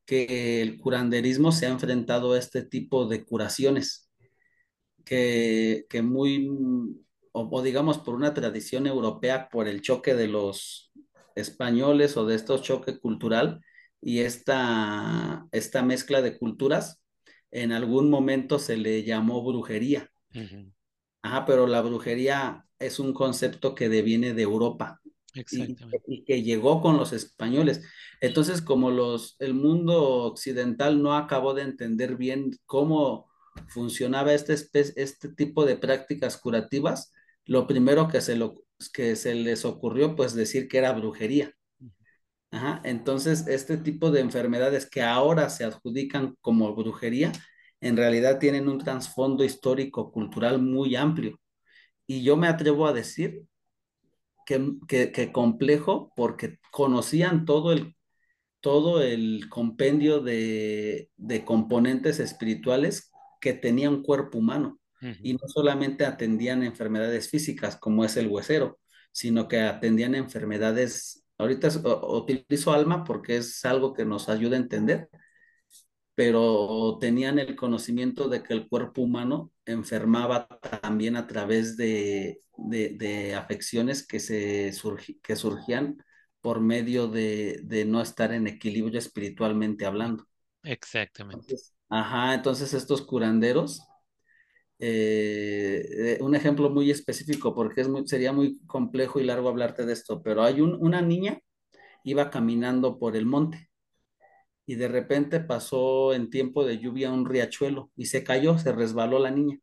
que 0.06 0.62
el 0.62 0.78
curanderismo 0.80 1.52
se 1.52 1.66
ha 1.66 1.70
enfrentado 1.70 2.34
a 2.34 2.40
este 2.40 2.64
tipo 2.64 3.08
de 3.08 3.26
curaciones, 3.26 4.10
que, 5.06 5.86
que 5.90 6.02
muy, 6.02 6.50
o, 7.32 7.62
digamos 7.62 7.98
por 7.98 8.16
una 8.16 8.34
tradición 8.34 8.88
europea, 8.88 9.50
por 9.50 9.68
el 9.68 9.82
choque 9.82 10.14
de 10.16 10.28
los 10.28 10.92
españoles 11.36 12.16
o 12.18 12.26
de 12.26 12.36
estos 12.36 12.62
choque 12.62 13.00
cultural 13.00 13.62
y 14.02 14.20
esta, 14.20 15.48
esta 15.52 15.82
mezcla 15.82 16.22
de 16.22 16.38
culturas, 16.38 17.02
en 17.52 17.72
algún 17.72 18.10
momento 18.10 18.60
se 18.60 18.78
le 18.78 19.04
llamó 19.04 19.44
brujería. 19.44 20.12
Ajá, 21.24 21.46
pero 21.46 21.68
la 21.68 21.82
brujería 21.82 22.66
es 22.78 23.00
un 23.00 23.14
concepto 23.14 23.74
que 23.74 23.90
deviene 23.90 24.34
de 24.34 24.42
Europa 24.42 25.02
y, 25.34 26.24
que 26.26 26.44
llegó 26.44 26.82
con 26.82 26.98
los 26.98 27.14
españoles. 27.14 27.82
Entonces, 28.22 28.62
como 28.62 28.92
los, 28.92 29.38
el 29.40 29.54
mundo 29.54 30.26
occidental 30.26 31.02
no 31.02 31.16
acabó 31.16 31.54
de 31.54 31.64
entender 31.64 32.18
bien 32.18 32.52
cómo 32.66 33.32
funcionaba 33.70 34.34
este, 34.34 34.54
este 34.54 35.30
tipo 35.30 35.66
de 35.66 35.78
prácticas 35.78 36.38
curativas, 36.38 37.12
lo 37.46 37.68
primero 37.68 38.10
que 38.10 38.22
se, 38.22 38.36
lo, 38.36 38.64
que 38.94 39.16
se 39.16 39.34
les 39.34 39.64
ocurrió, 39.64 40.16
pues 40.16 40.34
decir 40.34 40.68
que 40.68 40.78
era 40.78 40.92
brujería. 40.92 41.56
Ajá. 42.52 42.82
Entonces, 42.84 43.48
este 43.48 43.78
tipo 43.78 44.12
de 44.12 44.20
enfermedades 44.20 44.88
que 44.90 45.02
ahora 45.02 45.50
se 45.50 45.64
adjudican 45.64 46.36
como 46.42 46.76
brujería, 46.76 47.32
en 47.84 47.98
realidad 47.98 48.40
tienen 48.40 48.70
un 48.70 48.78
trasfondo 48.80 49.44
histórico, 49.44 50.12
cultural 50.12 50.62
muy 50.62 50.96
amplio. 50.96 51.40
Y 52.08 52.24
yo 52.24 52.38
me 52.38 52.48
atrevo 52.48 52.88
a 52.88 52.94
decir 52.94 53.44
que, 54.46 54.78
que, 54.88 55.32
complejo 55.32 56.12
porque 56.16 56.60
conocían 56.72 57.46
todo 57.46 57.74
el, 57.74 57.96
todo 58.62 59.02
el 59.02 59.48
compendio 59.50 60.22
de, 60.22 61.10
de 61.18 61.46
componentes 61.46 62.20
espirituales 62.20 63.12
que 63.42 63.54
tenía 63.54 63.90
un 63.90 64.04
cuerpo 64.04 64.38
humano. 64.38 64.80
Y 65.22 65.34
no 65.34 65.50
solamente 65.50 66.06
atendían 66.06 66.64
enfermedades 66.64 67.30
físicas 67.30 67.76
como 67.76 68.06
es 68.06 68.16
el 68.16 68.30
huesero, 68.30 68.80
sino 69.12 69.50
que 69.50 69.60
atendían 69.60 70.16
enfermedades, 70.16 71.26
ahorita 71.38 71.68
utilizo 72.08 72.72
alma 72.72 73.04
porque 73.04 73.36
es 73.36 73.66
algo 73.66 73.94
que 73.94 74.06
nos 74.06 74.30
ayuda 74.30 74.56
a 74.56 74.62
entender, 74.62 75.10
pero 76.16 76.98
tenían 77.00 77.40
el 77.40 77.56
conocimiento 77.56 78.30
de 78.30 78.44
que 78.44 78.54
el 78.54 78.68
cuerpo 78.68 79.02
humano 79.02 79.52
enfermaba 79.66 80.48
también 80.82 81.16
a 81.16 81.26
través 81.26 81.76
de, 81.76 82.42
de, 82.58 83.36
afecciones 83.36 84.06
que, 84.06 84.20
se 84.20 84.72
que 85.24 85.36
surgían 85.36 85.98
por 86.42 86.60
medio 86.60 87.08
de, 87.08 87.62
de, 87.64 87.86
no 87.86 88.02
estar 88.02 88.32
en 88.32 88.48
equilibrio 88.48 89.00
espiritualmente 89.00 89.86
hablando. 89.86 90.28
Exactamente. 90.62 91.56
ajá, 91.90 92.36
entonces 92.36 92.74
estos 92.74 93.02
curanderos, 93.02 93.82
eh, 94.78 95.84
eh, 95.90 96.18
un 96.22 96.36
ejemplo 96.36 96.70
muy 96.70 96.92
específico, 96.92 97.56
porque 97.56 97.82
es 97.82 97.88
muy, 97.90 98.08
sería 98.08 98.34
muy 98.34 98.60
complejo 98.68 99.20
y 99.20 99.24
largo 99.24 99.50
hablarte 99.50 99.86
de 99.86 99.94
esto, 99.94 100.22
pero 100.22 100.44
hay 100.44 100.62
un, 100.62 100.76
una 100.76 101.02
niña, 101.02 101.40
iba 102.04 102.30
caminando 102.30 103.00
por 103.00 103.16
el 103.16 103.26
monte 103.26 103.73
y 104.66 104.76
de 104.76 104.88
repente 104.88 105.40
pasó 105.40 106.14
en 106.14 106.30
tiempo 106.30 106.66
de 106.66 106.80
lluvia 106.80 107.12
un 107.12 107.26
riachuelo 107.26 107.92
y 107.96 108.08
se 108.08 108.24
cayó, 108.24 108.58
se 108.58 108.72
resbaló 108.72 109.20
la 109.20 109.32
niña 109.32 109.60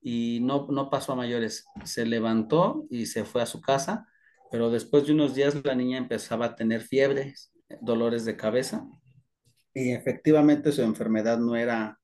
y 0.00 0.40
no, 0.42 0.66
no 0.70 0.90
pasó 0.90 1.12
a 1.12 1.16
mayores. 1.16 1.66
Se 1.84 2.06
levantó 2.06 2.86
y 2.90 3.06
se 3.06 3.24
fue 3.24 3.42
a 3.42 3.46
su 3.46 3.60
casa, 3.60 4.06
pero 4.50 4.70
después 4.70 5.06
de 5.06 5.12
unos 5.12 5.34
días 5.34 5.64
la 5.64 5.74
niña 5.74 5.98
empezaba 5.98 6.46
a 6.46 6.56
tener 6.56 6.82
fiebre, 6.82 7.34
dolores 7.80 8.24
de 8.24 8.36
cabeza 8.36 8.86
y 9.74 9.92
efectivamente 9.92 10.72
su 10.72 10.82
enfermedad 10.82 11.38
no 11.38 11.56
era 11.56 12.00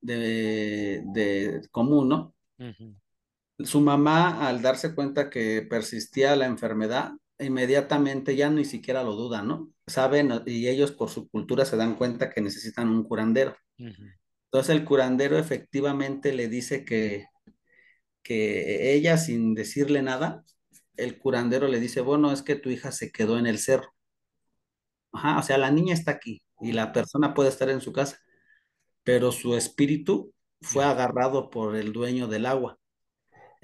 de, 0.00 1.02
de 1.06 1.62
común, 1.70 2.08
¿no? 2.08 2.34
Su 3.58 3.80
mamá, 3.80 4.46
al 4.48 4.62
darse 4.62 4.94
cuenta 4.94 5.30
que 5.30 5.62
persistía 5.62 6.36
la 6.36 6.46
enfermedad, 6.46 7.12
inmediatamente 7.44 8.36
ya 8.36 8.50
ni 8.50 8.64
siquiera 8.64 9.02
lo 9.02 9.14
dudan, 9.14 9.48
¿no? 9.48 9.72
Saben 9.86 10.30
y 10.46 10.68
ellos 10.68 10.92
por 10.92 11.10
su 11.10 11.28
cultura 11.28 11.64
se 11.64 11.76
dan 11.76 11.96
cuenta 11.96 12.30
que 12.30 12.40
necesitan 12.40 12.88
un 12.88 13.04
curandero. 13.04 13.56
Entonces 14.46 14.74
el 14.74 14.84
curandero 14.84 15.38
efectivamente 15.38 16.32
le 16.32 16.48
dice 16.48 16.84
que, 16.84 17.26
que 18.22 18.94
ella 18.94 19.16
sin 19.18 19.54
decirle 19.54 20.02
nada, 20.02 20.44
el 20.96 21.18
curandero 21.18 21.68
le 21.68 21.80
dice, 21.80 22.00
bueno, 22.00 22.32
es 22.32 22.42
que 22.42 22.54
tu 22.56 22.70
hija 22.70 22.92
se 22.92 23.10
quedó 23.10 23.38
en 23.38 23.46
el 23.46 23.58
cerro. 23.58 23.94
Ajá, 25.12 25.38
o 25.38 25.42
sea, 25.42 25.58
la 25.58 25.70
niña 25.70 25.94
está 25.94 26.12
aquí 26.12 26.42
y 26.60 26.72
la 26.72 26.92
persona 26.92 27.34
puede 27.34 27.48
estar 27.48 27.68
en 27.70 27.80
su 27.80 27.92
casa, 27.92 28.18
pero 29.02 29.32
su 29.32 29.56
espíritu 29.56 30.32
fue 30.60 30.84
agarrado 30.84 31.50
por 31.50 31.76
el 31.76 31.92
dueño 31.92 32.26
del 32.26 32.46
agua. 32.46 32.78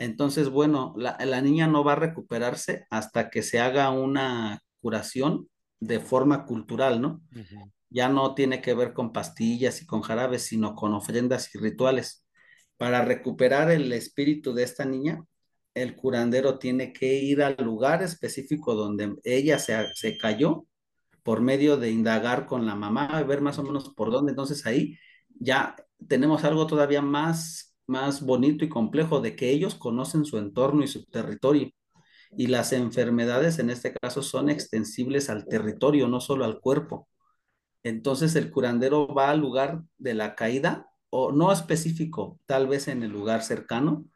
Entonces, 0.01 0.49
bueno, 0.49 0.95
la, 0.97 1.43
niña 1.43 1.67
no 1.67 1.85
va 1.85 1.93
a 1.93 1.97
recuperarse 1.97 2.87
hasta 2.89 3.29
que 3.29 3.43
se 3.43 3.61
haga 3.61 3.91
una 3.91 4.63
curación 4.81 5.51
de 5.79 6.01
forma 6.01 6.47
cultural, 6.47 7.03
¿no? 7.03 7.21
Ya 7.91 8.09
no 8.09 8.35
tiene 8.35 8.63
que 8.63 8.73
ver 8.73 8.95
con 8.95 9.13
pastillas 9.13 9.83
y 9.83 9.87
con 9.87 10.01
jarabes, 10.01 10.45
sino 10.45 10.75
con 10.75 10.95
ofrendas 10.95 11.55
y 11.55 11.59
rituales. 11.59 12.25
Para 12.79 13.05
recuperar 13.05 13.71
el 13.71 13.93
espíritu 13.93 14.55
de 14.55 14.63
esta 14.63 14.87
niña, 14.87 15.23
el 15.75 15.95
curandero 15.95 16.59
tiene 16.59 16.95
que 16.95 17.19
ir 17.19 17.43
al 17.43 17.57
lugar 17.63 18.03
específico 18.03 18.75
donde 18.75 19.17
ella 19.23 19.59
se, 19.59 19.87
se 19.95 20.17
cayó 20.17 20.65
por 21.23 21.43
medio 21.43 21.77
de 21.77 21.91
indagar 21.91 22.47
con 22.47 22.65
la 22.65 22.75
mamá, 22.75 23.23
ver 23.25 23.43
más 23.43 23.59
o 23.59 23.65
menos 23.65 23.91
por 23.91 24.11
dónde. 24.11 24.33
Entonces 24.33 24.65
ahí 24.65 24.97
ya 25.29 25.77
tenemos 26.09 26.43
algo 26.45 26.67
todavía 26.67 27.03
más 27.03 27.70
más 27.91 28.23
bonito 28.23 28.65
y 28.65 28.69
complejo 28.69 29.21
de 29.21 29.37
que 29.37 29.51
ellos 29.51 29.75
conocen 29.75 30.25
su 30.25 30.39
entorno 30.39 30.85
y 30.85 30.89
su 30.89 31.05
territorio. 31.07 31.71
Y 32.37 32.47
las 32.47 32.73
enfermedades 32.73 33.59
en 33.59 33.71
este 33.71 33.93
caso 33.93 34.23
son 34.23 34.49
extensibles 34.51 35.29
al 35.31 35.47
territorio, 35.47 36.09
no 36.09 36.21
solo 36.21 36.45
al 36.45 36.61
cuerpo. 36.61 37.09
Entonces 37.83 38.37
el 38.37 38.51
curandero 38.51 39.09
va 39.09 39.31
al 39.31 39.41
lugar 39.41 39.83
de 39.99 40.15
la 40.15 40.35
caída 40.35 40.87
o 41.11 41.33
no 41.33 41.53
específico, 41.53 42.39
tal 42.47 42.69
vez 42.69 42.89
en 42.89 43.03
el 43.03 43.11
lugar 43.11 43.43
cercano, 43.43 44.07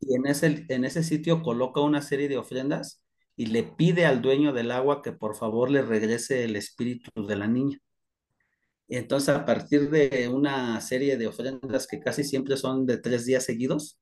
y 0.00 0.14
en 0.14 0.26
ese, 0.26 0.66
en 0.68 0.84
ese 0.84 1.02
sitio 1.02 1.42
coloca 1.42 1.80
una 1.80 2.02
serie 2.02 2.28
de 2.28 2.36
ofrendas 2.36 3.02
y 3.36 3.46
le 3.46 3.62
pide 3.62 4.04
al 4.04 4.20
dueño 4.20 4.52
del 4.52 4.70
agua 4.70 5.02
que 5.02 5.12
por 5.12 5.34
favor 5.36 5.70
le 5.70 5.82
regrese 5.82 6.44
el 6.44 6.56
espíritu 6.56 7.10
de 7.26 7.36
la 7.36 7.46
niña. 7.46 7.78
Entonces, 8.98 9.30
a 9.30 9.46
partir 9.46 9.88
de 9.90 10.28
una 10.28 10.80
serie 10.80 11.16
de 11.16 11.26
ofrendas 11.26 11.86
que 11.86 12.00
casi 12.00 12.24
siempre 12.24 12.56
son 12.56 12.84
de 12.84 12.98
tres 12.98 13.24
días 13.24 13.44
seguidos, 13.44 13.98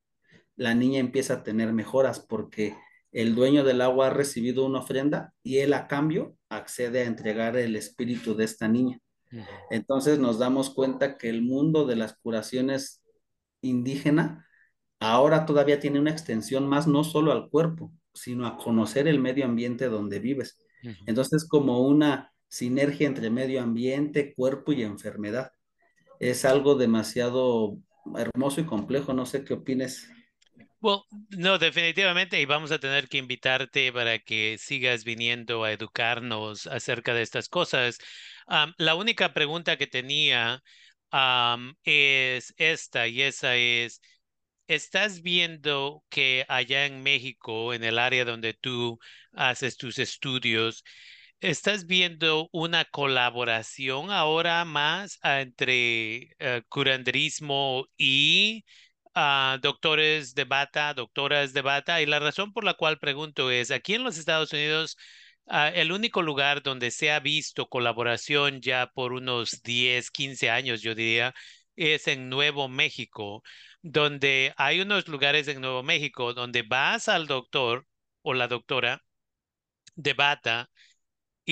la 0.56 0.74
niña 0.74 0.98
empieza 0.98 1.34
a 1.34 1.42
tener 1.42 1.72
mejoras 1.72 2.20
porque 2.20 2.76
el 3.12 3.34
dueño 3.34 3.62
del 3.62 3.82
agua 3.82 4.08
ha 4.08 4.10
recibido 4.10 4.66
una 4.66 4.80
ofrenda 4.80 5.32
y 5.42 5.58
él 5.58 5.74
a 5.74 5.86
cambio 5.86 6.36
accede 6.48 7.00
a 7.00 7.04
entregar 7.04 7.56
el 7.56 7.76
espíritu 7.76 8.34
de 8.34 8.44
esta 8.44 8.66
niña. 8.66 8.98
Entonces 9.70 10.18
nos 10.18 10.38
damos 10.40 10.70
cuenta 10.70 11.16
que 11.16 11.28
el 11.28 11.42
mundo 11.42 11.86
de 11.86 11.94
las 11.94 12.16
curaciones 12.16 13.00
indígena 13.60 14.46
ahora 14.98 15.46
todavía 15.46 15.78
tiene 15.78 16.00
una 16.00 16.10
extensión 16.10 16.68
más 16.68 16.88
no 16.88 17.04
solo 17.04 17.30
al 17.30 17.48
cuerpo, 17.48 17.92
sino 18.12 18.44
a 18.44 18.56
conocer 18.56 19.06
el 19.06 19.20
medio 19.20 19.44
ambiente 19.44 19.86
donde 19.86 20.18
vives. 20.18 20.58
Entonces, 21.06 21.46
como 21.46 21.80
una 21.80 22.29
sinergia 22.50 23.06
entre 23.06 23.30
medio 23.30 23.62
ambiente, 23.62 24.34
cuerpo 24.34 24.72
y 24.72 24.82
enfermedad. 24.82 25.52
Es 26.18 26.44
algo 26.44 26.74
demasiado 26.74 27.78
hermoso 28.16 28.60
y 28.60 28.66
complejo. 28.66 29.14
No 29.14 29.24
sé 29.24 29.44
qué 29.44 29.54
opines. 29.54 30.10
Bueno, 30.80 31.04
no, 31.30 31.58
definitivamente, 31.58 32.40
y 32.40 32.46
vamos 32.46 32.72
a 32.72 32.78
tener 32.78 33.06
que 33.08 33.18
invitarte 33.18 33.92
para 33.92 34.18
que 34.18 34.56
sigas 34.58 35.04
viniendo 35.04 35.62
a 35.62 35.72
educarnos 35.72 36.66
acerca 36.66 37.14
de 37.14 37.22
estas 37.22 37.48
cosas. 37.48 37.98
la 38.78 38.94
única 38.94 39.32
pregunta 39.32 39.76
que 39.76 39.86
tenía 39.86 40.62
es 41.84 42.54
esta, 42.56 43.08
y 43.08 43.22
esa 43.22 43.56
es, 43.56 44.00
¿estás 44.68 45.22
viendo 45.22 46.02
que 46.08 46.46
allá 46.48 46.86
en 46.86 47.02
México, 47.02 47.74
en 47.74 47.84
el 47.84 47.98
área 47.98 48.24
donde 48.24 48.54
tú 48.54 48.98
haces 49.34 49.76
tus 49.76 49.98
estudios, 49.98 50.82
¿Estás 51.40 51.86
viendo 51.86 52.48
una 52.52 52.84
colaboración 52.84 54.10
ahora 54.10 54.64
más 54.66 55.18
ah, 55.22 55.40
entre 55.40 56.36
uh, 56.38 56.60
curanderismo 56.68 57.86
y 57.96 58.64
uh, 59.16 59.58
doctores 59.60 60.34
de 60.34 60.44
bata, 60.44 60.92
doctoras 60.92 61.54
de 61.54 61.62
bata? 61.62 62.02
Y 62.02 62.06
la 62.06 62.18
razón 62.18 62.52
por 62.52 62.64
la 62.64 62.74
cual 62.74 62.98
pregunto 62.98 63.50
es, 63.50 63.70
aquí 63.70 63.94
en 63.94 64.04
los 64.04 64.18
Estados 64.18 64.52
Unidos, 64.52 64.96
uh, 65.46 65.72
el 65.74 65.92
único 65.92 66.20
lugar 66.22 66.62
donde 66.62 66.90
se 66.90 67.10
ha 67.10 67.20
visto 67.20 67.68
colaboración 67.68 68.60
ya 68.60 68.90
por 68.94 69.12
unos 69.14 69.62
10, 69.62 70.10
15 70.10 70.50
años, 70.50 70.82
yo 70.82 70.94
diría, 70.94 71.34
es 71.76 72.06
en 72.08 72.28
Nuevo 72.28 72.68
México, 72.68 73.42
donde 73.82 74.52
hay 74.58 74.80
unos 74.80 75.08
lugares 75.08 75.48
en 75.48 75.62
Nuevo 75.62 75.82
México 75.82 76.34
donde 76.34 76.62
vas 76.62 77.08
al 77.08 77.26
doctor 77.26 77.86
o 78.22 78.34
la 78.34 78.46
doctora 78.48 79.02
de 79.96 80.14
bata 80.14 80.70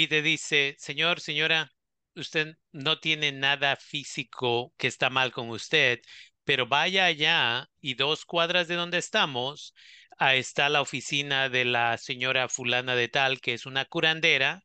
y 0.03 0.07
te 0.07 0.23
dice, 0.23 0.77
señor, 0.79 1.21
señora, 1.21 1.73
usted 2.15 2.57
no 2.73 3.01
tiene 3.01 3.33
nada 3.33 3.77
físico 3.77 4.73
que 4.77 4.87
está 4.87 5.11
mal 5.11 5.33
con 5.33 5.51
usted, 5.51 6.01
pero 6.45 6.67
vaya 6.69 7.07
allá 7.07 7.69
y 7.81 7.95
dos 7.95 8.25
cuadras 8.25 8.69
de 8.69 8.77
donde 8.77 8.99
estamos, 8.99 9.75
ahí 10.19 10.39
está 10.39 10.69
la 10.69 10.83
oficina 10.83 11.49
de 11.49 11.65
la 11.65 11.99
señora 11.99 12.49
fulana 12.49 12.95
de 12.95 13.09
tal, 13.09 13.41
que 13.41 13.55
es 13.55 13.67
una 13.67 13.87
curandera, 13.87 14.63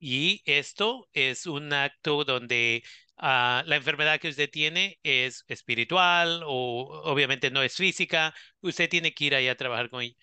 y 0.00 0.42
esto 0.46 1.08
es 1.12 1.46
un 1.46 1.72
acto 1.72 2.24
donde 2.24 2.82
ah, 3.18 3.62
la 3.66 3.76
enfermedad 3.76 4.20
que 4.20 4.28
usted 4.30 4.50
tiene 4.50 4.98
es 5.04 5.44
espiritual 5.48 6.42
o 6.44 7.02
obviamente 7.04 7.50
no 7.52 7.62
es 7.62 7.76
física, 7.76 8.34
usted 8.62 8.88
tiene 8.90 9.14
que 9.14 9.26
ir 9.26 9.34
allá 9.36 9.52
a 9.52 9.56
trabajar 9.56 9.90
con 9.90 10.02
ella. 10.02 10.16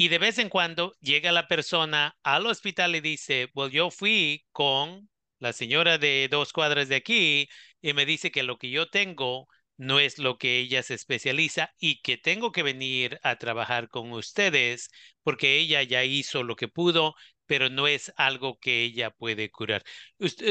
Y 0.00 0.08
de 0.08 0.16
vez 0.16 0.38
en 0.38 0.48
cuando 0.48 0.96
llega 1.02 1.30
la 1.30 1.46
persona 1.46 2.16
al 2.22 2.46
hospital 2.46 2.96
y 2.96 3.02
dice, 3.02 3.50
well, 3.52 3.70
yo 3.70 3.90
fui 3.90 4.46
con 4.50 5.10
la 5.38 5.52
señora 5.52 5.98
de 5.98 6.26
dos 6.30 6.54
cuadras 6.54 6.88
de 6.88 6.96
aquí 6.96 7.50
y 7.82 7.92
me 7.92 8.06
dice 8.06 8.30
que 8.30 8.42
lo 8.42 8.56
que 8.56 8.70
yo 8.70 8.88
tengo 8.88 9.46
no 9.76 10.00
es 10.00 10.16
lo 10.18 10.38
que 10.38 10.58
ella 10.58 10.82
se 10.82 10.94
especializa 10.94 11.74
y 11.78 12.00
que 12.00 12.16
tengo 12.16 12.50
que 12.50 12.62
venir 12.62 13.20
a 13.22 13.36
trabajar 13.36 13.90
con 13.90 14.10
ustedes 14.12 14.88
porque 15.22 15.58
ella 15.58 15.82
ya 15.82 16.02
hizo 16.02 16.44
lo 16.44 16.56
que 16.56 16.68
pudo, 16.68 17.14
pero 17.44 17.68
no 17.68 17.86
es 17.86 18.10
algo 18.16 18.58
que 18.58 18.84
ella 18.84 19.10
puede 19.10 19.50
curar. 19.50 19.84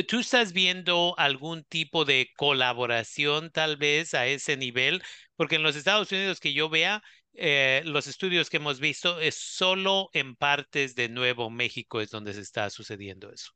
¿Tú 0.08 0.20
estás 0.20 0.54
viendo 0.54 1.16
algún 1.18 1.64
tipo 1.64 2.06
de 2.06 2.30
colaboración 2.38 3.52
tal 3.52 3.78
vez 3.78 4.14
a 4.14 4.28
ese 4.28 4.58
nivel? 4.58 5.02
Porque 5.36 5.56
en 5.56 5.64
los 5.64 5.76
Estados 5.76 6.12
Unidos 6.12 6.40
que 6.40 6.54
yo 6.54 6.70
vea, 6.70 7.02
eh, 7.34 7.82
los 7.86 8.08
estudios 8.08 8.50
que 8.50 8.58
hemos 8.58 8.80
visto 8.80 9.20
es 9.20 9.36
solo 9.36 10.10
en 10.14 10.36
partes 10.36 10.96
de 10.96 11.10
Nuevo 11.10 11.50
México 11.50 12.02
es 12.02 12.10
donde 12.10 12.34
se 12.34 12.42
está 12.42 12.70
sucediendo 12.70 13.32
eso. 13.32 13.52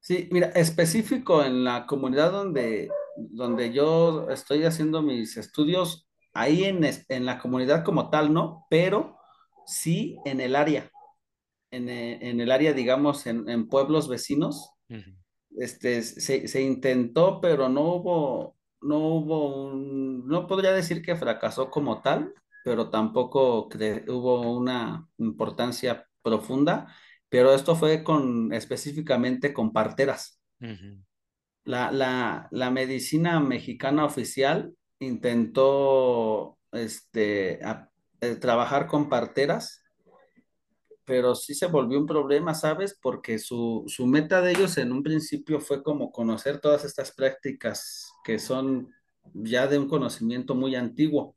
Sí, 0.00 0.28
mira, 0.32 0.48
específico 0.48 1.44
en 1.44 1.64
la 1.64 1.86
comunidad 1.86 2.32
donde, 2.32 2.90
donde 3.16 3.72
yo 3.72 4.28
estoy 4.30 4.64
haciendo 4.64 5.00
mis 5.00 5.36
estudios, 5.36 6.08
ahí 6.32 6.64
en, 6.64 6.84
en 7.08 7.24
la 7.24 7.38
comunidad 7.38 7.84
como 7.84 8.10
tal, 8.10 8.32
¿no? 8.32 8.66
Pero 8.68 9.16
sí 9.66 10.16
en 10.24 10.40
el 10.40 10.56
área, 10.56 10.90
en, 11.70 11.88
en 11.88 12.40
el 12.40 12.50
área, 12.50 12.72
digamos, 12.72 13.26
en, 13.26 13.48
en 13.48 13.68
pueblos 13.68 14.08
vecinos. 14.08 14.70
Este, 15.56 16.02
se, 16.02 16.48
se, 16.48 16.62
intentó, 16.62 17.40
pero 17.40 17.68
no 17.68 17.82
hubo, 17.94 18.56
no 18.80 18.98
hubo 18.98 19.66
un, 19.66 20.26
no 20.26 20.46
podría 20.46 20.72
decir 20.72 21.02
que 21.02 21.16
fracasó 21.16 21.70
como 21.70 22.00
tal, 22.02 22.34
pero 22.64 22.90
tampoco 22.90 23.68
hubo 24.08 24.56
una 24.56 25.08
importancia 25.18 26.06
profunda, 26.22 26.94
pero 27.28 27.54
esto 27.54 27.74
fue 27.74 28.04
con 28.04 28.52
específicamente 28.52 29.52
con 29.52 29.72
parteras. 29.72 30.40
la, 31.64 31.90
la, 31.90 32.48
la, 32.50 32.70
medicina 32.70 33.40
mexicana 33.40 34.04
oficial 34.04 34.74
intentó 35.00 36.58
este, 36.72 37.60
eh, 38.20 38.36
trabajar 38.36 38.86
con 38.86 39.08
parteras, 39.08 39.82
pero 41.04 41.34
sí 41.34 41.54
se 41.54 41.66
volvió 41.66 41.98
un 41.98 42.06
problema, 42.06 42.54
¿sabes? 42.54 42.96
Porque 43.00 43.38
su, 43.38 43.84
su 43.88 44.06
meta 44.06 44.40
de 44.40 44.52
ellos 44.52 44.78
en 44.78 44.92
un 44.92 45.02
principio 45.02 45.60
fue 45.60 45.82
como 45.82 46.12
conocer 46.12 46.60
todas 46.60 46.84
estas 46.84 47.12
prácticas 47.12 48.12
que 48.24 48.38
son 48.38 48.88
ya 49.34 49.66
de 49.66 49.78
un 49.78 49.88
conocimiento 49.88 50.54
muy 50.54 50.74
antiguo 50.76 51.36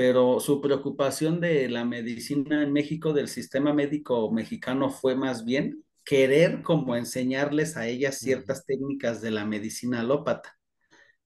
pero 0.00 0.40
su 0.40 0.62
preocupación 0.62 1.42
de 1.42 1.68
la 1.68 1.84
medicina 1.84 2.62
en 2.62 2.72
México, 2.72 3.12
del 3.12 3.28
sistema 3.28 3.74
médico 3.74 4.32
mexicano, 4.32 4.88
fue 4.88 5.14
más 5.14 5.44
bien 5.44 5.84
querer 6.06 6.62
como 6.62 6.96
enseñarles 6.96 7.76
a 7.76 7.86
ellas 7.86 8.16
ciertas 8.16 8.64
técnicas 8.64 9.20
de 9.20 9.30
la 9.30 9.44
medicina 9.44 10.00
alópata. 10.00 10.58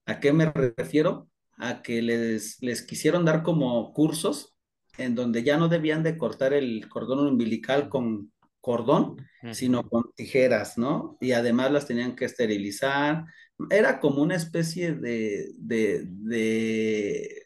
¿A 0.05 0.19
qué 0.19 0.33
me 0.33 0.51
refiero? 0.51 1.29
A 1.57 1.81
que 1.81 2.01
les, 2.01 2.61
les 2.61 2.81
quisieron 2.81 3.23
dar 3.23 3.43
como 3.43 3.93
cursos 3.93 4.57
en 4.97 5.15
donde 5.15 5.41
ya 5.43 5.55
no 5.55 5.69
debían 5.69 6.03
de 6.03 6.17
cortar 6.17 6.51
el 6.51 6.89
cordón 6.89 7.25
umbilical 7.25 7.87
con 7.87 8.33
cordón, 8.59 9.25
sino 9.53 9.87
con 9.87 10.11
tijeras, 10.15 10.77
¿no? 10.77 11.17
Y 11.21 11.31
además 11.31 11.71
las 11.71 11.87
tenían 11.87 12.13
que 12.13 12.25
esterilizar. 12.25 13.23
Era 13.69 14.01
como 14.01 14.21
una 14.21 14.35
especie 14.35 14.95
de, 14.95 15.53
de, 15.59 17.44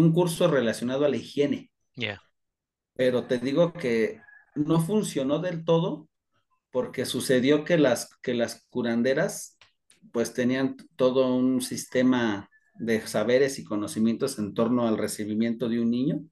un 0.00 0.12
curso 0.12 0.48
relacionado 0.48 1.04
a 1.04 1.08
la 1.08 1.16
higiene. 1.16 1.70
Ya. 1.96 2.22
Pero 2.94 3.24
te 3.24 3.38
digo 3.38 3.72
que 3.72 4.20
no 4.54 4.80
funcionó 4.80 5.38
del 5.38 5.64
todo 5.64 6.08
porque 6.70 7.04
sucedió 7.04 7.64
que 7.64 7.78
las, 7.78 8.16
que 8.22 8.34
las 8.34 8.66
curanderas 8.70 9.58
pues 10.12 10.32
tenían 10.32 10.76
todo 10.96 11.34
un 11.34 11.60
sistema 11.60 12.48
de 12.74 13.06
saberes 13.06 13.58
y 13.58 13.64
conocimientos 13.64 14.38
en 14.38 14.54
torno 14.54 14.88
al 14.88 14.96
recibimiento 14.96 15.68
de 15.68 15.80
un 15.80 15.90
niño 15.90 16.22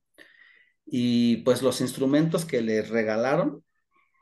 y 0.87 1.39
pues 1.39 1.63
los 1.63 1.81
instrumentos 1.81 2.45
que 2.45 2.63
les 2.63 2.89
regalaron 2.89 3.63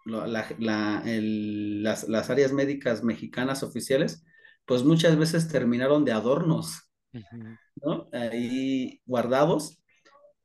las, 0.04 0.54
las, 0.58 2.30
áreas 2.30 2.52
médicas 2.52 3.02
mexicanas 3.04 3.62
oficiales 3.62 4.24
pues 4.64 4.82
muchas 4.82 5.16
veces 5.16 5.48
terminaron 5.48 6.04
de 6.04 6.12
adornos, 6.12 6.85
¿no? 7.12 8.08
Ahí 8.12 9.00
guardados. 9.06 9.82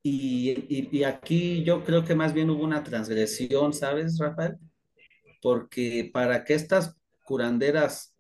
Y, 0.04 0.66
y, 0.68 1.04
aquí 1.04 1.64
yo 1.64 1.84
creo 1.84 2.04
que 2.04 2.16
más 2.16 2.34
bien 2.34 2.50
hubo 2.50 2.64
una 2.64 2.84
transgresión, 2.84 3.72
¿sabes, 3.72 4.18
Rafael? 4.18 4.58
Porque 5.42 6.10
para 6.12 6.44
que 6.44 6.56
estas 6.56 6.98
curanderas 7.24 8.16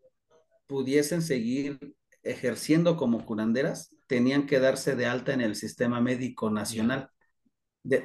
pudiesen 0.67 1.23
seguir 1.23 1.79
ejerciendo 2.23 2.97
como 2.97 3.25
curanderas, 3.25 3.95
tenían 4.07 4.45
que 4.45 4.59
darse 4.59 4.95
de 4.95 5.05
alta 5.05 5.33
en 5.33 5.41
el 5.41 5.55
sistema 5.55 6.01
médico 6.01 6.49
nacional. 6.49 7.09
De, 7.83 7.99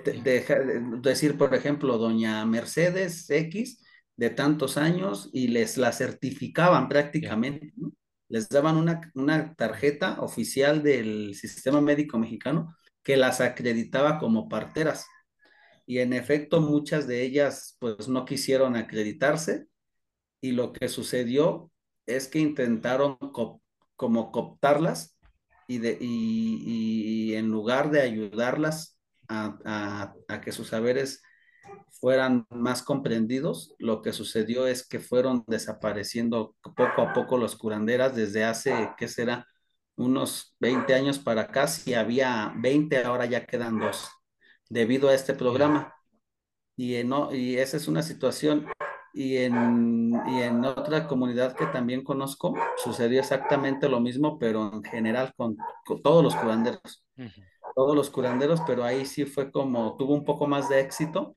decir, 1.03 1.37
por 1.37 1.55
ejemplo, 1.55 1.99
doña 1.99 2.47
Mercedes 2.47 3.28
X 3.28 3.84
de 4.16 4.30
tantos 4.30 4.78
años 4.78 5.28
y 5.32 5.49
les 5.49 5.76
la 5.76 5.93
certificaban 5.93 6.89
prácticamente, 6.89 7.74
les 8.29 8.49
daban 8.49 8.77
una, 8.77 9.01
una 9.14 9.55
tarjeta 9.55 10.20
oficial 10.20 10.83
del 10.83 11.35
sistema 11.35 11.81
médico 11.81 12.18
mexicano 12.18 12.77
que 13.03 13.16
las 13.16 13.41
acreditaba 13.41 14.18
como 14.18 14.49
parteras. 14.49 15.07
Y 15.87 15.99
en 15.99 16.12
efecto, 16.12 16.61
muchas 16.61 17.07
de 17.07 17.22
ellas 17.22 17.77
pues 17.79 18.09
no 18.09 18.24
quisieron 18.24 18.74
acreditarse 18.74 19.66
y 20.41 20.53
lo 20.53 20.72
que 20.72 20.89
sucedió 20.89 21.70
es 22.07 22.29
que 22.29 22.39
intentaron 22.39 23.16
como 23.97 24.33
cooptarlas 24.33 25.16
y, 25.68 25.79
de, 25.79 25.99
y, 26.01 27.35
en 27.35 27.49
lugar 27.49 27.91
de 27.91 28.01
ayudarlas 28.01 28.99
a, 29.29 30.14
a, 30.29 30.41
que 30.41 30.53
sus 30.53 30.68
saberes 30.68 31.22
fueran 32.01 32.47
más 32.51 32.83
comprendidos, 32.83 33.75
lo 33.79 34.03
que 34.03 34.12
sucedió 34.12 34.67
es 34.67 34.87
que 34.87 35.01
fueron 35.01 35.45
desapareciendo 35.47 36.55
poco 36.62 37.03
a 37.03 37.12
poco 37.12 37.39
los 37.39 37.57
curanderas 37.57 38.14
desde 38.14 38.45
hace, 38.45 38.91
¿qué 38.99 39.09
será? 39.09 39.47
Unos 39.97 40.55
20 40.61 40.95
años 40.95 41.19
para 41.19 41.43
acá, 41.43 41.67
si 41.69 41.95
había 41.95 42.53
20, 42.59 43.05
ahora 43.05 43.27
ya 43.27 43.47
quedan 43.47 43.79
dos, 43.79 44.09
debido 44.69 45.09
a 45.09 45.14
este 45.14 45.35
programa. 45.35 45.95
Y, 46.77 47.03
no, 47.05 47.35
y 47.35 47.57
esa 47.57 47.79
es 47.79 47.89
una 47.89 48.03
situación 48.03 48.67
y 49.17 49.39
en, 49.39 50.12
y 50.29 50.43
en 50.43 50.62
otra 50.62 51.07
comunidad 51.07 51.57
que 51.57 51.64
también 51.67 52.05
conozco 52.05 52.55
sucedió 52.77 53.21
exactamente 53.21 53.89
lo 53.89 53.99
mismo, 53.99 54.39
pero 54.39 54.71
en 54.75 54.85
general 54.85 55.33
con, 55.39 55.57
todos 56.03 56.23
los 56.23 56.37
curanderos. 56.37 57.07
Todos 57.77 57.95
los 57.95 58.11
curanderos, 58.11 58.61
pero 58.66 58.83
ahí 58.83 59.07
sí 59.07 59.24
fue 59.24 59.53
como, 59.53 59.97
tuvo 59.97 60.14
un 60.14 60.24
poco 60.24 60.49
más 60.49 60.68
de 60.68 60.81
éxito, 60.81 61.37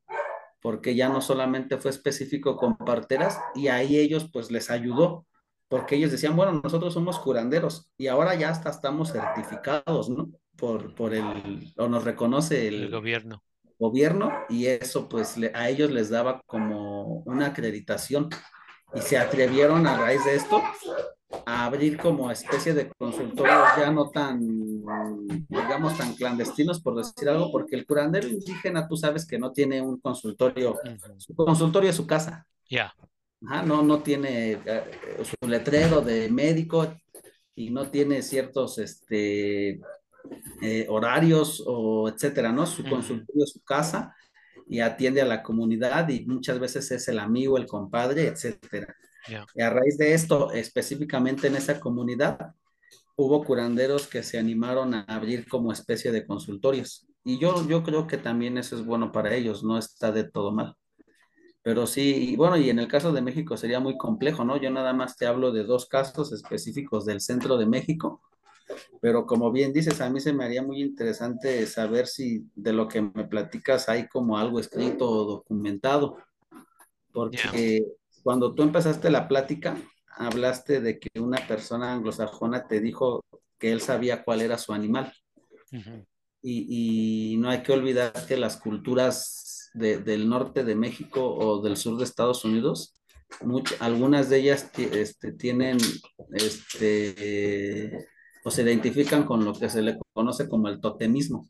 porque 0.59 0.95
ya 0.95 1.09
no 1.09 1.21
solamente 1.21 1.77
fue 1.77 1.91
específico 1.91 2.57
con 2.57 2.77
parteras, 2.77 3.39
y 3.53 3.67
ahí 3.67 3.99
ellos 3.99 4.27
pues 4.33 4.49
les 4.49 4.71
ayudó, 4.71 5.27
porque 5.67 5.97
ellos 5.97 6.11
decían, 6.11 6.35
bueno, 6.35 6.59
nosotros 6.63 6.95
somos 6.95 7.19
curanderos, 7.19 7.91
y 7.97 8.07
ahora 8.07 8.33
ya 8.33 8.49
hasta 8.49 8.71
estamos 8.71 9.11
certificados, 9.11 10.09
¿no? 10.09 10.31
Por, 10.55 10.95
por 10.95 11.13
el, 11.13 11.71
o 11.77 11.87
nos 11.87 12.03
reconoce 12.03 12.67
el, 12.67 12.85
el 12.85 12.91
gobierno 12.91 13.43
gobierno 13.79 14.31
y 14.49 14.67
eso 14.67 15.07
pues 15.07 15.37
a 15.53 15.69
ellos 15.69 15.89
les 15.89 16.09
daba 16.09 16.41
como 16.45 17.23
una 17.25 17.47
acreditación 17.47 18.29
y 18.93 18.99
se 18.99 19.17
atrevieron 19.17 19.87
a 19.87 19.97
raíz 19.97 20.23
de 20.25 20.35
esto 20.35 20.61
a 21.45 21.65
abrir 21.65 21.97
como 21.97 22.31
especie 22.31 22.73
de 22.73 22.89
consultorios 22.89 23.67
ya 23.77 23.91
no 23.91 24.09
tan, 24.09 24.39
digamos, 25.47 25.97
tan 25.97 26.15
clandestinos, 26.15 26.81
por 26.81 26.95
decir 26.95 27.29
algo, 27.29 27.51
porque 27.51 27.75
el 27.75 27.85
curandero 27.85 28.27
indígena, 28.27 28.87
tú 28.87 28.97
sabes 28.97 29.25
que 29.27 29.37
no 29.37 29.51
tiene 29.51 29.81
un 29.81 29.99
consultorio, 29.99 30.77
su 31.17 31.35
consultorio 31.35 31.89
es 31.89 31.95
su 31.95 32.07
casa. 32.07 32.45
Ya. 32.69 32.93
no, 33.41 33.81
no 33.81 33.99
tiene 33.99 34.59
eh, 34.63 34.83
su 35.23 35.47
letrero 35.47 36.01
de 36.01 36.29
médico 36.29 36.93
y 37.55 37.69
no 37.69 37.89
tiene 37.89 38.21
ciertos, 38.21 38.77
este, 38.77 39.79
eh, 40.61 40.85
horarios 40.89 41.63
o 41.65 42.09
etcétera, 42.09 42.51
¿no? 42.51 42.65
Su 42.65 42.83
consultorio, 42.83 43.45
su 43.45 43.61
casa 43.63 44.15
y 44.67 44.81
atiende 44.81 45.21
a 45.21 45.25
la 45.25 45.41
comunidad 45.41 46.09
y 46.09 46.25
muchas 46.25 46.59
veces 46.59 46.91
es 46.91 47.07
el 47.07 47.19
amigo, 47.19 47.57
el 47.57 47.65
compadre, 47.65 48.27
etcétera. 48.27 48.95
Y 49.55 49.61
a 49.61 49.69
raíz 49.69 49.97
de 49.97 50.13
esto, 50.13 50.51
específicamente 50.51 51.47
en 51.47 51.55
esa 51.55 51.79
comunidad, 51.79 52.53
hubo 53.15 53.43
curanderos 53.43 54.07
que 54.07 54.23
se 54.23 54.39
animaron 54.39 54.93
a 54.93 55.01
abrir 55.01 55.47
como 55.47 55.71
especie 55.71 56.11
de 56.11 56.25
consultorios. 56.25 57.07
Y 57.23 57.37
yo, 57.37 57.67
yo 57.67 57.83
creo 57.83 58.07
que 58.07 58.17
también 58.17 58.57
eso 58.57 58.75
es 58.77 58.85
bueno 58.85 59.11
para 59.11 59.35
ellos, 59.35 59.63
no 59.63 59.77
está 59.77 60.11
de 60.11 60.23
todo 60.23 60.51
mal. 60.51 60.75
Pero 61.61 61.85
sí, 61.85 62.31
y 62.31 62.35
bueno, 62.37 62.57
y 62.57 62.69
en 62.69 62.79
el 62.79 62.87
caso 62.87 63.11
de 63.11 63.21
México 63.21 63.57
sería 63.57 63.79
muy 63.79 63.97
complejo, 63.97 64.45
¿no? 64.45 64.57
Yo 64.57 64.71
nada 64.71 64.93
más 64.93 65.17
te 65.17 65.27
hablo 65.27 65.51
de 65.51 65.63
dos 65.65 65.87
casos 65.87 66.31
específicos 66.31 67.05
del 67.05 67.19
centro 67.19 67.57
de 67.57 67.65
México, 67.65 68.21
pero 69.01 69.25
como 69.25 69.51
bien 69.51 69.73
dices, 69.73 69.99
a 69.99 70.09
mí 70.09 70.19
se 70.19 70.31
me 70.31 70.45
haría 70.45 70.63
muy 70.63 70.81
interesante 70.81 71.65
saber 71.65 72.07
si 72.07 72.45
de 72.55 72.71
lo 72.71 72.87
que 72.87 73.01
me 73.01 73.25
platicas 73.25 73.89
hay 73.89 74.07
como 74.07 74.37
algo 74.37 74.59
escrito 74.59 75.09
o 75.09 75.25
documentado, 75.25 76.17
porque 77.11 77.83
cuando 78.23 78.53
tú 78.53 78.63
empezaste 78.63 79.09
la 79.09 79.27
plática, 79.27 79.77
hablaste 80.07 80.81
de 80.81 80.99
que 80.99 81.19
una 81.19 81.37
persona 81.47 81.93
anglosajona 81.93 82.67
te 82.67 82.79
dijo 82.79 83.23
que 83.57 83.71
él 83.71 83.81
sabía 83.81 84.23
cuál 84.23 84.41
era 84.41 84.57
su 84.57 84.73
animal. 84.73 85.13
y, 86.41 87.35
no 87.39 87.49
hay 87.49 87.63
que 87.63 87.73
olvidar 87.73 88.13
que 88.27 88.37
las 88.37 88.57
culturas 88.57 89.69
del 89.73 90.27
norte 90.27 90.63
de 90.63 90.75
México 90.75 91.23
o 91.23 91.61
del 91.61 91.77
sur 91.77 91.97
de 91.97 92.03
Estados 92.03 92.43
Unidos, 92.43 92.99
algunas 93.79 94.29
de 94.29 94.37
ellas 94.39 94.71
este, 94.75 95.33
tienen 95.33 95.77
este, 96.31 98.07
o 98.43 98.51
se 98.51 98.63
identifican 98.63 99.23
con 99.23 99.45
lo 99.45 99.53
que 99.53 99.69
se 99.69 99.81
le 99.81 99.97
conoce 100.13 100.49
como 100.49 100.67
el 100.67 100.81
totemismo. 100.81 101.47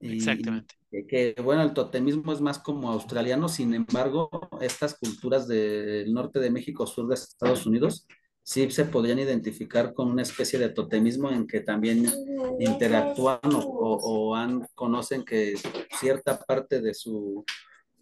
Exactamente. 0.00 0.77
Que, 0.90 1.34
bueno, 1.42 1.62
el 1.62 1.74
totemismo 1.74 2.32
es 2.32 2.40
más 2.40 2.58
como 2.58 2.90
australiano, 2.90 3.48
sin 3.48 3.74
embargo, 3.74 4.30
estas 4.60 4.98
culturas 4.98 5.46
del 5.46 6.12
norte 6.12 6.40
de 6.40 6.50
México, 6.50 6.86
sur 6.86 7.08
de 7.08 7.14
Estados 7.14 7.66
Unidos, 7.66 8.06
sí 8.42 8.70
se 8.70 8.86
podrían 8.86 9.18
identificar 9.18 9.92
con 9.92 10.10
una 10.10 10.22
especie 10.22 10.58
de 10.58 10.70
totemismo 10.70 11.30
en 11.30 11.46
que 11.46 11.60
también 11.60 12.10
interactúan 12.58 13.40
o, 13.52 14.34
han, 14.34 14.66
conocen 14.74 15.22
que 15.22 15.54
cierta 16.00 16.38
parte 16.38 16.80
de 16.80 16.94
su, 16.94 17.44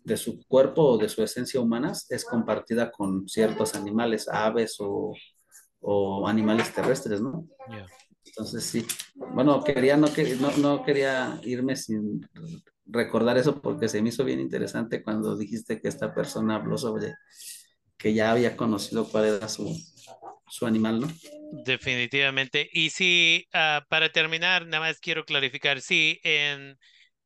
de 0.05 0.17
su 0.17 0.41
cuerpo 0.47 0.83
o 0.83 0.99
de 0.99 1.09
su 1.09 1.23
esencia 1.25 1.61
humana 1.61 1.93
es 2.09 2.25
compartida 2.25 2.93
con 2.93 3.29
ciertos 3.29 3.75
animales, 3.75 4.29
aves 4.29 4.77
o, 4.79 5.13
o 5.81 6.29
animales 6.29 6.73
terrestres, 6.73 7.21
¿no? 7.21 7.45
Entonces 8.25 8.63
sí, 8.65 8.87
bueno, 9.17 9.65
quería, 9.65 9.97
no, 9.97 10.07
no, 10.41 10.57
no 10.59 10.85
quería 10.85 11.41
irme 11.43 11.75
sin 11.75 12.21
recordar 12.87 13.37
eso 13.37 13.61
porque 13.61 13.89
se 13.89 14.03
me 14.03 14.11
hizo 14.11 14.25
bien 14.25 14.41
interesante 14.41 15.03
cuando 15.03 15.37
dijiste 15.37 15.81
que 15.81 15.89
esta 15.89 16.15
persona 16.15 16.57
habló 16.57 16.79
sobre 16.79 17.15
que 17.97 18.15
ya 18.15 18.31
había 18.31 18.57
conocido 18.57 19.09
cuál 19.09 19.25
era 19.25 19.49
su, 19.49 19.75
su 20.49 20.67
animal, 20.67 21.01
¿no? 21.01 21.09
Definitivamente. 21.65 22.69
Y 22.73 22.91
sí, 22.91 23.47
ah, 23.53 23.85
para 23.89 24.11
terminar, 24.11 24.67
nada 24.67 24.81
más 24.81 25.01
quiero 25.01 25.25
clarificar, 25.25 25.81
sí, 25.81 26.21
en 26.23 26.79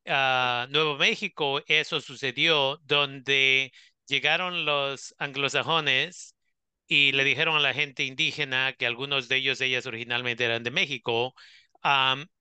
ah, 0.07 0.67
Nuevo 0.71 0.97
México 0.97 1.61
eso 1.67 2.01
sucedió 2.01 2.79
donde 2.85 3.73
llegaron 4.07 4.65
los 4.65 5.15
anglosajones 5.19 6.35
y 6.87 7.13
le 7.13 7.25
dijeron 7.25 7.57
a 7.57 7.61
la 7.61 7.75
gente 7.75 8.05
indígena 8.05 8.73
que 8.73 8.87
algunos 8.87 9.29
de 9.29 9.37
ellos, 9.37 9.61
ellas 9.61 9.87
originalmente 9.87 10.45
eran 10.45 10.65
de 10.65 10.73
México, 10.73 11.35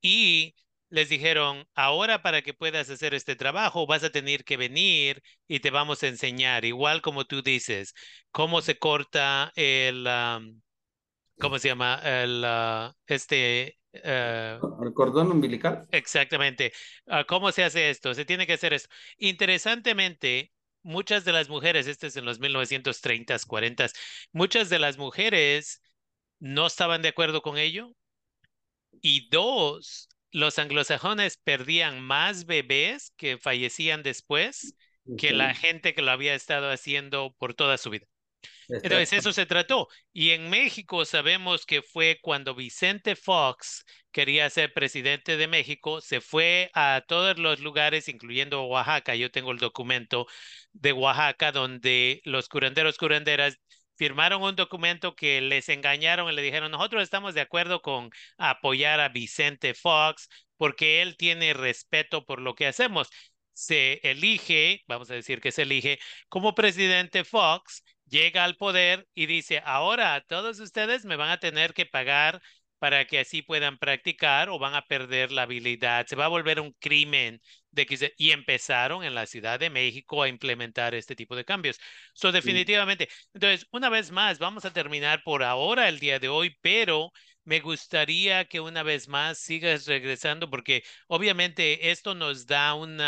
y 0.02 0.56
les 0.90 1.10
dijeron, 1.10 1.68
ahora 1.76 2.22
para 2.22 2.42
que 2.42 2.54
puedas 2.54 2.90
hacer 2.90 3.14
este 3.14 3.36
trabajo 3.36 3.88
vas 3.88 4.04
a 4.04 4.10
tener 4.12 4.44
que 4.44 4.58
venir 4.58 5.22
y 5.48 5.60
te 5.60 5.72
vamos 5.72 6.04
a 6.04 6.08
enseñar, 6.08 6.66
igual 6.66 7.02
como 7.02 7.26
tú 7.26 7.42
dices, 7.42 7.94
cómo 8.32 8.62
se 8.62 8.78
corta 8.78 9.52
el, 9.56 10.08
¿cómo 11.40 11.60
se 11.60 11.70
llama? 11.70 12.02
El, 12.04 12.44
ah, 12.46 12.94
este, 13.08 13.80
¿El 13.92 14.60
cordón 14.94 15.32
umbilical? 15.32 15.88
Exactamente. 15.92 16.74
Ah, 17.08 17.24
¿Cómo 17.24 17.52
se 17.52 17.64
hace 17.64 17.90
esto? 17.90 18.14
Se 18.14 18.26
tiene 18.26 18.46
que 18.46 18.54
hacer 18.54 18.74
esto. 18.74 18.90
Interesantemente, 19.18 20.52
muchas 20.84 21.26
de 21.26 21.32
las 21.32 21.50
mujeres, 21.50 21.88
este 21.88 22.08
es 22.08 22.16
en 22.16 22.26
los 22.26 22.40
1930s, 22.40 23.46
40s, 23.46 23.94
muchas 24.32 24.70
de 24.70 24.80
las 24.80 24.98
mujeres 24.98 25.82
no 26.40 26.68
estaban 26.68 27.02
de 27.02 27.10
acuerdo 27.10 27.42
con 27.42 27.58
ello. 27.58 27.92
Y 29.02 29.30
dos, 29.30 30.09
los 30.32 30.60
anglosajones 30.60 31.38
perdían 31.38 32.02
más 32.02 32.46
bebés 32.46 33.14
que 33.18 33.38
fallecían 33.38 34.04
después 34.04 34.76
que 35.18 35.32
la 35.34 35.56
gente 35.56 35.94
que 35.94 36.02
lo 36.02 36.12
había 36.12 36.36
estado 36.36 36.70
haciendo 36.70 37.36
por 37.40 37.56
toda 37.56 37.78
su 37.78 37.90
vida. 37.90 38.06
Entonces, 38.68 39.14
eso 39.14 39.34
se 39.34 39.46
trató. 39.46 39.88
Y 40.14 40.30
en 40.30 40.50
México 40.50 41.04
sabemos 41.04 41.66
que 41.66 41.82
fue 41.82 42.20
cuando 42.22 42.54
Vicente 42.54 43.16
Fox 43.16 43.84
quería 44.12 44.50
ser 44.50 44.74
presidente 44.74 45.38
de 45.38 45.48
México, 45.48 46.02
se 46.02 46.22
fue 46.22 46.70
a 46.74 47.04
todos 47.08 47.38
los 47.40 47.60
lugares, 47.60 48.08
incluyendo 48.08 48.64
Oaxaca. 48.66 49.16
Yo 49.16 49.32
tengo 49.32 49.52
el 49.52 49.58
documento 49.58 50.28
de 50.74 50.94
Oaxaca 50.94 51.52
donde 51.52 52.22
los 52.24 52.48
curanderos, 52.48 52.98
curanderas 52.98 53.58
firmaron 54.00 54.42
un 54.42 54.56
documento 54.56 55.14
que 55.16 55.42
les 55.42 55.68
engañaron 55.70 56.32
y 56.32 56.36
le 56.36 56.42
dijeron, 56.42 56.72
nosotros 56.72 57.04
estamos 57.04 57.34
de 57.34 57.42
acuerdo 57.42 57.82
con 57.82 58.10
apoyar 58.38 59.02
a 59.02 59.10
Vicente 59.10 59.74
Fox 59.74 60.30
porque 60.58 61.02
él 61.02 61.18
tiene 61.18 61.54
respeto 61.54 62.26
por 62.26 62.40
lo 62.42 62.56
que 62.56 62.68
hacemos. 62.68 63.10
Se 63.54 64.00
elige, 64.10 64.84
vamos 64.88 65.12
a 65.12 65.16
decir 65.16 65.42
que 65.42 65.52
se 65.52 65.64
elige 65.64 66.00
como 66.30 66.56
presidente 66.56 67.26
Fox, 67.26 67.84
llega 68.06 68.46
al 68.46 68.56
poder 68.56 69.06
y 69.14 69.26
dice, 69.26 69.62
ahora 69.66 70.24
todos 70.28 70.60
ustedes 70.62 71.04
me 71.04 71.18
van 71.18 71.30
a 71.32 71.40
tener 71.40 71.74
que 71.74 71.86
pagar 71.86 72.42
para 72.80 73.06
que 73.06 73.20
así 73.20 73.42
puedan 73.42 73.78
practicar 73.78 74.50
o 74.50 74.58
van 74.60 74.74
a 74.76 74.88
perder 74.88 75.32
la 75.32 75.44
habilidad. 75.44 76.08
Se 76.08 76.16
va 76.16 76.26
a 76.26 76.30
volver 76.30 76.60
un 76.60 76.74
crimen 76.80 77.42
de 77.72 77.86
que 77.86 78.14
y 78.18 78.32
empezaron 78.32 79.04
en 79.04 79.14
la 79.16 79.26
Ciudad 79.26 79.60
de 79.60 79.70
México 79.70 80.24
a 80.24 80.30
implementar 80.30 80.96
este 80.96 81.16
tipo 81.16 81.36
de 81.36 81.46
cambios. 81.46 81.80
So, 82.14 82.32
definitivamente. 82.32 83.10
Entonces, 83.34 83.68
una 83.72 83.90
vez 83.90 84.12
más, 84.12 84.40
vamos 84.40 84.66
a 84.66 84.74
terminar 84.74 85.22
por 85.24 85.44
ahora 85.44 85.90
el 85.90 86.00
día 86.00 86.20
de 86.20 86.30
hoy, 86.30 86.58
pero 86.62 87.12
me 87.44 87.60
gustaría 87.60 88.46
que 88.46 88.60
una 88.60 88.84
vez 88.84 89.08
más 89.08 89.40
sigas 89.40 89.86
regresando 89.86 90.50
porque 90.50 90.84
obviamente 91.08 91.92
esto 91.92 92.16
nos 92.16 92.46
da 92.46 92.74
un 92.74 93.00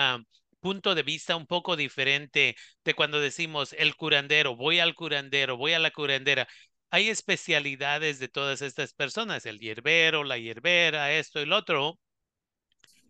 punto 0.60 0.96
de 0.96 1.04
vista 1.04 1.36
un 1.36 1.48
poco 1.48 1.76
diferente 1.76 2.56
de 2.84 2.94
cuando 2.94 3.20
decimos 3.20 3.74
el 3.74 3.96
curandero, 3.96 4.56
voy 4.56 4.80
al 4.80 4.96
curandero, 4.96 5.58
voy 5.58 5.74
a 5.74 5.80
la 5.80 5.92
curandera 5.92 6.48
hay 6.92 7.10
especialidades 7.10 8.20
de 8.20 8.28
todas 8.30 8.62
estas 8.62 8.94
personas, 8.94 9.46
el 9.46 9.60
hierbero, 9.60 10.24
la 10.24 10.38
hierbera, 10.38 11.12
esto 11.14 11.42
y 11.42 11.46
lo 11.46 11.58
otro. 11.58 12.00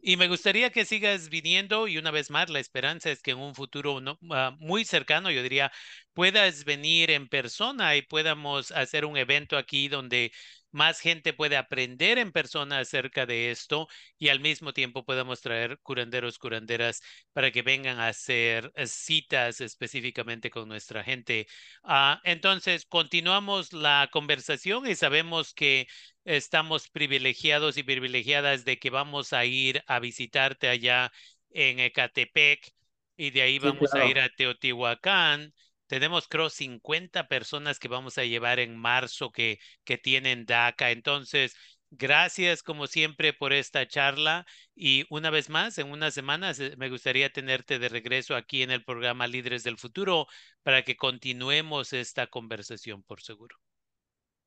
Y 0.03 0.17
me 0.17 0.27
gustaría 0.27 0.71
que 0.71 0.84
sigas 0.86 1.29
viniendo 1.29 1.88
y 1.88 1.97
una 1.97 2.09
vez 2.11 2.32
más, 2.32 2.49
la 2.49 2.59
esperanza 2.59 3.11
es 3.11 3.21
que 3.21 3.32
en 3.32 3.38
un 3.39 3.53
futuro 3.53 3.99
ah, 4.32 4.55
muy 4.59 4.84
cercano, 4.84 5.29
yo 5.29 5.43
diría, 5.43 5.71
puedas 6.13 6.65
venir 6.65 7.11
en 7.11 7.27
persona 7.29 7.95
y 7.95 8.01
podamos 8.01 8.71
hacer 8.71 9.05
un 9.05 9.15
evento 9.17 9.57
aquí 9.57 9.88
donde 9.89 10.32
más 10.72 10.99
gente 10.99 11.34
puede 11.34 11.57
aprender 11.57 12.17
en 12.17 12.32
persona 12.32 12.80
acerca 12.80 13.26
de 13.26 13.51
esto 13.51 13.88
y 14.17 14.30
al 14.30 14.39
mismo 14.39 14.74
tiempo 14.74 15.05
podamos 15.05 15.41
traer 15.41 15.80
curanderos, 15.80 16.38
curanderas 16.39 17.01
para 17.34 17.51
que 17.51 17.61
vengan 17.61 17.99
a 17.99 18.07
hacer 18.07 18.72
eh, 18.76 18.88
citas 18.88 19.61
específicamente 19.61 20.49
con 20.49 20.67
nuestra 20.67 21.03
gente. 21.03 21.47
Ah, 21.84 22.22
entonces, 22.24 22.86
continuamos 22.86 23.74
la 23.74 24.09
conversación 24.11 24.88
y 24.88 24.95
sabemos 24.95 25.53
que 25.53 25.88
estamos 26.26 26.89
privilegiados 26.89 27.78
y 27.78 27.84
privilegiadas 27.84 28.65
de 28.65 28.80
que 28.80 28.89
vamos 28.89 29.34
a 29.34 29.45
ir 29.45 29.84
a 29.88 29.99
visitarte 29.99 30.69
allá 30.69 31.11
en 31.51 31.80
Ecatepec 31.80 32.74
y 33.17 33.32
de 33.32 33.41
ahí 33.41 33.59
vamos 33.59 33.93
a 33.93 34.05
ir 34.05 34.19
a 34.19 34.30
Teotihuacán 34.30 35.53
tenemos, 35.92 36.30
creo, 36.30 36.50
50 36.50 37.28
personas 37.28 37.78
que 37.78 37.89
vamos 37.89 38.18
a 38.18 38.24
llevar 38.24 38.60
en 38.60 38.78
marzo 38.78 39.30
que, 39.30 39.60
que 39.84 39.98
tienen 39.98 40.46
DACA. 40.46 40.92
Entonces, 40.92 41.54
gracias 41.89 42.64
como 42.64 42.88
siempre 42.88 43.34
por 43.34 43.52
esta 43.52 43.86
charla 43.86 44.46
y 44.74 45.06
una 45.10 45.30
vez 45.32 45.50
más, 45.50 45.78
en 45.80 45.92
unas 45.92 46.14
semanas 46.14 46.62
eh, 46.62 46.76
me 46.78 46.88
gustaría 46.89 47.30
tenerte 47.34 47.78
de 47.78 47.89
regreso 47.89 48.38
aquí 48.38 48.64
en 48.64 48.72
el 48.72 48.86
programa 48.86 49.28
Líderes 49.28 49.66
del 49.66 49.78
Futuro 49.78 50.28
para 50.64 50.84
que 50.84 50.96
continuemos 50.96 51.92
esta 51.92 52.28
conversación 52.28 53.04
por 53.04 53.22
seguro. 53.22 53.58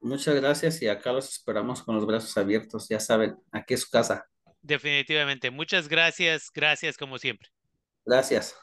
Muchas 0.01 0.37
gracias 0.37 0.81
y 0.81 0.89
acá 0.89 1.13
los 1.13 1.29
esperamos 1.29 1.83
con 1.83 1.95
los 1.97 2.07
brazos 2.07 2.35
abiertos. 2.39 2.89
Ya 2.89 3.01
saben, 3.01 3.37
aquí 3.53 3.75
es 3.75 3.83
su 3.83 3.91
casa. 3.91 4.27
Definitivamente. 4.63 5.51
Muchas 5.51 5.89
gracias. 5.89 6.51
Gracias 6.55 6.97
como 6.97 7.19
siempre. 7.19 7.51
Gracias. 8.07 8.57